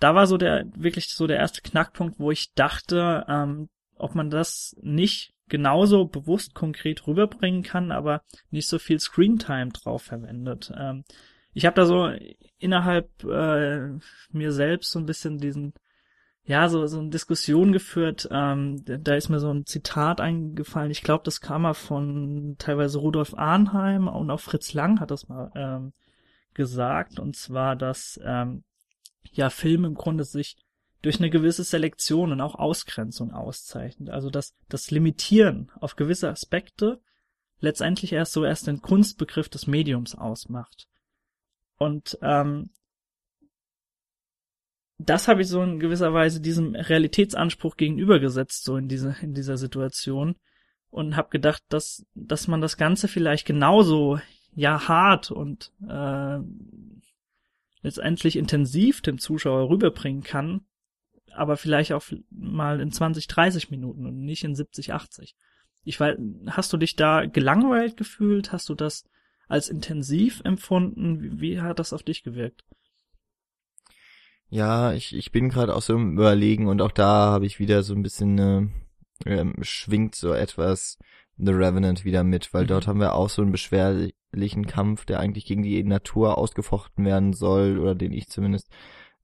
[0.00, 4.30] da war so der wirklich so der erste Knackpunkt, wo ich dachte, ähm, ob man
[4.30, 10.72] das nicht genauso bewusst konkret rüberbringen kann, aber nicht so viel Screentime drauf verwendet.
[10.76, 11.04] Ähm,
[11.52, 12.10] ich habe da so
[12.58, 13.90] innerhalb äh,
[14.30, 15.74] mir selbst so ein bisschen diesen
[16.46, 18.28] ja, so, so eine Diskussion geführt.
[18.30, 20.90] Ähm, da ist mir so ein Zitat eingefallen.
[20.90, 25.28] Ich glaube, das kam mal von teilweise Rudolf Arnheim und auch Fritz Lang hat das
[25.28, 25.92] mal ähm,
[26.52, 27.18] gesagt.
[27.18, 28.62] Und zwar, dass ähm,
[29.32, 30.56] ja Film im Grunde sich
[31.04, 34.08] durch eine gewisse Selektion und auch Ausgrenzung auszeichnet.
[34.08, 37.00] Also dass das Limitieren auf gewisse Aspekte
[37.60, 40.88] letztendlich erst so erst den Kunstbegriff des Mediums ausmacht.
[41.76, 42.70] Und ähm,
[44.96, 49.58] das habe ich so in gewisser Weise diesem Realitätsanspruch gegenübergesetzt, so in dieser, in dieser
[49.58, 50.36] Situation.
[50.88, 54.20] Und habe gedacht, dass, dass man das Ganze vielleicht genauso,
[54.54, 56.38] ja, hart und äh,
[57.82, 60.64] letztendlich intensiv dem Zuschauer rüberbringen kann,
[61.36, 65.36] aber vielleicht auch mal in 20, 30 Minuten und nicht in 70, 80.
[65.84, 66.16] Ich weiß,
[66.48, 68.52] hast du dich da gelangweilt gefühlt?
[68.52, 69.04] Hast du das
[69.48, 71.22] als intensiv empfunden?
[71.22, 72.64] Wie, wie hat das auf dich gewirkt?
[74.48, 77.82] Ja, ich, ich bin gerade auch so im Überlegen und auch da habe ich wieder
[77.82, 78.72] so ein bisschen
[79.24, 80.98] äh, schwingt so etwas
[81.36, 82.68] The Revenant wieder mit, weil mhm.
[82.68, 87.32] dort haben wir auch so einen beschwerlichen Kampf, der eigentlich gegen die Natur ausgefochten werden
[87.32, 88.70] soll, oder den ich zumindest,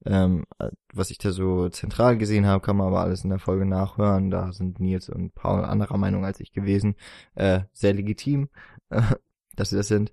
[0.05, 0.45] ähm,
[0.93, 4.31] was ich da so zentral gesehen habe, kann man aber alles in der Folge nachhören.
[4.31, 6.95] Da sind Nils und Paul anderer Meinung als ich gewesen.
[7.35, 8.49] Äh, sehr legitim,
[8.89, 9.01] äh,
[9.55, 10.11] dass sie das sind.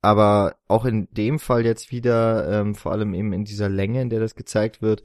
[0.00, 4.10] Aber auch in dem Fall jetzt wieder, ähm, vor allem eben in dieser Länge, in
[4.10, 5.02] der das gezeigt wird,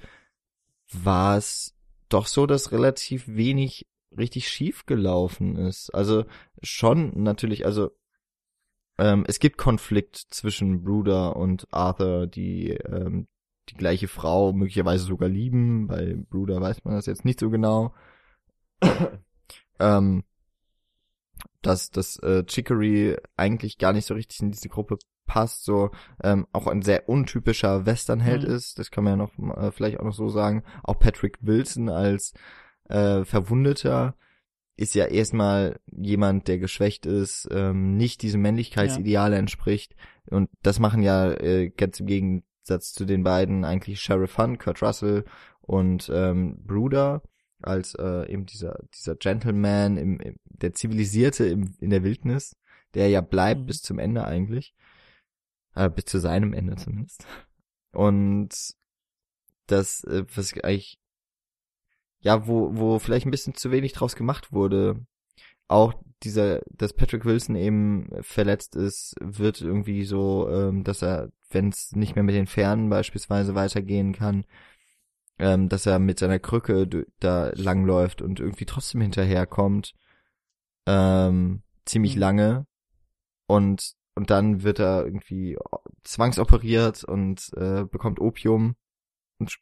[0.91, 1.75] war es
[2.09, 5.89] doch so, dass relativ wenig richtig schief gelaufen ist.
[5.89, 6.25] Also
[6.61, 7.91] schon natürlich, also
[8.99, 13.27] ähm, es gibt Konflikt zwischen Bruder und Arthur, die ähm,
[13.69, 15.87] die gleiche Frau möglicherweise sogar lieben.
[15.87, 17.93] Bei Bruder weiß man das jetzt nicht so genau.
[19.79, 20.23] ähm,
[21.61, 25.91] dass das äh, Chicory eigentlich gar nicht so richtig in diese Gruppe passt, so
[26.21, 28.53] ähm, auch ein sehr untypischer Westernheld mhm.
[28.53, 30.63] ist, das kann man ja noch äh, vielleicht auch noch so sagen.
[30.83, 32.33] Auch Patrick Wilson als
[32.89, 34.15] äh, Verwundeter
[34.75, 39.39] ist ja erstmal jemand, der geschwächt ist, ähm, nicht diesem Männlichkeitsideale ja.
[39.39, 39.95] entspricht.
[40.29, 44.81] Und das machen ja äh, ganz im Gegensatz zu den beiden eigentlich Sheriff Hunt, Kurt
[44.81, 45.25] Russell
[45.61, 47.21] und ähm, Bruder
[47.61, 52.55] als äh, eben dieser dieser Gentleman, im, im, der zivilisierte im, in der Wildnis,
[52.93, 53.65] der ja bleibt mhm.
[53.65, 54.73] bis zum Ende eigentlich,
[55.75, 57.25] äh, bis zu seinem Ende zumindest.
[57.91, 58.49] Und
[59.67, 60.99] das, äh, was eigentlich
[62.19, 65.05] ja, wo, wo vielleicht ein bisschen zu wenig draus gemacht wurde.
[65.67, 65.93] Auch
[66.23, 71.91] dieser, dass Patrick Wilson eben verletzt ist, wird irgendwie so, ähm, dass er, wenn es
[71.93, 74.45] nicht mehr mit den Fernen beispielsweise weitergehen kann,
[75.39, 76.87] ähm, dass er mit seiner Krücke
[77.19, 79.93] da langläuft und irgendwie trotzdem hinterherkommt,
[80.87, 82.21] ähm, ziemlich mhm.
[82.21, 82.67] lange
[83.47, 85.57] und und dann wird er irgendwie
[86.03, 88.75] zwangsoperiert und äh, bekommt Opium
[89.39, 89.57] und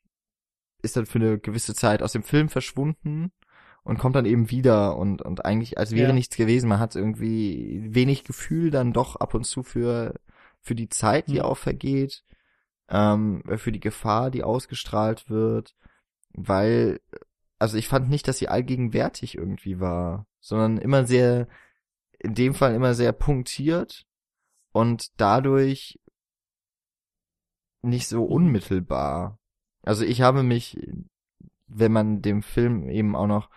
[0.81, 3.31] ist dann für eine gewisse Zeit aus dem Film verschwunden
[3.83, 6.13] und kommt dann eben wieder und, und eigentlich, als wäre ja.
[6.13, 6.69] nichts gewesen.
[6.69, 10.13] Man hat irgendwie wenig Gefühl dann doch ab und zu für,
[10.59, 11.41] für die Zeit, die mhm.
[11.41, 12.23] auch vergeht,
[12.89, 15.75] ähm, für die Gefahr, die ausgestrahlt wird,
[16.33, 16.99] weil,
[17.57, 21.47] also ich fand nicht, dass sie allgegenwärtig irgendwie war, sondern immer sehr,
[22.19, 24.05] in dem Fall immer sehr punktiert
[24.73, 25.99] und dadurch
[27.81, 28.31] nicht so mhm.
[28.31, 29.39] unmittelbar.
[29.81, 30.79] Also ich habe mich,
[31.67, 33.49] wenn man dem Film eben auch noch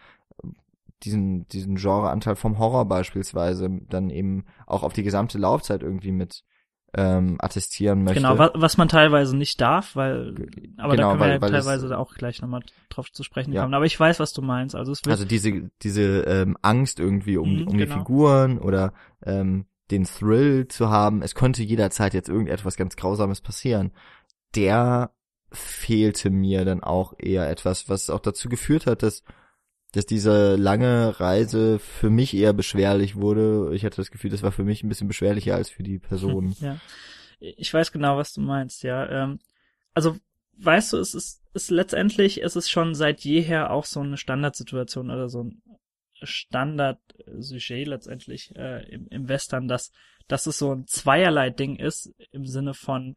[1.05, 6.45] diesen, diesen Genreanteil vom Horror beispielsweise dann eben auch auf die gesamte Laufzeit irgendwie mit
[6.97, 8.21] ähm, attestieren möchte.
[8.21, 10.35] Genau, was, was man teilweise nicht darf, weil,
[10.77, 13.53] aber genau, da können weil, wir ja teilweise es, auch gleich nochmal drauf zu sprechen
[13.53, 13.63] ja.
[13.63, 13.75] kommen.
[13.75, 14.77] Aber ich weiß, was du meinst.
[14.77, 17.93] Also es wird also diese diese ähm, Angst irgendwie um, mhm, um genau.
[17.95, 18.93] die Figuren oder
[19.25, 23.93] ähm, den Thrill zu haben, es könnte jederzeit jetzt irgendetwas ganz Grausames passieren.
[24.55, 25.11] Der
[25.51, 29.23] fehlte mir dann auch eher etwas, was auch dazu geführt hat, dass
[29.97, 33.71] dass diese lange Reise für mich eher beschwerlich wurde.
[33.75, 36.55] Ich hatte das Gefühl, das war für mich ein bisschen beschwerlicher als für die Person.
[37.41, 38.85] Ja, ich weiß genau, was du meinst.
[38.85, 39.39] Ja, ähm,
[39.93, 40.17] also
[40.57, 45.11] weißt du, es ist, ist letztendlich, es ist schon seit jeher auch so eine Standardsituation
[45.11, 45.63] oder so ein
[46.23, 49.93] Standard-Sujet letztendlich äh, im, im Western, dass
[50.29, 53.17] dass es so ein zweierlei Ding ist im Sinne von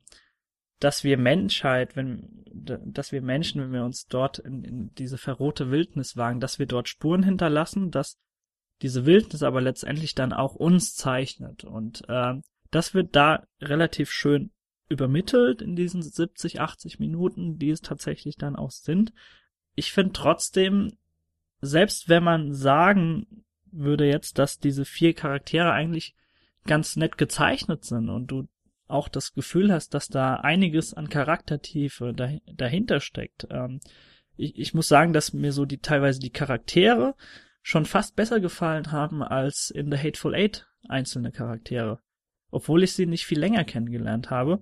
[0.80, 5.72] dass wir Menschheit, wenn, dass wir Menschen, wenn wir uns dort in, in diese verrohte
[5.72, 8.18] Wildnis wagen, dass wir dort Spuren hinterlassen, dass
[8.82, 11.64] diese Wildnis aber letztendlich dann auch uns zeichnet.
[11.64, 12.36] Und äh,
[12.70, 14.52] das wird da relativ schön
[14.90, 19.14] übermittelt in diesen 70, 80 Minuten, die es tatsächlich dann auch sind.
[19.76, 20.94] Ich finde trotzdem,
[21.60, 26.16] selbst wenn man sagen würde jetzt, dass diese vier Charaktere eigentlich
[26.66, 28.48] ganz nett gezeichnet sind und du
[28.88, 32.14] auch das Gefühl hast, dass da einiges an Charaktertiefe
[32.46, 33.48] dahinter steckt.
[33.50, 33.80] Ähm,
[34.36, 37.16] ich, ich muss sagen, dass mir so die teilweise die Charaktere
[37.62, 42.00] schon fast besser gefallen haben als in The Hateful Eight einzelne Charaktere.
[42.50, 44.62] Obwohl ich sie nicht viel länger kennengelernt habe.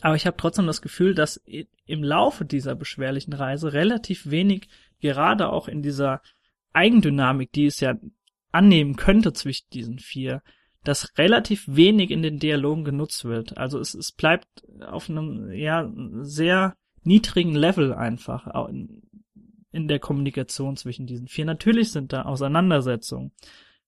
[0.00, 1.42] Aber ich habe trotzdem das Gefühl, dass
[1.84, 4.68] im Laufe dieser beschwerlichen Reise relativ wenig,
[5.00, 6.22] gerade auch in dieser
[6.72, 7.96] Eigendynamik, die es ja
[8.52, 10.42] annehmen könnte zwischen diesen vier,
[10.84, 13.56] dass relativ wenig in den Dialogen genutzt wird.
[13.56, 14.46] Also es, es bleibt
[14.80, 16.74] auf einem ja sehr
[17.04, 19.02] niedrigen Level einfach in,
[19.70, 21.44] in der Kommunikation zwischen diesen vier.
[21.44, 23.32] Natürlich sind da Auseinandersetzungen.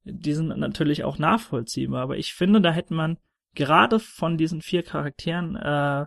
[0.05, 3.17] Die sind natürlich auch nachvollziehbar, aber ich finde, da hätte man
[3.55, 6.07] gerade von diesen vier Charakteren, äh,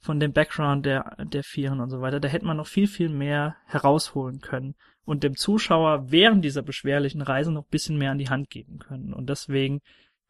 [0.00, 3.08] von dem Background der, der Vieren und so weiter, da hätte man noch viel, viel
[3.08, 4.74] mehr herausholen können
[5.04, 9.12] und dem Zuschauer während dieser beschwerlichen Reise noch bisschen mehr an die Hand geben können.
[9.12, 9.80] Und deswegen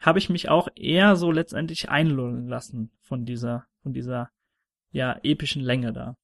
[0.01, 4.30] habe ich mich auch eher so letztendlich einlullen lassen von dieser, von dieser,
[4.90, 6.16] ja, epischen Länge da.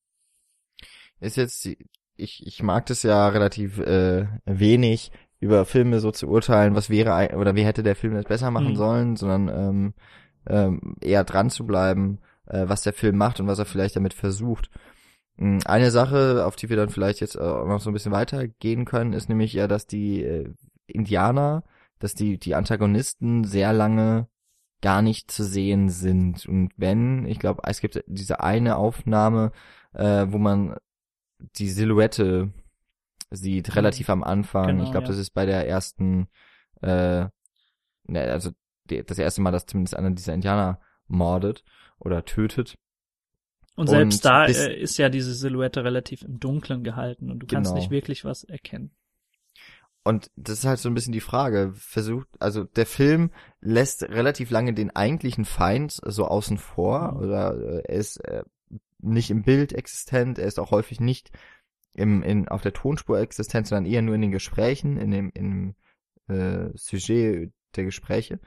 [1.20, 1.68] ist jetzt,
[2.16, 5.10] ich, ich mag das ja relativ äh, wenig,
[5.40, 8.70] über Filme so zu urteilen, was wäre oder wie hätte der Film das besser machen
[8.70, 8.76] mhm.
[8.76, 9.94] sollen, sondern ähm,
[10.46, 14.14] ähm, eher dran zu bleiben, äh, was der Film macht und was er vielleicht damit
[14.14, 14.70] versucht.
[15.36, 18.84] Hm, eine Sache, auf die wir dann vielleicht jetzt auch noch so ein bisschen weitergehen
[18.84, 20.50] können, ist nämlich ja, dass die äh,
[20.86, 21.64] Indianer,
[21.98, 24.28] dass die, die Antagonisten sehr lange
[24.82, 26.46] gar nicht zu sehen sind.
[26.46, 29.52] Und wenn, ich glaube, es gibt diese eine Aufnahme,
[29.94, 30.76] äh, wo man
[31.56, 32.52] die Silhouette
[33.30, 33.74] sieht, mhm.
[33.74, 34.66] relativ am Anfang.
[34.66, 35.10] Genau, ich glaube, ja.
[35.10, 36.28] das ist bei der ersten,
[36.82, 37.26] äh,
[38.04, 38.50] ne, also
[38.90, 41.64] die, das erste Mal, dass zumindest einer dieser Indianer mordet
[41.98, 42.76] oder tötet.
[43.76, 47.46] Und selbst und da äh, ist ja diese Silhouette relativ im Dunkeln gehalten und du
[47.46, 47.62] genau.
[47.62, 48.90] kannst nicht wirklich was erkennen.
[50.04, 51.72] Und das ist halt so ein bisschen die Frage.
[51.74, 53.30] Versucht, also der Film
[53.60, 57.18] lässt relativ lange den eigentlichen Feind so außen vor mhm.
[57.18, 58.44] oder äh, er ist äh,
[58.98, 61.30] nicht im Bild existent, er ist auch häufig nicht
[61.94, 65.74] im, in, auf der Tonspur existent, sondern eher nur in den Gesprächen, in dem, in
[66.28, 68.40] dem äh, Sujet der Gespräche.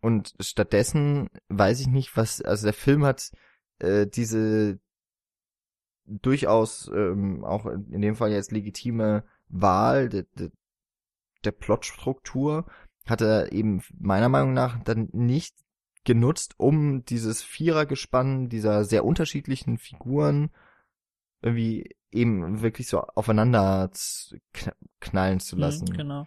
[0.00, 3.30] Und stattdessen weiß ich nicht, was, also der Film hat
[3.78, 4.78] äh, diese
[6.06, 10.50] durchaus ähm, auch in dem Fall jetzt legitime Wahl de, de,
[11.44, 12.66] der Plotstruktur
[13.06, 15.54] hat er eben meiner Meinung nach dann nicht
[16.04, 20.50] genutzt, um dieses Vierergespann dieser sehr unterschiedlichen Figuren
[21.42, 23.90] irgendwie eben wirklich so aufeinander
[25.00, 25.88] knallen zu mhm, lassen.
[25.90, 26.26] Mhm, genau.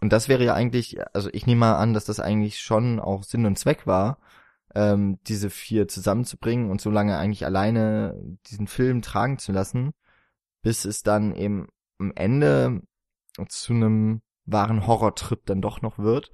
[0.00, 3.22] Und das wäre ja eigentlich, also ich nehme mal an, dass das eigentlich schon auch
[3.22, 4.18] Sinn und Zweck war,
[4.74, 8.14] ähm, diese vier zusammenzubringen und so lange eigentlich alleine
[8.46, 9.92] diesen Film tragen zu lassen,
[10.62, 11.68] bis es dann eben
[12.00, 12.82] am Ende
[13.48, 16.32] zu einem wahren Horrortrip dann doch noch wird,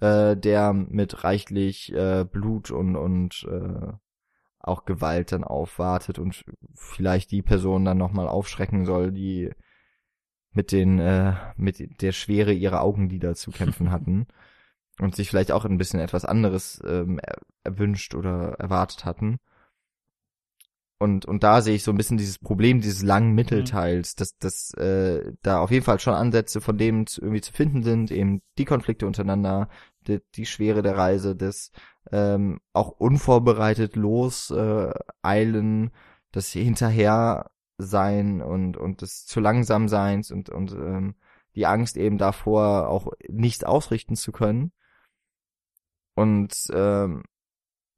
[0.00, 3.92] äh, der mit reichlich äh, Blut und und äh,
[4.60, 6.44] auch Gewalt dann aufwartet und
[6.74, 9.50] vielleicht die Person dann nochmal aufschrecken soll, die
[10.52, 14.26] mit den äh, mit der Schwere ihrer Augenlider zu kämpfen hatten
[15.00, 17.20] und sich vielleicht auch ein bisschen etwas anderes ähm,
[17.64, 19.38] erwünscht oder erwartet hatten.
[21.00, 24.74] Und, und da sehe ich so ein bisschen dieses Problem dieses langen Mittelteils, dass, dass
[24.74, 28.42] äh, da auf jeden Fall schon Ansätze von dem zu, irgendwie zu finden sind, eben
[28.58, 29.68] die Konflikte untereinander,
[30.08, 31.70] die, die Schwere der Reise, das
[32.10, 34.92] ähm, auch unvorbereitet los äh,
[35.22, 35.92] eilen,
[36.32, 41.14] das hinterher sein und und das zu langsam seins und und ähm,
[41.54, 44.72] die Angst eben davor auch nichts ausrichten zu können.
[46.14, 47.22] Und ähm,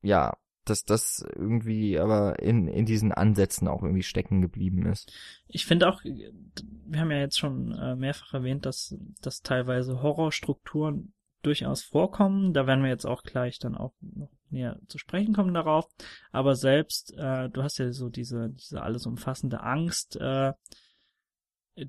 [0.03, 0.35] ja
[0.65, 5.13] dass das irgendwie aber in, in diesen Ansätzen auch irgendwie stecken geblieben ist.
[5.49, 11.13] Ich finde auch, wir haben ja jetzt schon äh, mehrfach erwähnt, dass, dass teilweise Horrorstrukturen
[11.43, 12.53] durchaus vorkommen.
[12.53, 15.89] Da werden wir jetzt auch gleich dann auch noch näher zu sprechen kommen darauf.
[16.33, 20.53] Aber selbst, äh, du hast ja so diese, diese alles umfassende Angst, äh,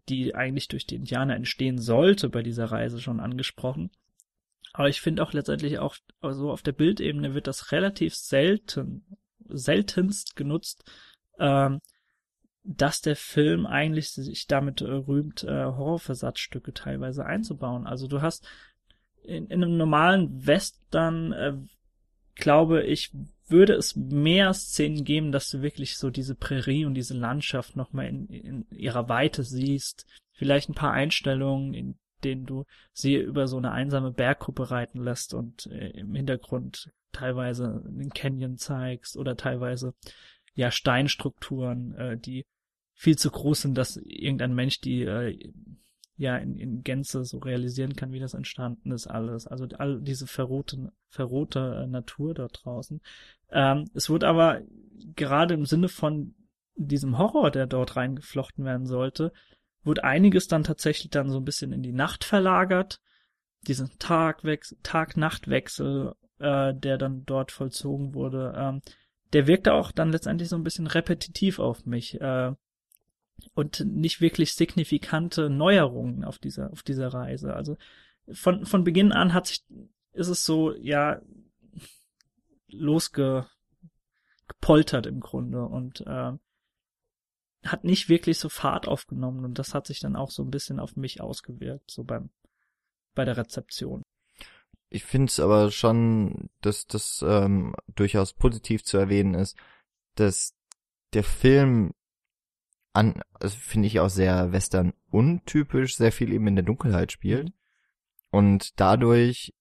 [0.08, 3.92] die eigentlich durch die Indianer entstehen sollte bei dieser Reise schon angesprochen.
[4.74, 9.06] Aber ich finde auch letztendlich auch so also auf der Bildebene wird das relativ selten,
[9.48, 10.84] seltenst genutzt,
[11.40, 11.82] ähm,
[12.64, 17.88] dass der Film eigentlich sich damit äh, rühmt, äh, Horrorversatzstücke teilweise einzubauen.
[17.88, 18.48] Also du hast
[19.24, 21.54] in, in einem normalen Western, äh,
[22.36, 23.12] glaube ich,
[23.48, 28.08] würde es mehr Szenen geben, dass du wirklich so diese Prärie und diese Landschaft nochmal
[28.08, 30.06] in, in ihrer Weite siehst.
[30.32, 35.34] Vielleicht ein paar Einstellungen, in denen du sie über so eine einsame Berggruppe reiten lässt
[35.34, 39.94] und äh, im Hintergrund teilweise einen Canyon zeigst oder teilweise
[40.54, 42.46] ja Steinstrukturen, äh, die
[42.94, 45.52] viel zu groß sind, dass irgendein Mensch die äh,
[46.18, 49.48] ja in, in Gänze so realisieren kann, wie das entstanden ist alles.
[49.48, 53.02] Also all diese verrohte, verrohte äh, Natur dort draußen.
[53.50, 54.62] Ähm, es wurde aber
[55.16, 56.36] gerade im Sinne von
[56.76, 59.34] diesem Horror, der dort reingeflochten werden sollte,
[59.84, 63.02] wurde einiges dann tatsächlich dann so ein bisschen in die Nacht verlagert.
[63.68, 68.82] Diesen Tag-Nacht-Wechsel, äh, der dann dort vollzogen wurde, ähm,
[69.34, 72.20] der wirkte auch dann letztendlich so ein bisschen repetitiv auf mich.
[72.20, 72.54] Äh,
[73.54, 77.56] und nicht wirklich signifikante Neuerungen auf dieser, auf dieser Reise.
[77.56, 77.78] Also
[78.32, 79.64] von, von Beginn an hat sich,
[80.14, 81.20] ist es so, ja,
[82.68, 83.48] losgepoltert
[85.06, 86.34] im Grunde und äh,
[87.66, 90.80] hat nicht wirklich so Fahrt aufgenommen und das hat sich dann auch so ein bisschen
[90.80, 92.30] auf mich ausgewirkt, so beim
[93.14, 94.04] bei der Rezeption.
[94.90, 99.58] Ich finde es aber schon, dass das ähm, durchaus positiv zu erwähnen ist,
[100.16, 100.54] dass
[101.14, 101.94] der Film
[102.94, 107.50] an, also finde ich auch sehr Western untypisch, sehr viel eben in der Dunkelheit spielt
[107.50, 107.54] mhm.
[108.32, 109.54] und dadurch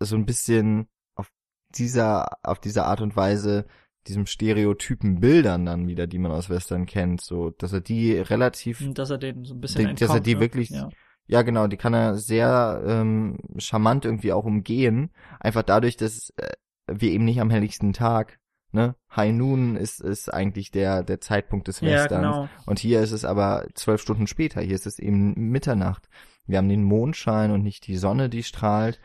[0.00, 1.30] so ein bisschen auf
[1.70, 3.66] dieser, auf dieser Art und Weise
[4.06, 8.82] diesem Stereotypen Bildern dann wieder, die man aus Western kennt, so, dass er die relativ,
[8.94, 10.40] dass er den so ein bisschen entkommt, dass er die ne?
[10.40, 10.88] wirklich, ja.
[11.26, 16.52] ja genau, die kann er sehr ähm, charmant irgendwie auch umgehen, einfach dadurch, dass äh,
[16.86, 18.38] wir eben nicht am helligsten Tag,
[18.72, 22.48] ne, High Noon ist ist eigentlich der der Zeitpunkt des ja, Westerns genau.
[22.66, 26.08] und hier ist es aber zwölf Stunden später, hier ist es eben Mitternacht.
[26.46, 29.00] Wir haben den Mondschein und nicht die Sonne, die strahlt.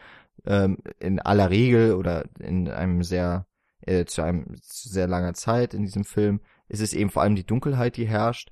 [0.46, 3.46] Ähm, in aller Regel oder in einem sehr,
[3.82, 7.36] äh, zu einem zu sehr langer Zeit in diesem Film ist es eben vor allem
[7.36, 8.52] die Dunkelheit, die herrscht,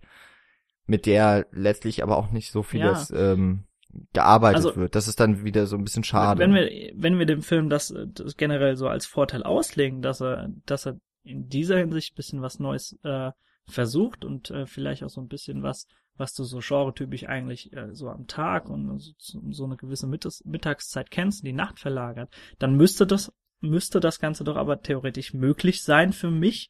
[0.85, 3.65] mit der letztlich aber auch nicht so vieles ähm,
[4.13, 4.95] gearbeitet Also, wird.
[4.95, 6.39] Das ist dann wieder so ein bisschen schade.
[6.39, 10.49] Wenn wir, wenn wir dem Film das, das generell so als Vorteil auslegen, dass er,
[10.65, 13.31] dass er in dieser Hinsicht bisschen was Neues äh,
[13.67, 17.93] versucht und äh, vielleicht auch so ein bisschen was, was du so genretypisch eigentlich äh,
[17.93, 22.75] so am Tag und so, so eine gewisse Mittags Mittagszeit kennst, die Nacht verlagert, dann
[22.75, 26.69] müsste das, müsste das Ganze doch aber theoretisch möglich sein für mich,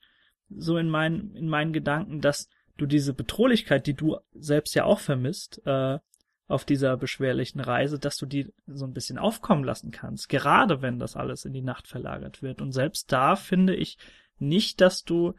[0.49, 4.99] so in meinen, in meinen Gedanken, dass du diese Bedrohlichkeit, die du selbst ja auch
[4.99, 5.99] vermisst, äh,
[6.47, 10.97] auf dieser beschwerlichen Reise, dass du die so ein bisschen aufkommen lassen kannst, gerade wenn
[10.97, 12.61] das alles in die Nacht verlagert wird.
[12.61, 13.97] Und selbst da finde ich
[14.39, 15.33] nicht, dass du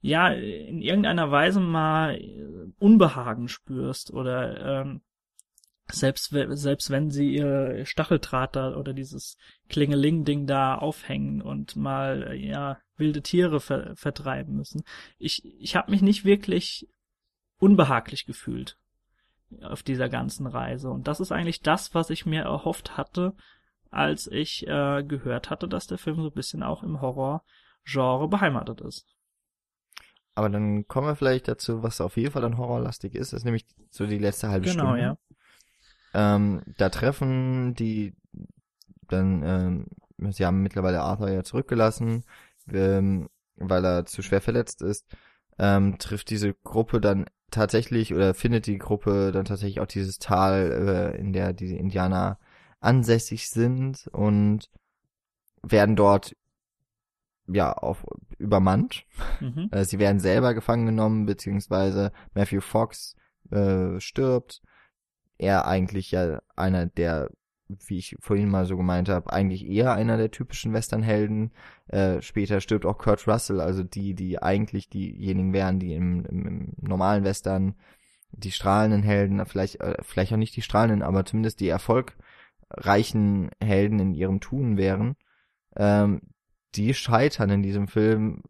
[0.00, 5.00] ja in irgendeiner Weise mal äh, Unbehagen spürst oder ähm,
[5.92, 9.36] selbst selbst wenn sie ihr Stacheldraht da oder dieses
[9.68, 14.82] Klingeling-Ding da aufhängen und mal äh, ja wilde Tiere ver vertreiben müssen.
[15.18, 16.88] Ich ich habe mich nicht wirklich
[17.58, 18.76] unbehaglich gefühlt
[19.62, 20.90] auf dieser ganzen Reise.
[20.90, 23.34] Und das ist eigentlich das, was ich mir erhofft hatte,
[23.90, 28.80] als ich äh, gehört hatte, dass der Film so ein bisschen auch im Horror-Genre beheimatet
[28.82, 29.06] ist.
[30.34, 33.32] aber dann kommen wir vielleicht dazu, was auf jeden Fall dann horrorlastig ist.
[33.32, 35.00] Das ist nämlich so die letzte halbe Genau, Stunde.
[35.00, 35.18] ja.
[36.14, 38.14] Ähm, da treffen die
[39.08, 42.24] dann, ähm, sie haben mittlerweile Arthur ja zurückgelassen,
[42.72, 45.06] ähm, weil er zu schwer verletzt ist,
[45.58, 51.14] ähm, trifft diese Gruppe dann tatsächlich oder findet die Gruppe dann tatsächlich auch dieses Tal,
[51.14, 52.38] äh, in der diese Indianer
[52.80, 54.70] ansässig sind und
[55.62, 56.36] werden dort
[57.48, 58.04] ja auf
[58.38, 59.04] übermannt.
[59.40, 59.68] Mhm.
[59.72, 63.14] Äh, sie werden selber gefangen genommen, beziehungsweise Matthew Fox
[63.50, 64.60] äh, stirbt.
[65.38, 67.30] Er eigentlich ja einer der,
[67.68, 71.52] wie ich vorhin mal so gemeint habe, eigentlich eher einer der typischen Westernhelden.
[71.88, 76.46] Äh, später stirbt auch Kurt Russell, also die, die eigentlich diejenigen wären, die im, im,
[76.46, 77.74] im normalen Western
[78.32, 83.98] die strahlenden Helden, vielleicht, äh, vielleicht auch nicht die strahlenden, aber zumindest die erfolgreichen Helden
[84.00, 85.16] in ihrem Tun wären.
[85.76, 86.20] Ähm,
[86.74, 88.42] die scheitern in diesem Film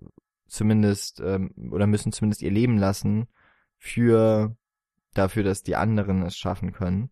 [0.49, 3.29] zumindest ähm, oder müssen zumindest ihr Leben lassen
[3.77, 4.57] für
[5.19, 7.11] dafür, dass die anderen es schaffen können.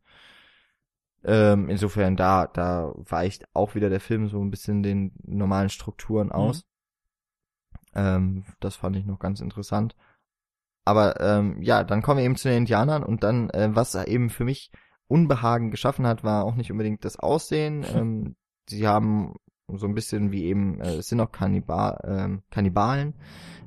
[1.25, 6.31] Ähm, insofern da da weicht auch wieder der Film so ein bisschen den normalen Strukturen
[6.31, 6.65] aus.
[7.95, 9.97] Ähm, das fand ich noch ganz interessant.
[10.85, 14.31] Aber ähm, ja, dann kommen wir eben zu den Indianern und dann, äh, was eben
[14.31, 14.71] für mich
[15.09, 17.85] Unbehagen geschaffen hat, war auch nicht unbedingt das Aussehen.
[17.95, 18.37] ähm,
[18.69, 19.35] sie haben
[19.69, 23.15] so ein bisschen wie eben, äh, es sind auch Kannibal, ähm, Kannibalen.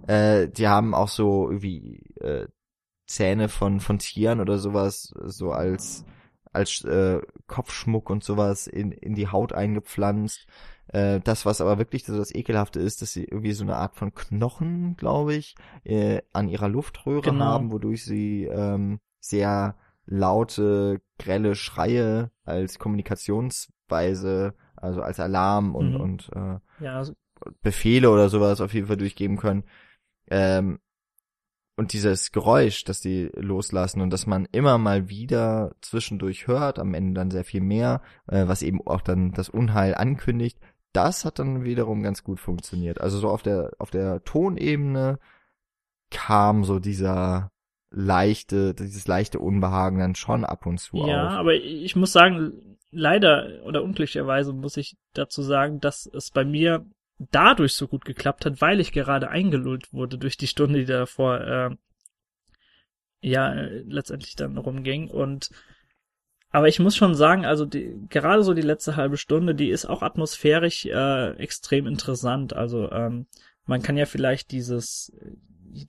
[0.07, 2.47] Äh, die haben auch so wie äh,
[3.09, 6.05] Zähne von von Tieren oder sowas so als
[6.51, 10.45] als äh, Kopfschmuck und sowas in in die Haut eingepflanzt.
[10.87, 13.95] Äh, das, was aber wirklich so das Ekelhafte ist, dass sie irgendwie so eine Art
[13.95, 17.45] von Knochen, glaube ich, äh, an ihrer Luftröhre Genau.
[17.45, 26.01] haben, wodurch sie ähm, sehr laute, grelle Schreie als Kommunikationsweise, also als Alarm und, Mhm.
[26.01, 27.13] und äh, Ja, also,
[27.61, 29.63] Befehle oder sowas auf jeden Fall durchgeben können.
[30.29, 30.79] Ähm,
[31.79, 36.93] und dieses Geräusch, das die loslassen und dass man immer mal wieder zwischendurch hört, am
[36.93, 40.59] Ende dann sehr viel mehr, äh, was eben auch dann das Unheil ankündigt,
[40.91, 42.99] das hat dann wiederum ganz gut funktioniert.
[42.99, 45.19] Also so auf der auf der Tonebene
[46.11, 47.51] kam so dieser
[47.91, 51.33] leichte, dieses leichte Unbehagen dann schon ab und zu ja, auf.
[51.33, 56.85] aber ich muss sagen, leider oder unglücklicherweise muss ich dazu sagen, dass es bei mir
[57.19, 61.41] dadurch so gut geklappt hat, weil ich gerade eingelullt wurde durch die Stunde, die davor
[61.41, 61.75] äh,
[63.21, 65.49] ja letztendlich dann rumging und
[66.51, 69.85] aber ich muss schon sagen, also die, gerade so die letzte halbe Stunde, die ist
[69.85, 72.53] auch atmosphärisch äh, extrem interessant.
[72.53, 73.27] Also ähm,
[73.65, 75.13] man kann ja vielleicht dieses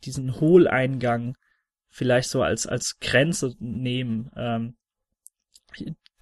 [0.04, 1.36] diesen Hohleingang
[1.88, 4.30] vielleicht so als als Grenze nehmen.
[4.36, 4.74] Ähm,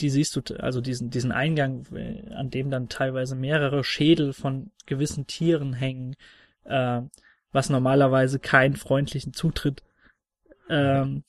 [0.00, 4.70] die siehst du, also diesen diesen Eingang, äh, an dem dann teilweise mehrere Schädel von
[4.86, 6.16] gewissen Tieren hängen,
[6.64, 7.02] äh,
[7.52, 9.82] was normalerweise keinen freundlichen Zutritt
[10.68, 11.24] ähm,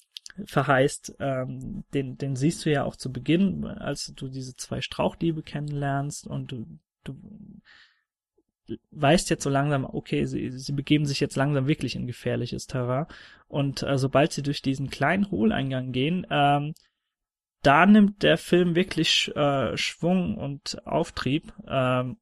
[0.45, 5.43] verheißt, ähm, den, den siehst du ja auch zu Beginn, als du diese zwei Strauchdiebe
[5.43, 6.65] kennenlernst und du,
[7.03, 7.15] du
[8.91, 13.07] weißt jetzt so langsam, okay, sie, sie begeben sich jetzt langsam wirklich in gefährliches Terrain.
[13.47, 16.73] Und äh, sobald sie durch diesen kleinen Hohleingang gehen, ähm,
[17.61, 21.53] da nimmt der Film wirklich äh, Schwung und Auftrieb.
[21.67, 22.17] Ähm,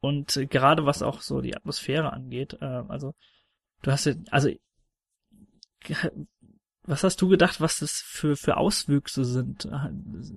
[0.00, 3.14] und gerade was auch so die Atmosphäre angeht, äh, also
[3.82, 4.50] du hast ja, also
[6.82, 9.68] was hast du gedacht, was das für für Auswüchse sind?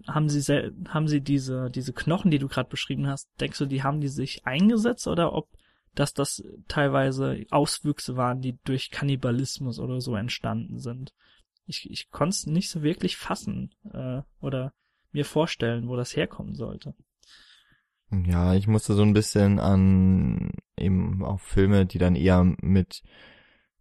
[0.07, 3.83] Haben sie haben sie diese diese Knochen, die du gerade beschrieben hast, denkst du, die
[3.83, 5.47] haben die sich eingesetzt oder ob
[5.93, 11.13] dass das teilweise Auswüchse waren, die durch Kannibalismus oder so entstanden sind?
[11.65, 14.73] Ich ich konnte es nicht so wirklich fassen äh, oder
[15.11, 16.95] mir vorstellen, wo das herkommen sollte.
[18.11, 23.03] Ja, ich musste so ein bisschen an eben auch Filme, die dann eher mit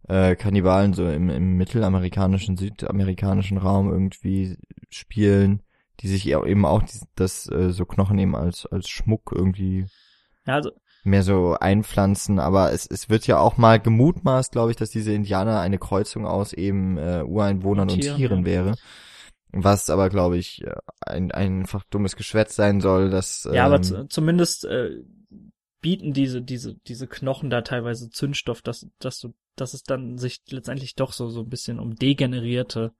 [0.07, 4.57] äh, Kannibalen so im, im mittelamerikanischen, südamerikanischen Raum irgendwie
[4.89, 5.63] spielen,
[5.99, 9.87] die sich eben auch die, das äh, so Knochen eben als als Schmuck irgendwie
[10.45, 10.71] ja, also,
[11.03, 15.13] mehr so einpflanzen, aber es, es wird ja auch mal gemutmaßt, glaube ich, dass diese
[15.13, 18.45] Indianer eine Kreuzung aus eben äh, Ureinwohnern und Tieren, Tieren ja.
[18.45, 18.75] wäre.
[19.53, 20.63] Was aber, glaube ich,
[21.01, 23.43] ein, ein einfach dummes Geschwätz sein soll, dass.
[23.51, 25.01] Ja, ähm, aber zumindest äh,
[25.81, 30.41] bieten diese, diese, diese Knochen da teilweise Zündstoff, dass, dass du, dass es dann sich
[30.49, 32.93] letztendlich doch so, so ein bisschen um degenerierte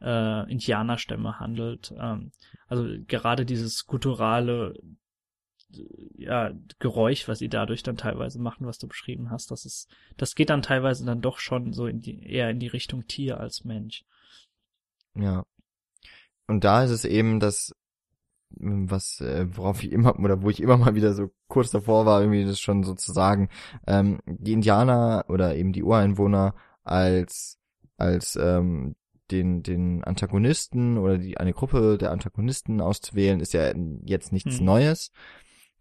[0.00, 1.92] äh, Indianerstämme handelt.
[1.98, 2.30] Ähm,
[2.68, 4.74] also gerade dieses gutturale
[6.16, 10.34] ja, Geräusch, was sie dadurch dann teilweise machen, was du beschrieben hast, das ist, das
[10.34, 13.64] geht dann teilweise dann doch schon so in die, eher in die Richtung Tier als
[13.64, 14.04] Mensch.
[15.14, 15.44] Ja,
[16.46, 17.74] und da ist es eben das,
[18.50, 22.20] was, äh, worauf ich immer, oder wo ich immer mal wieder so kurz davor war,
[22.20, 23.48] irgendwie das schon so zu sagen,
[23.86, 26.54] ähm, die Indianer oder eben die Ureinwohner
[26.84, 27.58] als,
[27.96, 28.94] als ähm,
[29.32, 33.72] den, den Antagonisten oder die, eine Gruppe der Antagonisten auszuwählen, ist ja
[34.04, 34.64] jetzt nichts hm.
[34.64, 35.10] Neues.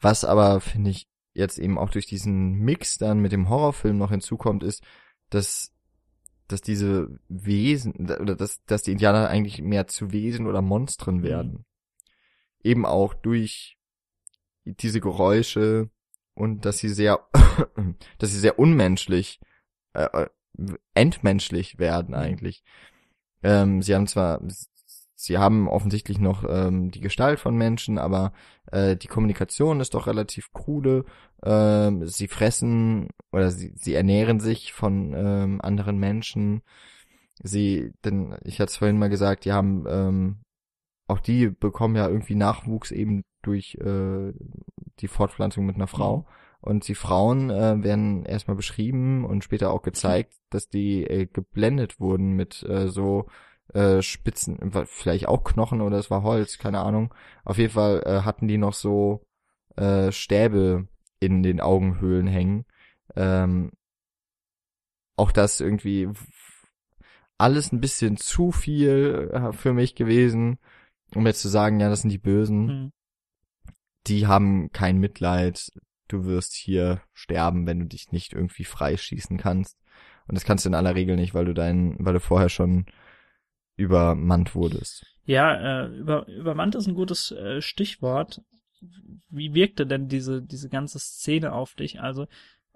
[0.06, 4.12] Was aber, finde ich, jetzt eben auch durch diesen Mix dann mit dem Horrorfilm noch
[4.12, 4.84] hinzukommt, ist,
[5.32, 5.74] dass
[6.48, 11.24] dass diese Wesen oder dass, dass die Indianer eigentlich mehr zu Wesen oder Monstern mhm.
[11.24, 11.52] werden.
[11.52, 11.66] Mhm.
[12.62, 13.80] Eben auch durch
[14.66, 15.90] diese Geräusche
[16.36, 17.28] und dass sie sehr,
[18.20, 19.40] dass sie sehr unmenschlich,
[19.94, 20.30] äh, äh
[20.94, 22.22] entmenschlich werden mhm.
[22.22, 22.64] eigentlich.
[23.42, 24.40] Ähm, sie haben zwar
[25.16, 28.34] sie haben offensichtlich noch ähm, die Gestalt von Menschen, aber
[28.72, 31.06] äh, die Kommunikation ist doch relativ krude.
[31.44, 36.62] Ähm, sie fressen oder sie, sie ernähren sich von ähm, anderen Menschen.
[37.42, 40.38] Sie, denn ich hatte es vorhin mal gesagt, die haben ähm,
[41.08, 44.34] auch die bekommen ja irgendwie Nachwuchs eben durch äh,
[45.00, 46.26] die Fortpflanzung mit einer Frau.
[46.62, 52.00] Und die Frauen äh, werden erstmal beschrieben und später auch gezeigt, dass die äh, geblendet
[52.00, 53.28] wurden mit äh, so
[53.74, 57.14] äh, Spitzen, vielleicht auch Knochen oder es war Holz, keine Ahnung.
[57.44, 59.26] Auf jeden Fall äh, hatten die noch so
[59.76, 60.88] äh, Stäbe
[61.20, 62.66] in den Augenhöhlen hängen.
[63.16, 63.72] Ähm,
[65.18, 66.10] auch das irgendwie
[67.38, 70.58] alles ein bisschen zu viel äh, für mich gewesen,
[71.14, 72.66] um jetzt zu sagen, ja, das sind die Bösen.
[72.66, 72.92] Mhm.
[74.08, 75.72] Die haben kein Mitleid.
[76.08, 79.78] Du wirst hier sterben, wenn du dich nicht irgendwie freischießen kannst.
[80.28, 82.86] Und das kannst du in aller Regel nicht, weil du deinen, weil du vorher schon
[83.76, 85.06] übermannt wurdest.
[85.26, 88.42] Ja, äh, über, übermannt ist ein gutes äh, Stichwort.
[89.30, 92.00] Wie wirkte denn diese, diese ganze Szene auf dich?
[92.00, 92.28] Also,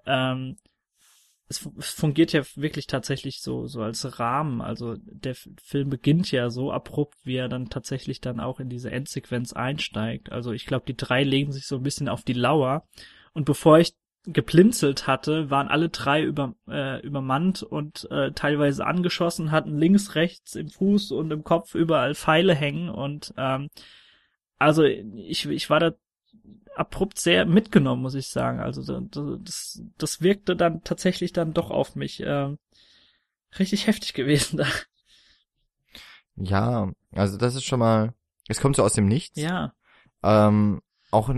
[0.05, 0.57] ähm,
[1.49, 4.61] es, es fungiert ja wirklich tatsächlich so, so als Rahmen.
[4.61, 8.91] Also der Film beginnt ja so abrupt, wie er dann tatsächlich dann auch in diese
[8.91, 10.31] Endsequenz einsteigt.
[10.31, 12.87] Also ich glaube, die drei legen sich so ein bisschen auf die Lauer.
[13.33, 13.93] Und bevor ich
[14.25, 20.55] geplinzelt hatte, waren alle drei über, äh, übermannt und äh, teilweise angeschossen, hatten links, rechts
[20.55, 23.69] im Fuß und im Kopf überall Pfeile hängen und ähm,
[24.57, 25.93] also ich, ich war da
[26.75, 28.59] abrupt sehr mitgenommen, muss ich sagen.
[28.59, 32.55] Also das, das wirkte dann tatsächlich dann doch auf mich äh,
[33.57, 34.67] richtig heftig gewesen da.
[36.35, 38.13] Ja, also das ist schon mal,
[38.47, 39.39] es kommt so aus dem Nichts.
[39.39, 39.73] Ja.
[40.23, 41.29] Ähm, auch,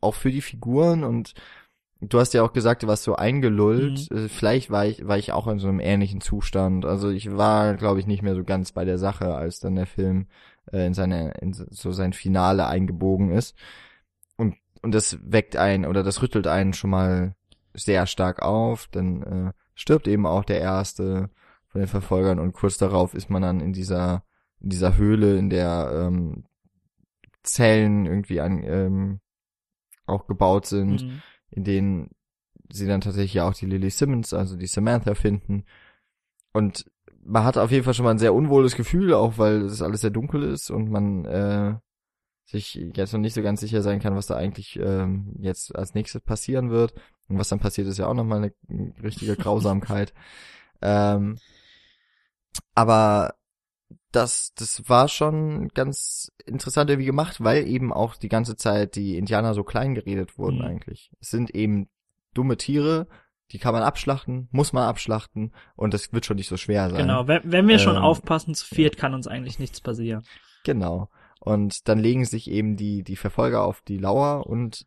[0.00, 1.34] auch für die Figuren und
[2.00, 4.10] Du hast ja auch gesagt, du warst so eingelullt.
[4.10, 4.16] Mhm.
[4.16, 6.84] Äh, vielleicht war ich, war ich auch in so einem ähnlichen Zustand.
[6.84, 9.86] Also ich war, glaube ich, nicht mehr so ganz bei der Sache, als dann der
[9.86, 10.26] Film
[10.72, 13.56] äh, in seine, in so sein Finale eingebogen ist.
[14.36, 17.34] Und, und das weckt einen oder das rüttelt einen schon mal
[17.72, 18.88] sehr stark auf.
[18.88, 21.30] Dann äh, stirbt eben auch der erste
[21.68, 24.22] von den Verfolgern und kurz darauf ist man dann in dieser,
[24.60, 26.44] in dieser Höhle, in der ähm,
[27.42, 29.20] Zellen irgendwie an, ähm,
[30.04, 31.02] auch gebaut sind.
[31.02, 32.10] Mhm in denen
[32.70, 35.64] sie dann tatsächlich auch die Lily Simmons, also die Samantha finden.
[36.52, 36.90] Und
[37.24, 40.00] man hat auf jeden Fall schon mal ein sehr unwohles Gefühl, auch weil es alles
[40.00, 41.74] sehr dunkel ist und man äh,
[42.44, 45.94] sich jetzt noch nicht so ganz sicher sein kann, was da eigentlich ähm, jetzt als
[45.94, 46.94] nächstes passieren wird.
[47.28, 50.14] Und was dann passiert, ist ja auch nochmal eine richtige Grausamkeit.
[50.82, 51.38] ähm,
[52.74, 53.34] aber
[54.12, 59.16] das, das war schon ganz interessant irgendwie gemacht, weil eben auch die ganze Zeit die
[59.16, 60.64] Indianer so klein geredet wurden Mhm.
[60.64, 61.10] eigentlich.
[61.20, 61.88] Es sind eben
[62.34, 63.06] dumme Tiere,
[63.52, 67.02] die kann man abschlachten, muss man abschlachten und das wird schon nicht so schwer sein.
[67.02, 70.24] Genau, wenn, wenn wir schon Ähm, aufpassen, zu viert kann uns eigentlich nichts passieren.
[70.64, 71.08] Genau.
[71.38, 74.84] Und dann legen sich eben die, die Verfolger auf die Lauer und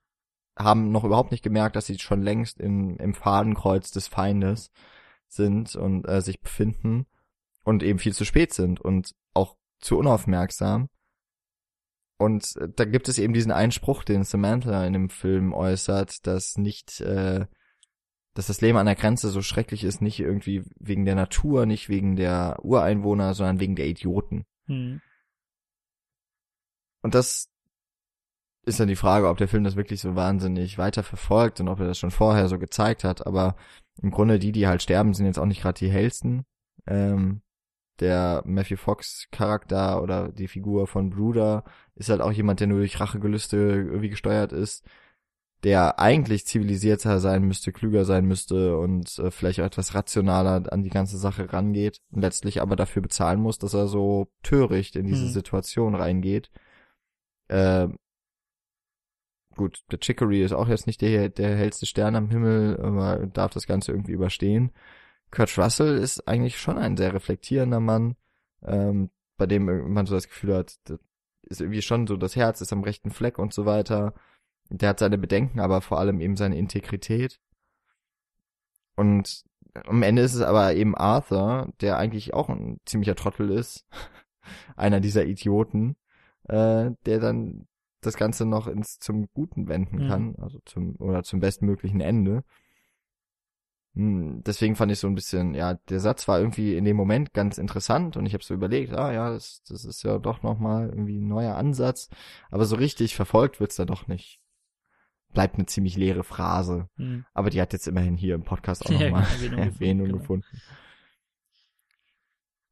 [0.57, 4.71] haben noch überhaupt nicht gemerkt, dass sie schon längst im, im Fadenkreuz des Feindes
[5.29, 7.05] sind und äh, sich befinden
[7.69, 10.89] und eben viel zu spät sind und auch zu unaufmerksam.
[12.17, 16.57] Und äh, da gibt es eben diesen Einspruch, den Samantha in dem Film äußert, dass
[16.57, 17.45] nicht, äh,
[18.33, 21.89] dass das Leben an der Grenze so schrecklich ist, nicht irgendwie wegen der Natur, nicht
[21.89, 24.45] wegen der Ureinwohner, sondern wegen der Idioten.
[24.65, 24.99] Hm.
[27.03, 27.49] Und das
[28.65, 31.79] ist dann die Frage, ob der Film das wirklich so wahnsinnig weiter verfolgt und ob
[31.79, 33.27] er das schon vorher so gezeigt hat.
[33.27, 33.55] Aber
[34.01, 36.45] im Grunde die, die halt sterben, sind jetzt auch nicht gerade die hellsten.
[36.87, 37.41] Ähm,
[37.99, 41.63] der Matthew Fox Charakter oder die Figur von Bruder
[41.95, 44.85] ist halt auch jemand, der nur durch Rachegelüste irgendwie gesteuert ist,
[45.63, 50.83] der eigentlich zivilisierter sein müsste, klüger sein müsste und äh, vielleicht auch etwas rationaler an
[50.83, 55.05] die ganze Sache rangeht und letztlich aber dafür bezahlen muss, dass er so töricht in
[55.05, 55.31] diese Hm.
[55.31, 56.49] Situation reingeht.
[57.49, 57.89] Äh,
[59.55, 63.51] gut, der Chicory ist auch jetzt nicht der, der hellste Stern am Himmel, aber darf
[63.51, 64.71] das Ganze irgendwie überstehen.
[65.31, 68.15] Kurt Russell ist eigentlich schon ein sehr reflektierender Mann,
[68.63, 70.99] ähm, bei dem man so das Gefühl hat, das
[71.43, 74.13] ist irgendwie schon so, das Herz ist am rechten Fleck und so weiter.
[74.69, 77.39] Der hat seine Bedenken, aber vor allem eben seine Integrität.
[78.95, 79.43] Und
[79.85, 83.85] am Ende ist es aber eben Arthur, der eigentlich auch ein ziemlicher Trottel ist,
[84.75, 85.95] einer dieser Idioten,
[86.47, 87.67] äh, der dann
[88.01, 90.07] das Ganze noch ins zum Guten wenden Mhm.
[90.07, 92.43] kann, also zum oder zum bestmöglichen Ende.
[93.95, 97.33] Hm, Deswegen fand ich so ein bisschen, ja, der Satz war irgendwie in dem Moment
[97.33, 100.89] ganz interessant und ich habe so überlegt, ah ja, das, das ist ja doch nochmal
[100.89, 102.09] irgendwie ein neuer Ansatz,
[102.51, 104.39] aber so richtig verfolgt wird's da doch nicht.
[105.33, 107.25] Bleibt eine ziemlich leere Phrase, Hm.
[107.33, 110.17] aber die hat jetzt immerhin hier im Podcast auch Ja, nochmal Erwähnung Erwähnung, gefunden, genau.
[110.19, 110.45] gefunden.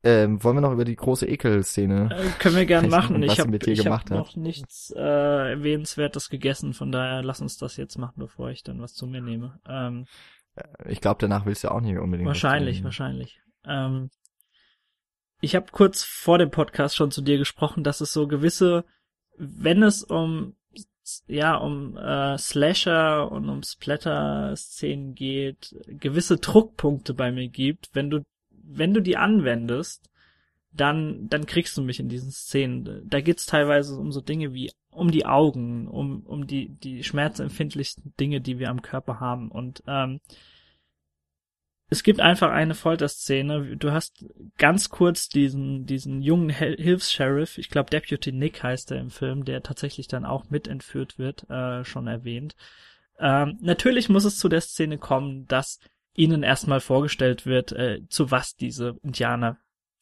[0.04, 2.10] Ähm, wollen wir noch über die große Ekel-Szene?
[2.12, 3.22] Äh, können wir gern machen.
[3.24, 5.00] Ich habe hab noch nichts äh,
[5.52, 9.22] erwähnenswertes gegessen, von daher lass uns das jetzt machen, bevor ich dann was zu mir
[9.22, 9.60] nehme.
[9.68, 10.06] Ähm,
[10.86, 12.28] Ich glaube, danach willst du auch nicht unbedingt.
[12.28, 13.40] wahrscheinlich, wahrscheinlich.
[13.66, 14.10] Ähm,
[15.40, 18.86] ich habe kurz vor dem Podcast schon zu dir gesprochen, dass es so gewisse,
[19.38, 20.56] wenn es um
[21.28, 27.90] ja um äh, Slasher und um Splatter-Szenen geht, gewisse Druckpunkte bei mir gibt.
[27.94, 30.10] Wenn du wenn du die anwendest,
[30.72, 33.08] dann dann kriegst du mich in diesen Szenen.
[33.08, 38.14] Da geht's teilweise um so Dinge wie um die Augen, um um die die schmerzempfindlichsten
[38.20, 40.20] Dinge, die wir am Körper haben und ähm,
[41.90, 43.78] es gibt einfach eine Folterszene.
[43.78, 44.26] Du hast
[44.58, 49.64] ganz kurz diesen, diesen jungen Hilfs-Sheriff, ich glaube Deputy Nick heißt er im Film, der
[49.64, 52.56] tatsächlich dann auch mit entführt wird, äh, schon erwähnt.
[53.20, 55.80] Ähm, natürlich muss es zu der Szene kommen, dass
[56.14, 59.58] ihnen erstmal vorgestellt wird, äh, zu was diese Indianer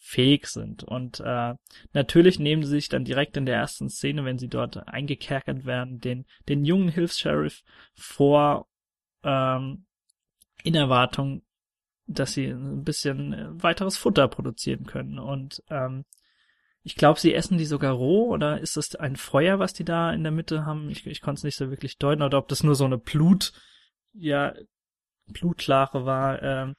[0.05, 0.83] fähig sind.
[0.83, 1.55] Und äh,
[1.91, 5.99] natürlich nehmen sie sich dann direkt in der ersten Szene, wenn sie dort eingekerkert werden,
[5.99, 7.63] den, den jungen Hilfs-Sheriff
[7.95, 8.67] vor,
[9.23, 9.85] ähm,
[10.63, 11.41] in Erwartung,
[12.05, 15.17] dass sie ein bisschen äh, weiteres Futter produzieren können.
[15.17, 16.05] Und ähm,
[16.83, 20.13] ich glaube, sie essen die sogar roh oder ist das ein Feuer, was die da
[20.13, 20.91] in der Mitte haben?
[20.91, 23.53] Ich, ich konnte es nicht so wirklich deuten oder ob das nur so eine Blut,
[24.13, 24.53] ja,
[25.25, 26.43] Blutlache war.
[26.43, 26.75] Ähm,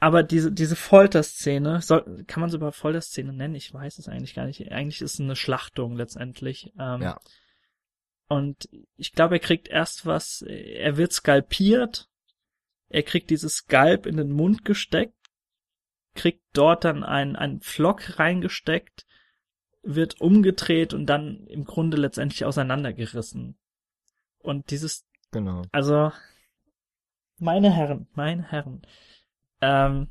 [0.00, 3.54] aber diese diese Folterszene, soll, kann man sie überhaupt Folterszene nennen?
[3.54, 4.70] Ich weiß es eigentlich gar nicht.
[4.70, 6.72] Eigentlich ist es eine Schlachtung letztendlich.
[6.78, 7.18] Ähm, Ja.
[8.26, 12.08] Und ich glaube, er kriegt erst was, er wird skalpiert,
[12.88, 15.14] er kriegt dieses Skalp in den Mund gesteckt,
[16.14, 19.04] kriegt dort dann ein, ein Pflock reingesteckt,
[19.82, 23.56] wird umgedreht und dann im Grunde letztendlich auseinandergerissen.
[24.38, 25.62] Und dieses, Genau.
[25.72, 26.12] also,
[27.38, 28.82] meine Herren, meine Herren,
[29.64, 30.08] ähm,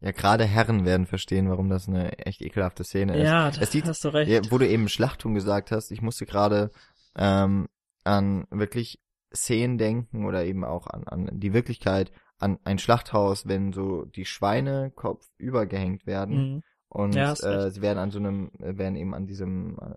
[0.00, 3.24] Ja, gerade Herren werden verstehen, warum das eine echt ekelhafte Szene ist.
[3.24, 4.30] ja, Es das sieht- hast du recht.
[4.30, 6.70] Ja, wo du eben Schlachtung gesagt hast, ich musste gerade
[7.16, 7.68] ähm,
[8.04, 9.00] an wirklich
[9.34, 14.24] Szenen denken oder eben auch an, an die Wirklichkeit, an ein Schlachthaus, wenn so die
[14.24, 16.62] Schweine kopfüber gehängt werden Mhm.
[16.88, 19.96] und Ja, äh, sie werden an so einem, äh, werden eben an diesem, äh,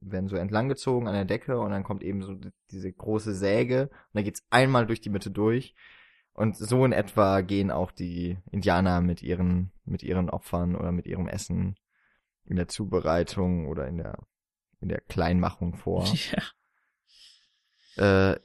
[0.00, 3.88] werden so entlanggezogen an der Decke und dann kommt eben so die- diese große Säge
[3.90, 5.74] und dann geht's einmal durch die Mitte durch
[6.38, 11.06] und so in etwa gehen auch die Indianer mit ihren, mit ihren Opfern oder mit
[11.06, 11.76] ihrem Essen
[12.44, 14.18] in der Zubereitung oder in der
[14.80, 16.04] in der Kleinmachung vor.
[17.96, 18.30] Ja.
[18.32, 18.40] Äh,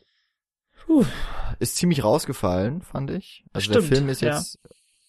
[1.60, 3.46] ist ziemlich rausgefallen, fand ich.
[3.54, 4.36] Also Stimmt, der Film ist ja.
[4.36, 4.60] jetzt,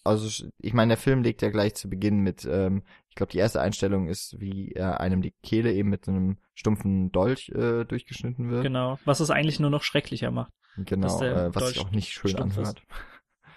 [0.03, 2.83] also ich meine, der Film legt ja gleich zu Beginn mit, ähm,
[3.15, 6.37] ich glaube, die erste Einstellung ist, wie er einem die Kehle eben mit so einem
[6.53, 8.63] stumpfen Dolch äh, durchgeschnitten wird.
[8.63, 8.99] Genau.
[9.05, 10.51] Was es eigentlich nur noch schrecklicher macht.
[10.75, 12.83] Genau, äh, was sich auch nicht schön anhört.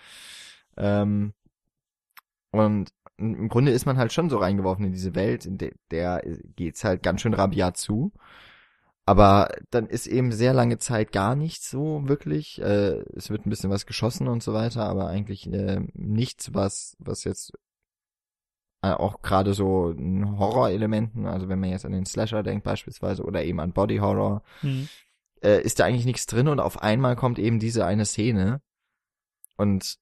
[0.76, 1.34] ähm,
[2.52, 6.22] und im Grunde ist man halt schon so reingeworfen in diese Welt, in der, der
[6.54, 8.12] geht's halt ganz schön rabiat zu.
[9.06, 12.62] Aber dann ist eben sehr lange Zeit gar nichts so wirklich.
[12.62, 16.96] Äh, es wird ein bisschen was geschossen und so weiter, aber eigentlich äh, nichts, was
[17.00, 17.54] was jetzt
[18.88, 23.22] äh, auch gerade so ein Horrorelementen, also wenn man jetzt an den Slasher denkt beispielsweise
[23.24, 24.88] oder eben an Body Horror, Hm.
[25.42, 28.60] äh, ist da eigentlich nichts drin und auf einmal kommt eben diese eine Szene
[29.56, 29.96] und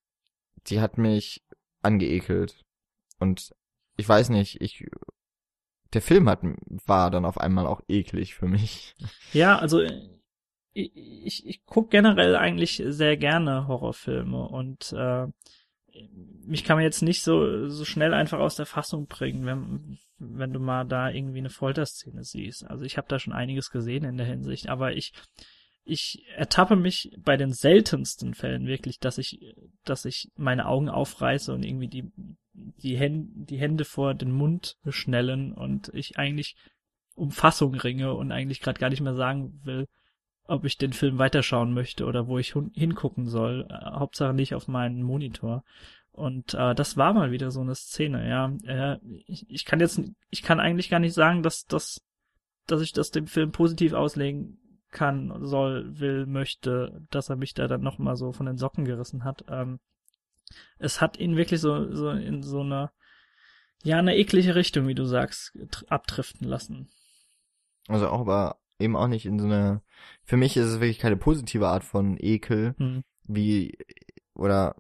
[0.69, 1.45] die hat mich
[1.83, 2.65] angeekelt
[3.19, 3.55] und
[3.97, 4.87] ich weiß nicht, ich
[5.93, 6.41] der Film hat
[6.85, 8.95] war dann auf einmal auch eklig für mich.
[9.33, 10.09] Ja, also äh,
[10.73, 15.27] ich, ich, ich gucke generell eigentlich sehr gerne Horrorfilme und äh,
[16.47, 20.53] mich kann man jetzt nicht so so schnell einfach aus der Fassung bringen, wenn wenn
[20.53, 22.65] du mal da irgendwie eine Folterszene siehst.
[22.65, 25.13] Also ich habe da schon einiges gesehen in der Hinsicht, aber ich
[25.85, 29.55] ich ertappe mich bei den seltensten Fällen wirklich, dass ich
[29.85, 32.11] dass ich meine Augen aufreiße und irgendwie die
[32.53, 36.57] die Hände die Hände vor den Mund schnellen und ich eigentlich
[37.15, 39.87] um Fassung ringe und eigentlich gerade gar nicht mehr sagen will,
[40.49, 43.67] ob ich den Film weiterschauen möchte oder wo ich hingucken soll.
[43.71, 45.65] Äh, Hauptsache nicht auf meinen Monitor.
[46.13, 48.53] Und äh, das war mal wieder so eine Szene, ja.
[48.65, 50.01] Äh, ich, ich kann jetzt,
[50.31, 52.01] ich kann eigentlich gar nicht sagen, dass, dass,
[52.67, 54.59] dass ich das dem Film positiv auslegen
[54.91, 59.25] kann, soll, will, möchte, dass er mich da dann nochmal so von den Socken gerissen
[59.25, 59.45] hat.
[59.49, 59.79] Ähm,
[60.79, 62.91] es hat ihn wirklich so, so in so eine,
[63.83, 65.53] ja, eine eklige Richtung, wie du sagst,
[65.89, 66.89] abdriften lassen.
[67.89, 69.83] Also auch aber eben auch nicht in so einer
[70.25, 73.03] für mich ist es wirklich keine positive Art von Ekel, Hm.
[73.25, 73.77] wie
[74.35, 74.77] oder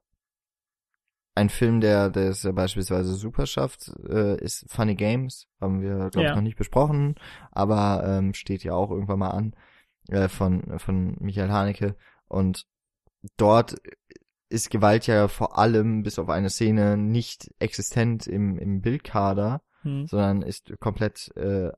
[1.34, 6.10] ein Film, der der es ja beispielsweise super schafft, äh, ist Funny Games, haben wir
[6.10, 6.30] glaube Ja.
[6.30, 7.14] ich noch nicht besprochen,
[7.52, 9.54] aber ähm, steht ja auch irgendwann mal an
[10.08, 11.96] äh, von von Michael Haneke
[12.28, 12.66] und
[13.36, 13.76] dort
[14.48, 20.06] ist Gewalt ja vor allem bis auf eine Szene nicht existent im im Bildkader, Hm.
[20.06, 21.70] sondern ist komplett äh,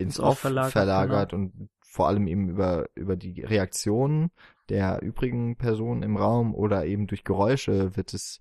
[0.00, 4.30] ins Off verlagert, verlagert, und vor allem eben über über die Reaktionen
[4.68, 8.40] der übrigen Personen im Raum oder eben durch Geräusche wird es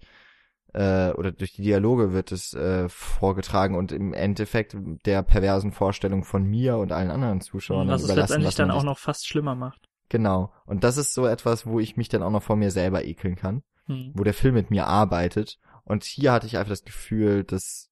[0.73, 6.23] äh, oder durch die Dialoge wird es äh, vorgetragen und im Endeffekt der perversen Vorstellung
[6.23, 9.55] von mir und allen anderen Zuschauern Was es letztendlich was dann auch noch fast schlimmer
[9.55, 9.89] macht.
[10.09, 13.03] genau und das ist so etwas, wo ich mich dann auch noch vor mir selber
[13.03, 14.11] ekeln kann Hm.
[14.13, 15.57] wo der Film mit mir arbeitet.
[15.83, 17.89] Und hier hatte ich einfach das Gefühl, dass,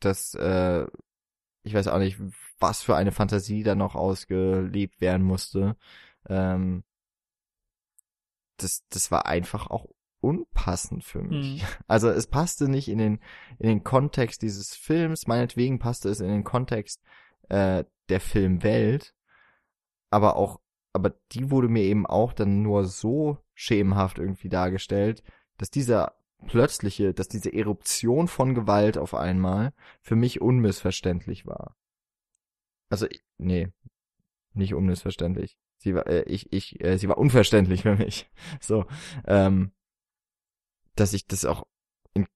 [0.00, 0.86] dass, äh,
[1.62, 2.18] ich weiß auch nicht,
[2.58, 5.76] was für eine Fantasie da noch ausgelebt werden musste.
[6.28, 6.84] Ähm,
[8.56, 9.86] das, das war einfach auch
[10.20, 11.62] unpassend für mich.
[11.62, 11.68] Hm.
[11.88, 13.20] Also es passte nicht in den,
[13.58, 17.02] in den Kontext dieses Films, meinetwegen passte es in den Kontext
[17.48, 19.14] äh, der Filmwelt,
[20.10, 20.60] aber auch,
[20.92, 25.22] aber die wurde mir eben auch dann nur so schemenhaft irgendwie dargestellt,
[25.58, 26.14] dass dieser
[26.46, 31.76] plötzliche, dass diese Eruption von Gewalt auf einmal für mich unmissverständlich war.
[32.90, 33.06] Also,
[33.38, 33.68] nee,
[34.54, 35.56] nicht unmissverständlich.
[35.78, 38.30] Sie war, äh, ich, ich, äh, sie war unverständlich für mich.
[38.60, 38.86] So,
[39.26, 39.72] ähm,
[40.94, 41.64] dass ich das auch
[42.14, 42.26] in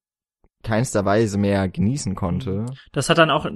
[0.62, 2.66] keinster Weise mehr genießen konnte.
[2.92, 3.46] Das hat dann auch,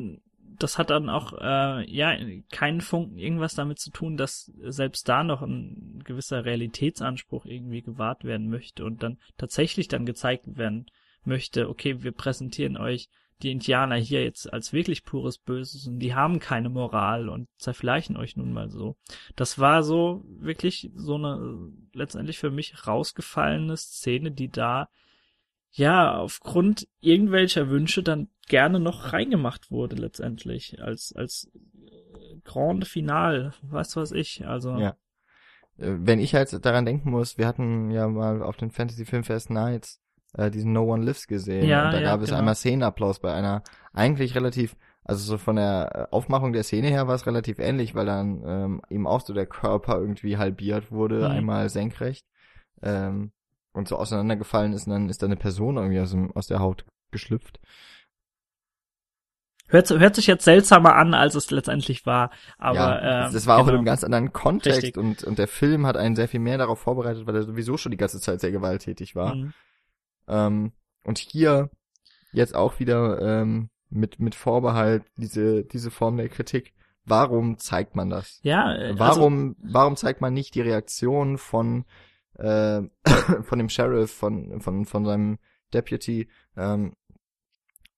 [0.62, 2.16] das hat dann auch, äh, ja,
[2.50, 8.24] keinen Funken irgendwas damit zu tun, dass selbst da noch ein gewisser Realitätsanspruch irgendwie gewahrt
[8.24, 10.86] werden möchte und dann tatsächlich dann gezeigt werden
[11.24, 13.08] möchte, okay, wir präsentieren euch
[13.42, 18.16] die Indianer hier jetzt als wirklich pures Böses und die haben keine Moral und zerfleischen
[18.16, 18.96] euch nun mal so.
[19.36, 24.88] Das war so wirklich so eine letztendlich für mich rausgefallene Szene, die da
[25.72, 33.52] ja aufgrund irgendwelcher Wünsche dann gerne noch reingemacht wurde letztendlich als als äh, Grande Finale,
[33.62, 34.96] weißt du was ich, also Ja.
[35.78, 39.50] Äh, Wenn ich halt daran denken muss, wir hatten ja mal auf den Fantasy Filmfest
[39.50, 40.00] Nights
[40.34, 41.68] äh, diesen No One Lives gesehen.
[41.68, 42.38] Ja, und da ja, gab es genau.
[42.38, 47.08] einmal Szenenapplaus bei einer eigentlich relativ, also so von der äh, Aufmachung der Szene her
[47.08, 51.20] war es relativ ähnlich, weil dann ähm, ihm auch so der Körper irgendwie halbiert wurde,
[51.20, 51.24] Mhm.
[51.36, 52.26] einmal senkrecht.
[52.82, 53.32] Ähm,
[53.72, 56.60] und so auseinandergefallen ist, und dann ist da eine Person irgendwie aus, dem, aus der
[56.60, 57.60] Haut geschlüpft.
[59.68, 63.56] hört, hört sich jetzt seltsamer an, als es letztendlich war, aber ja, ähm, das war
[63.56, 63.78] auch in genau.
[63.78, 64.96] einem ganz anderen Kontext Richtig.
[64.96, 67.92] und, und der Film hat einen sehr viel mehr darauf vorbereitet, weil er sowieso schon
[67.92, 69.34] die ganze Zeit sehr gewalttätig war.
[69.34, 69.52] Mhm.
[70.28, 70.72] Ähm,
[71.04, 71.70] und hier
[72.32, 76.74] jetzt auch wieder ähm, mit mit Vorbehalt diese diese Form der Kritik,
[77.04, 78.40] warum zeigt man das?
[78.42, 81.84] Ja, äh, Warum, warum zeigt man nicht die Reaktion von,
[82.34, 82.82] äh,
[83.42, 85.38] von dem Sheriff, von, von, von seinem
[85.72, 86.94] Deputy, ähm,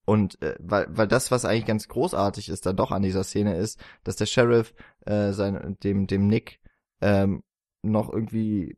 [0.05, 3.57] und äh, weil, weil das, was eigentlich ganz großartig ist, dann doch an dieser Szene
[3.57, 4.75] ist, dass der Sheriff
[5.07, 6.61] äh, sein, dem, dem Nick
[7.01, 7.43] ähm,
[7.83, 8.77] noch irgendwie,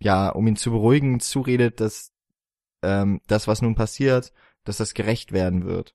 [0.00, 2.12] ja, um ihn zu beruhigen, zuredet, dass
[2.82, 4.32] ähm, das, was nun passiert,
[4.64, 5.94] dass das gerecht werden wird.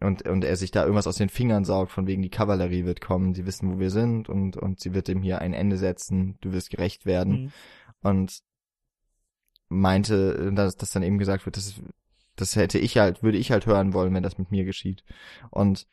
[0.00, 3.00] Und, und er sich da irgendwas aus den Fingern saugt, von wegen die Kavallerie wird
[3.00, 6.36] kommen, sie wissen, wo wir sind und, und sie wird dem hier ein Ende setzen,
[6.42, 7.44] du wirst gerecht werden.
[7.44, 7.52] Mhm.
[8.02, 8.42] Und
[9.68, 11.74] meinte, dass, dass dann eben gesagt wird, das,
[12.36, 15.02] das hätte ich halt, würde ich halt hören wollen, wenn das mit mir geschieht.
[15.50, 15.86] Und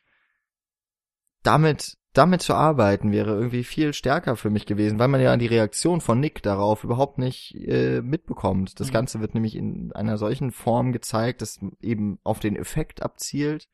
[1.42, 5.46] damit, damit zu arbeiten wäre irgendwie viel stärker für mich gewesen, weil man ja die
[5.46, 8.78] Reaktion von Nick darauf überhaupt nicht äh, mitbekommt.
[8.80, 8.92] Das Mhm.
[8.92, 13.68] Ganze wird nämlich in einer solchen Form gezeigt, dass eben auf den Effekt abzielt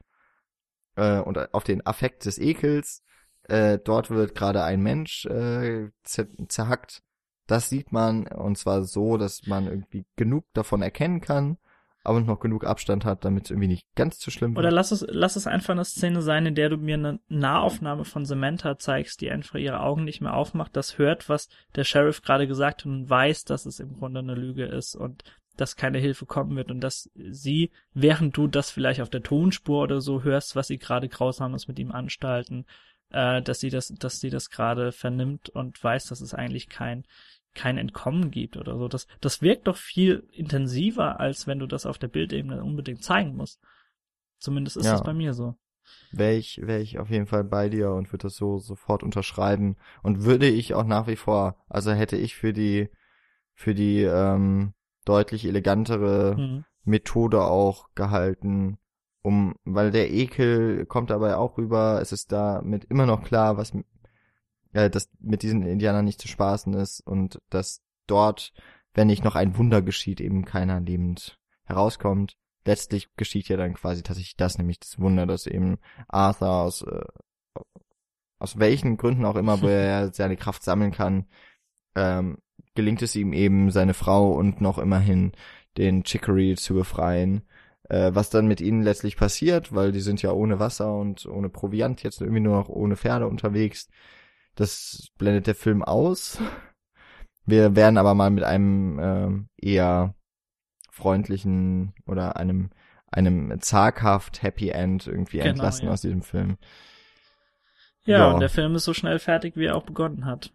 [0.96, 3.02] äh, und auf den Affekt des Ekels.
[3.44, 7.02] Äh, dort wird gerade ein Mensch äh, zer zerhackt.
[7.46, 11.58] Das sieht man und zwar so, dass man irgendwie genug davon erkennen kann,
[12.04, 14.74] aber noch genug Abstand hat, damit es irgendwie nicht ganz zu schlimm Oder wird.
[14.74, 18.24] lass es, lass es einfach eine Szene sein, in der du mir eine Nahaufnahme von
[18.24, 22.46] Samantha zeigst, die einfach ihre Augen nicht mehr aufmacht, das hört, was der Sheriff gerade
[22.46, 25.24] gesagt hat und weiß, dass es im Grunde eine Lüge ist und
[25.60, 29.82] dass keine Hilfe kommen wird und dass sie, während du das vielleicht auf der Tonspur
[29.82, 32.66] oder so hörst, was sie gerade Grausames mit ihm anstalten,
[33.10, 37.04] äh, dass sie das, dass sie das gerade vernimmt und weiß, dass es eigentlich kein
[37.52, 38.88] kein Entkommen gibt oder so.
[38.88, 43.34] Das, das wirkt doch viel intensiver, als wenn du das auf der Bildebene unbedingt zeigen
[43.34, 43.60] musst.
[44.38, 44.92] Zumindest ist Ja.
[44.92, 45.56] das bei mir so.
[46.12, 49.76] Wäre ich, wäre ich auf jeden Fall bei dir und würde das so sofort unterschreiben
[50.02, 52.88] und würde ich auch nach wie vor, also hätte ich für die,
[53.54, 54.72] für die ähm,
[55.04, 56.64] deutlich elegantere Mhm.
[56.84, 58.78] Methode auch gehalten,
[59.22, 63.72] um, weil der Ekel kommt dabei auch rüber, es ist damit immer noch klar, was,
[64.72, 68.52] äh, dass mit diesen Indianern nicht zu spaßen ist und dass dort,
[68.94, 72.36] wenn nicht noch ein Wunder geschieht, eben keiner lebend herauskommt.
[72.64, 75.78] Letztlich geschieht ja dann quasi tatsächlich das, nämlich das Wunder, dass eben
[76.08, 77.04] Arthur aus, äh,
[78.38, 81.26] aus welchen Gründen auch immer, wo er seine Kraft sammeln kann,
[81.94, 82.38] ähm,
[82.74, 85.32] gelingt es ihm eben, seine Frau und noch immerhin
[85.76, 87.42] den Chicory zu befreien.
[87.88, 91.48] Äh, was dann mit ihnen letztlich passiert, weil die sind ja ohne Wasser und ohne
[91.48, 93.88] Proviant jetzt irgendwie nur noch ohne Pferde unterwegs.
[94.54, 96.38] Das blendet der Film aus.
[97.46, 100.14] Wir werden aber mal mit einem ähm, eher
[100.92, 102.70] freundlichen oder einem
[103.10, 105.92] einem zaghaft Happy End irgendwie Genau, entlassen ja.
[105.92, 106.58] aus diesem Film.
[108.04, 108.32] Ja, Ja.
[108.32, 110.52] und der Film ist so schnell fertig, wie er auch begonnen hat.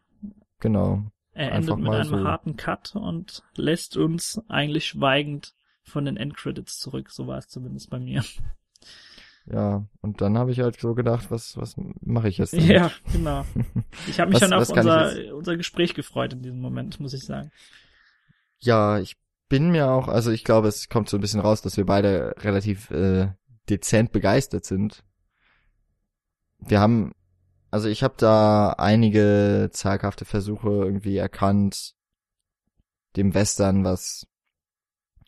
[0.61, 1.03] Genau.
[1.35, 2.23] Er Einfach endet mit einem so.
[2.23, 5.53] harten Cut und lässt uns eigentlich schweigend
[5.83, 7.11] von den Endcredits zurück.
[7.11, 8.23] So war es zumindest bei mir.
[9.45, 12.53] Ja, und dann habe ich halt so gedacht, was was mache ich jetzt?
[12.57, 12.67] damit?
[12.69, 13.45] Ja, genau.
[14.07, 17.25] Ich habe mich Was- schon auf unser, unser Gespräch gefreut in diesem Moment, muss ich
[17.25, 17.51] sagen.
[18.59, 19.17] Ja, ich
[19.49, 22.33] bin mir auch, also ich glaube, es kommt so ein bisschen raus, dass wir beide
[22.39, 23.27] relativ äh,
[23.69, 25.03] dezent begeistert sind.
[26.59, 27.11] Wir haben,
[27.71, 31.93] also ich habe da einige zaghafte Versuche irgendwie erkannt,
[33.15, 34.27] dem Western was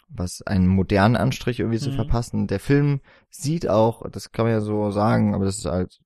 [0.10, 1.96] was einen modernen Anstrich irgendwie zu Mhm.
[1.96, 2.48] verpassen.
[2.48, 6.00] Der Film sieht auch, das kann man ja so sagen, aber das ist halt,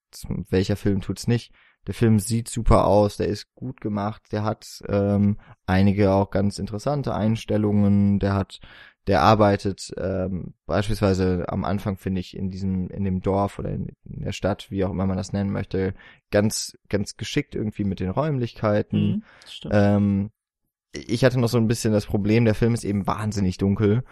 [0.49, 1.53] welcher Film tut's nicht?
[1.88, 6.60] Der Film sieht super aus, der ist gut gemacht, der hat ähm, einige auch ganz
[6.60, 8.60] interessante Einstellungen, der hat,
[9.07, 13.88] der arbeitet ähm, beispielsweise am Anfang finde ich in diesem, in dem Dorf oder in,
[14.06, 15.95] in der Stadt, wie auch immer man das nennen möchte,
[16.30, 19.23] ganz, ganz geschickt irgendwie mit den Räumlichkeiten.
[19.64, 19.69] Mhm.
[19.72, 20.32] Ähm,
[20.94, 24.03] ich hatte noch so ein bisschen das Problem, der Film ist eben wahnsinnig dunkel.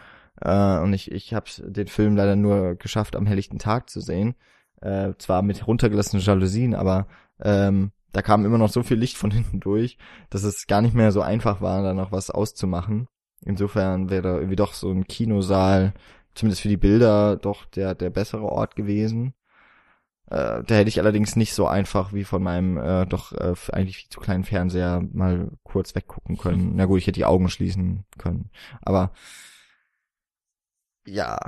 [0.42, 4.36] Äh, und ich, ich habe den Film leider nur geschafft, am helllichten Tag zu sehen.
[4.82, 7.08] Äh, zwar mit runtergelassenen Jalousien, aber
[7.42, 9.98] ähm, da kam immer noch so viel Licht von hinten durch,
[10.30, 13.08] dass es gar nicht mehr so einfach war, da noch was auszumachen.
[13.46, 15.94] Insofern wäre da irgendwie doch so ein Kinosaal,
[16.36, 19.34] zumindest für die Bilder, doch der, der bessere Ort gewesen.
[20.28, 23.98] Äh, da hätte ich allerdings nicht so einfach wie von meinem äh, doch äh, eigentlich
[23.98, 26.72] viel zu kleinen Fernseher mal kurz weggucken können.
[26.76, 28.52] Na gut, ich hätte die Augen schließen können.
[28.82, 29.12] Aber
[31.08, 31.40] ja,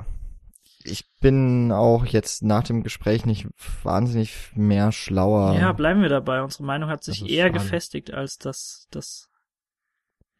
[0.84, 3.46] ich bin auch jetzt nach dem Gespräch nicht
[3.84, 5.54] wahnsinnig mehr schlauer.
[5.54, 6.42] Ja, bleiben wir dabei.
[6.42, 7.58] Unsere Meinung hat sich Das eher schade.
[7.58, 9.28] gefestigt, als dass, dass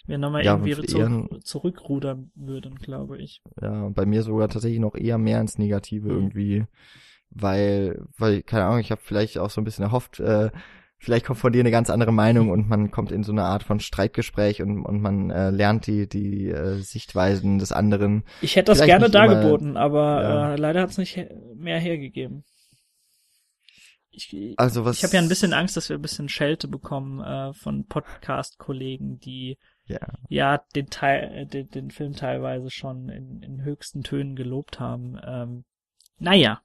[0.06, 3.40] wir nochmal Ja, irgendwie eher- zurückrudern würden, glaube ich.
[3.60, 6.14] ja, bei mir sogar tatsächlich noch eher mehr ins Negative Mhm.
[6.14, 6.64] irgendwie,
[7.30, 10.50] weil, weil, keine Ahnung, ich habe vielleicht auch so ein bisschen erhofft, äh,
[10.98, 13.62] vielleicht kommt von dir eine ganz andere Meinung und man kommt in so eine Art
[13.64, 18.22] von Streitgespräch und, und man äh, lernt die, die äh, Sichtweisen des anderen.
[18.40, 20.52] Ich hätte das Vielleicht gerne nicht immer- dargeboten, aber Ja.
[20.52, 21.26] äh, leider hat es nicht he
[21.56, 22.44] mehr hergegeben.
[24.10, 24.98] ich, Also was?
[24.98, 29.18] ich habe ja ein bisschen Angst, dass wir ein bisschen Schelte bekommen äh, von Podcast-Kollegen,
[29.20, 29.56] die
[29.92, 30.08] Ja.
[30.28, 35.18] ja den Teil, äh, den, den Film teilweise schon in, in höchsten Tönen gelobt haben.
[35.24, 35.64] Ähm,
[36.18, 36.60] naja.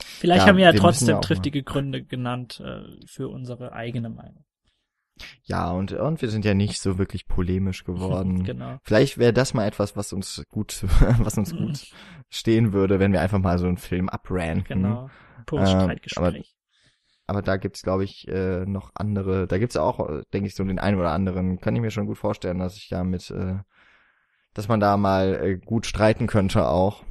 [0.00, 4.10] Vielleicht Ja, haben wir ja trotzdem auch mal- triftige Gründe genannt äh, für unsere eigene
[4.10, 4.44] Meinung.
[5.44, 8.42] Ja, und, und wir sind ja nicht so wirklich polemisch geworden.
[8.44, 8.78] Genau.
[8.82, 10.82] Vielleicht wäre das mal etwas, was uns gut,
[11.18, 11.86] was uns gut
[12.28, 14.82] stehen würde, wenn wir einfach mal so einen Film abranken.
[14.82, 15.10] Genau.
[15.46, 16.54] Pures Ähm, Streitgespräch.
[17.26, 19.46] Aber da gibt's, glaube ich, äh, noch andere.
[19.46, 21.58] Da gibt's auch, äh, denke ich, so den einen oder anderen.
[21.58, 23.56] Kann ich mir schon gut vorstellen, dass ich da mit, äh,
[24.52, 27.04] dass man da mal äh, gut streiten könnte auch.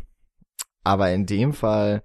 [0.83, 2.03] Aber in dem Fall,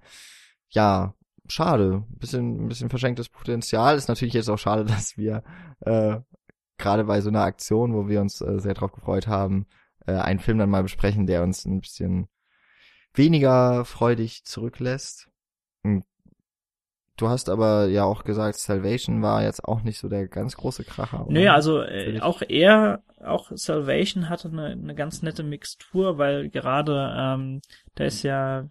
[0.69, 1.13] ja,
[1.47, 2.03] schade.
[2.09, 3.95] Ein bisschen, ein bisschen verschenktes Potenzial.
[3.95, 5.43] Ist natürlich jetzt auch schade, dass wir
[5.81, 6.17] äh,
[6.77, 9.67] gerade bei so einer Aktion, wo wir uns äh, sehr drauf gefreut haben,
[10.07, 12.27] äh, einen Film dann mal besprechen, der uns ein bisschen
[13.13, 15.29] weniger freudig zurücklässt.
[17.19, 20.85] Du hast aber ja auch gesagt, Salvation war jetzt auch nicht so der ganz große
[20.85, 21.27] Kracher.
[21.27, 21.33] Oder?
[21.33, 27.13] Nö, also äh, auch er, auch Salvation hatte eine, eine ganz nette Mixtur, weil gerade
[27.17, 27.59] ähm,
[27.95, 28.69] da ist ja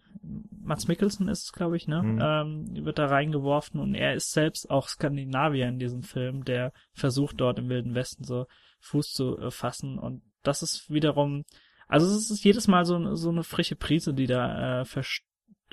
[0.62, 2.02] Mats Mikkelsen ist es, glaube ich, ne?
[2.02, 2.20] Mhm.
[2.22, 7.38] Ähm, wird da reingeworfen und er ist selbst auch Skandinavier in diesem Film, der versucht
[7.42, 8.46] dort im Wilden Westen so
[8.80, 11.44] Fuß zu äh, fassen und das ist wiederum,
[11.86, 15.20] also es ist jedes Mal so, so eine frische Prise, die da äh, verst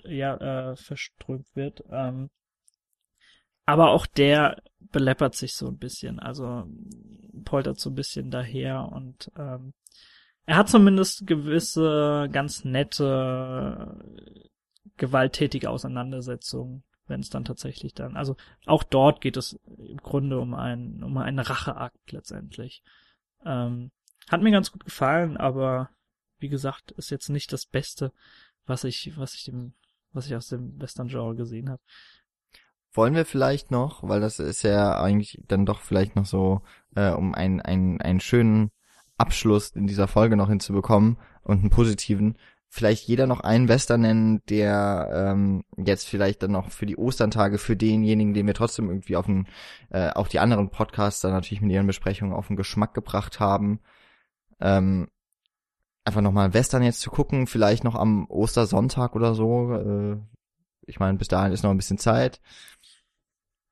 [0.03, 1.81] ja, äh, verströmt wird.
[1.89, 2.29] Ähm,
[3.65, 6.67] aber auch der beleppert sich so ein bisschen, also
[7.43, 9.73] poltert so ein bisschen daher und ähm,
[10.45, 14.03] er hat zumindest gewisse ganz nette
[14.97, 20.53] gewalttätige Auseinandersetzungen, wenn es dann tatsächlich dann, also auch dort geht es im Grunde um
[20.53, 22.83] ein um einen Racheakt letztendlich.
[23.43, 23.91] Ähm,
[24.29, 25.89] hat mir ganz gut gefallen, aber
[26.39, 28.11] wie gesagt, ist jetzt nicht das Beste,
[28.65, 29.73] was ich was ich dem
[30.13, 31.81] was ich aus dem Western Genre gesehen habe.
[32.95, 36.61] Wollen wir vielleicht noch, weil das ist ja eigentlich dann doch vielleicht noch so,
[36.95, 38.71] äh, um einen, einen, einen schönen
[39.17, 42.37] Abschluss in dieser Folge noch hinzubekommen und einen positiven,
[42.69, 47.57] vielleicht jeder noch einen Western nennen, der ähm, jetzt vielleicht dann noch für die Osterntage,
[47.57, 49.47] für denjenigen, den wir trotzdem irgendwie auf den,
[49.91, 53.79] äh, auch die anderen Podcaster natürlich mit ihren Besprechungen auf den Geschmack gebracht haben.
[54.59, 55.07] Ähm,
[56.03, 59.73] einfach nochmal Western jetzt zu gucken, vielleicht noch am Ostersonntag oder so.
[59.73, 60.17] Äh,
[60.85, 62.41] ich meine, bis dahin ist noch ein bisschen Zeit.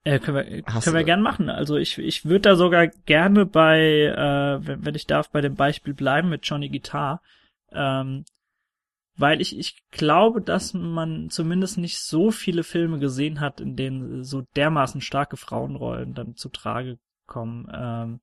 [0.03, 1.49] Äh, können wir, Hast können wir gern machen.
[1.49, 5.55] Also ich, ich würde da sogar gerne bei, äh, wenn, wenn ich darf, bei dem
[5.55, 7.21] Beispiel bleiben mit Johnny Guitar.
[7.71, 8.25] Ähm,
[9.15, 14.23] weil ich, ich glaube, dass man zumindest nicht so viele Filme gesehen hat, in denen
[14.23, 16.97] so dermaßen starke Frauenrollen dann zu Trage
[17.27, 17.67] kommen.
[17.73, 18.19] Ähm,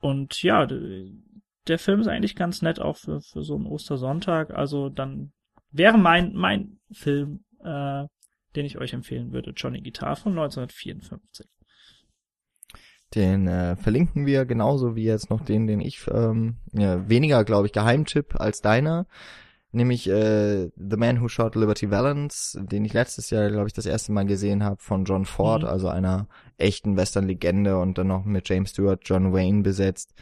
[0.00, 4.50] und ja, der Film ist eigentlich ganz nett auch für, für so einen Ostersonntag.
[4.52, 5.32] Also dann
[5.70, 8.06] wäre mein, mein Film, äh,
[8.56, 11.46] den ich euch empfehlen würde, Johnny Guitar von 1954.
[13.14, 17.66] Den äh, verlinken wir genauso wie jetzt noch den, den ich ähm, ja, weniger, glaube
[17.66, 19.06] ich, Geheimtipp als deiner,
[19.70, 23.86] nämlich äh, The Man Who Shot Liberty Valance, den ich letztes Jahr, glaube ich, das
[23.86, 25.68] erste Mal gesehen habe von John Ford, Mhm.
[25.68, 26.26] also einer
[26.58, 30.12] echten Western-Legende und dann noch mit James Stewart, John Wayne besetzt.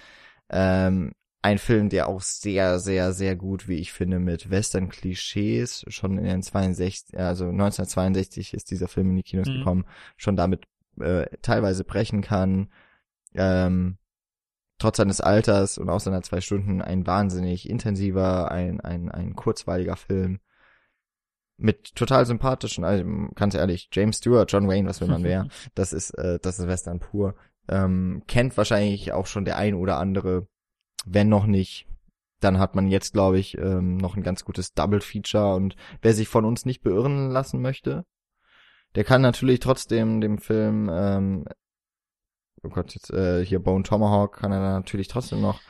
[0.50, 1.12] Ähm,
[1.44, 6.24] ein Film, der auch sehr, sehr, sehr gut, wie ich finde, mit Western-Klischees schon in
[6.24, 9.58] den 62, also 1962 ist dieser Film in die Kinos Mhm.
[9.58, 9.84] gekommen,
[10.16, 10.64] schon damit
[10.98, 12.70] äh, teilweise brechen kann.
[13.34, 13.98] Ähm,
[14.78, 19.96] trotz seines Alters und auch seiner zwei Stunden ein wahnsinnig intensiver, ein, ein, ein kurzweiliger
[19.96, 20.40] Film.
[21.58, 23.04] Mit total sympathischen, also
[23.34, 25.46] ganz ehrlich, James Stewart, John Wayne, was will man mehr?
[25.74, 27.34] Das ist, äh, das ist Western pur.
[27.68, 30.48] Ähm, kennt wahrscheinlich auch schon der ein oder andere.
[31.04, 31.86] Wenn noch nicht,
[32.40, 36.14] dann hat man jetzt, glaube ich, ähm, noch ein ganz gutes Double Feature und wer
[36.14, 38.04] sich von uns nicht beirren lassen möchte,
[38.94, 41.44] der kann natürlich trotzdem dem Film, ähm,
[42.62, 45.60] oh Gott, jetzt äh, hier Bone Tomahawk kann er natürlich trotzdem noch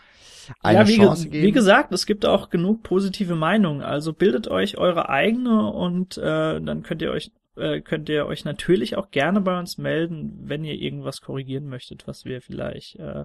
[0.60, 1.46] eine ja, wie, Chance ge geben.
[1.46, 3.82] wie gesagt, es gibt auch genug positive Meinungen.
[3.82, 8.44] Also bildet euch eure eigene und äh, dann könnt ihr euch äh, könnt ihr euch
[8.44, 13.24] natürlich auch gerne bei uns melden, wenn ihr irgendwas korrigieren möchtet, was wir vielleicht äh,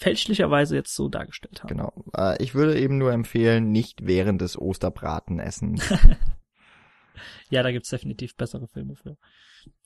[0.00, 1.68] fälschlicherweise jetzt so dargestellt haben.
[1.68, 1.92] Genau.
[2.16, 5.92] Äh, ich würde eben nur empfehlen, nicht während des Osterbratenessens.
[7.50, 9.18] Ja, da gibt's definitiv bessere Filme für.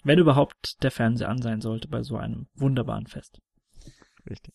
[0.05, 3.41] Wenn überhaupt der Fernseher an sein sollte bei so einem wunderbaren Fest.
[4.28, 4.55] Richtig.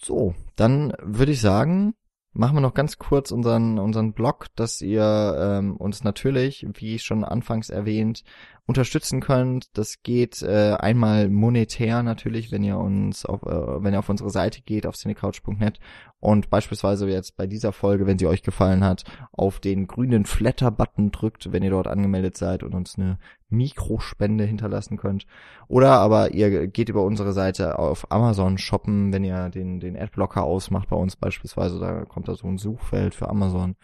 [0.00, 1.94] So, dann würde ich sagen,
[2.32, 7.24] machen wir noch ganz kurz unseren unseren Blog, dass ihr ähm, uns natürlich, wie schon
[7.24, 8.24] anfangs erwähnt,
[8.68, 9.76] unterstützen könnt.
[9.78, 14.28] Das geht äh, einmal monetär natürlich, wenn ihr uns auf, äh, wenn ihr auf unsere
[14.28, 15.80] Seite geht, auf cinecouch.net
[16.20, 21.12] und beispielsweise jetzt bei dieser Folge, wenn sie euch gefallen hat, auf den grünen Flatter-Button
[21.12, 23.18] drückt, wenn ihr dort angemeldet seid und uns eine
[23.50, 25.26] Mikrospende hinterlassen könnt.
[25.68, 30.42] Oder aber ihr geht über unsere Seite auf Amazon shoppen, wenn ihr den, den Adblocker
[30.42, 33.76] ausmacht bei uns beispielsweise, da kommt da so ein Suchfeld für Amazon.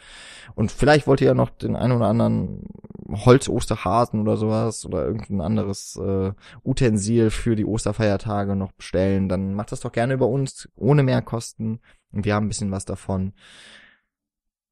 [0.56, 2.64] Und vielleicht wollt ihr ja noch den einen oder anderen
[3.08, 6.32] Holz-Osterhasen oder sowas oder irgendein anderes äh,
[6.64, 11.80] Utensil für die Osterfeiertage noch bestellen, dann macht das doch gerne über uns, ohne Mehrkosten.
[12.10, 13.34] Wir haben ein bisschen was davon.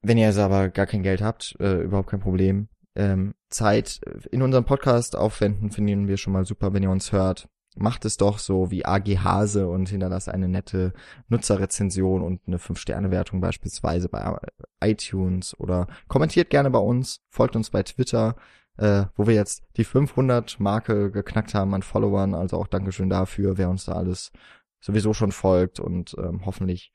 [0.02, 2.68] Wenn ihr jetzt aber gar kein Geld habt, äh, überhaupt kein Problem.
[2.94, 4.00] Ähm, Zeit
[4.30, 7.48] in unserem Podcast aufwenden, finden wir schon mal super, wenn ihr uns hört.
[7.74, 10.92] Macht es doch so wie AG Hase und hinterlasst eine nette
[11.28, 14.36] Nutzerrezension und eine 5-Sterne-Wertung beispielsweise bei
[14.82, 18.36] iTunes oder kommentiert gerne bei uns, folgt uns bei Twitter,
[18.78, 22.34] äh, wo wir jetzt die 500-Marke geknackt haben an Followern.
[22.34, 24.32] Also auch Dankeschön dafür, wer uns da alles
[24.80, 26.92] sowieso schon folgt und ähm, hoffentlich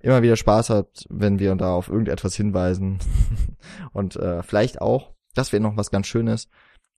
[0.00, 2.98] immer wieder Spaß hat, wenn wir da auf irgendetwas hinweisen.
[3.92, 6.48] und äh, vielleicht auch, das wäre noch was ganz Schönes,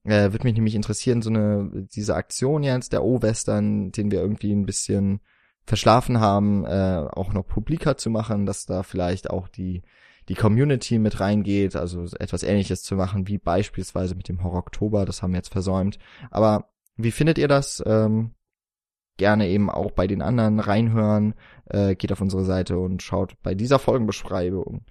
[0.05, 4.53] äh, würde mich nämlich interessieren, so eine, diese Aktion jetzt, der O-Western, den wir irgendwie
[4.53, 5.21] ein bisschen
[5.65, 9.83] verschlafen haben, äh, auch noch publiker zu machen, dass da vielleicht auch die
[10.29, 15.05] die Community mit reingeht, also etwas ähnliches zu machen, wie beispielsweise mit dem Horror Oktober,
[15.05, 15.99] das haben wir jetzt versäumt.
[16.31, 17.83] Aber wie findet ihr das?
[17.87, 18.35] Ähm,
[19.17, 21.35] gerne eben auch bei den anderen reinhören,
[21.67, 24.85] äh, geht auf unsere Seite und schaut bei dieser Folgenbeschreibung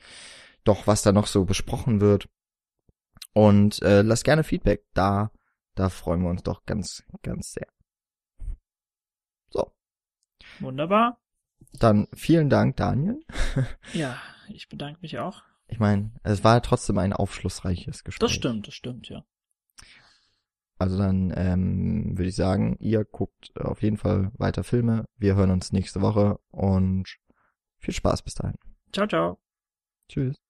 [0.64, 2.30] doch, was da noch so besprochen wird.
[3.34, 5.32] Und äh, lasst gerne Feedback da.
[5.76, 7.68] Da freuen wir uns doch ganz, ganz sehr.
[9.50, 9.72] So.
[10.60, 11.18] Wunderbar.
[11.80, 13.24] Dann vielen Dank, Daniel.
[13.94, 14.18] ja,
[14.56, 15.44] ich bedanke mich auch.
[15.68, 18.20] Ich meine, es war trotzdem ein aufschlussreiches Gespräch.
[18.20, 19.24] Das stimmt, das stimmt, ja.
[20.78, 25.06] Also dann ähm, würde ich sagen, ihr guckt auf jeden Fall weiter Filme.
[25.16, 27.06] Wir hören uns nächste Woche und
[27.78, 28.58] viel Spaß bis dahin.
[28.92, 29.40] Ciao, ciao.
[30.10, 30.42] Tschüss.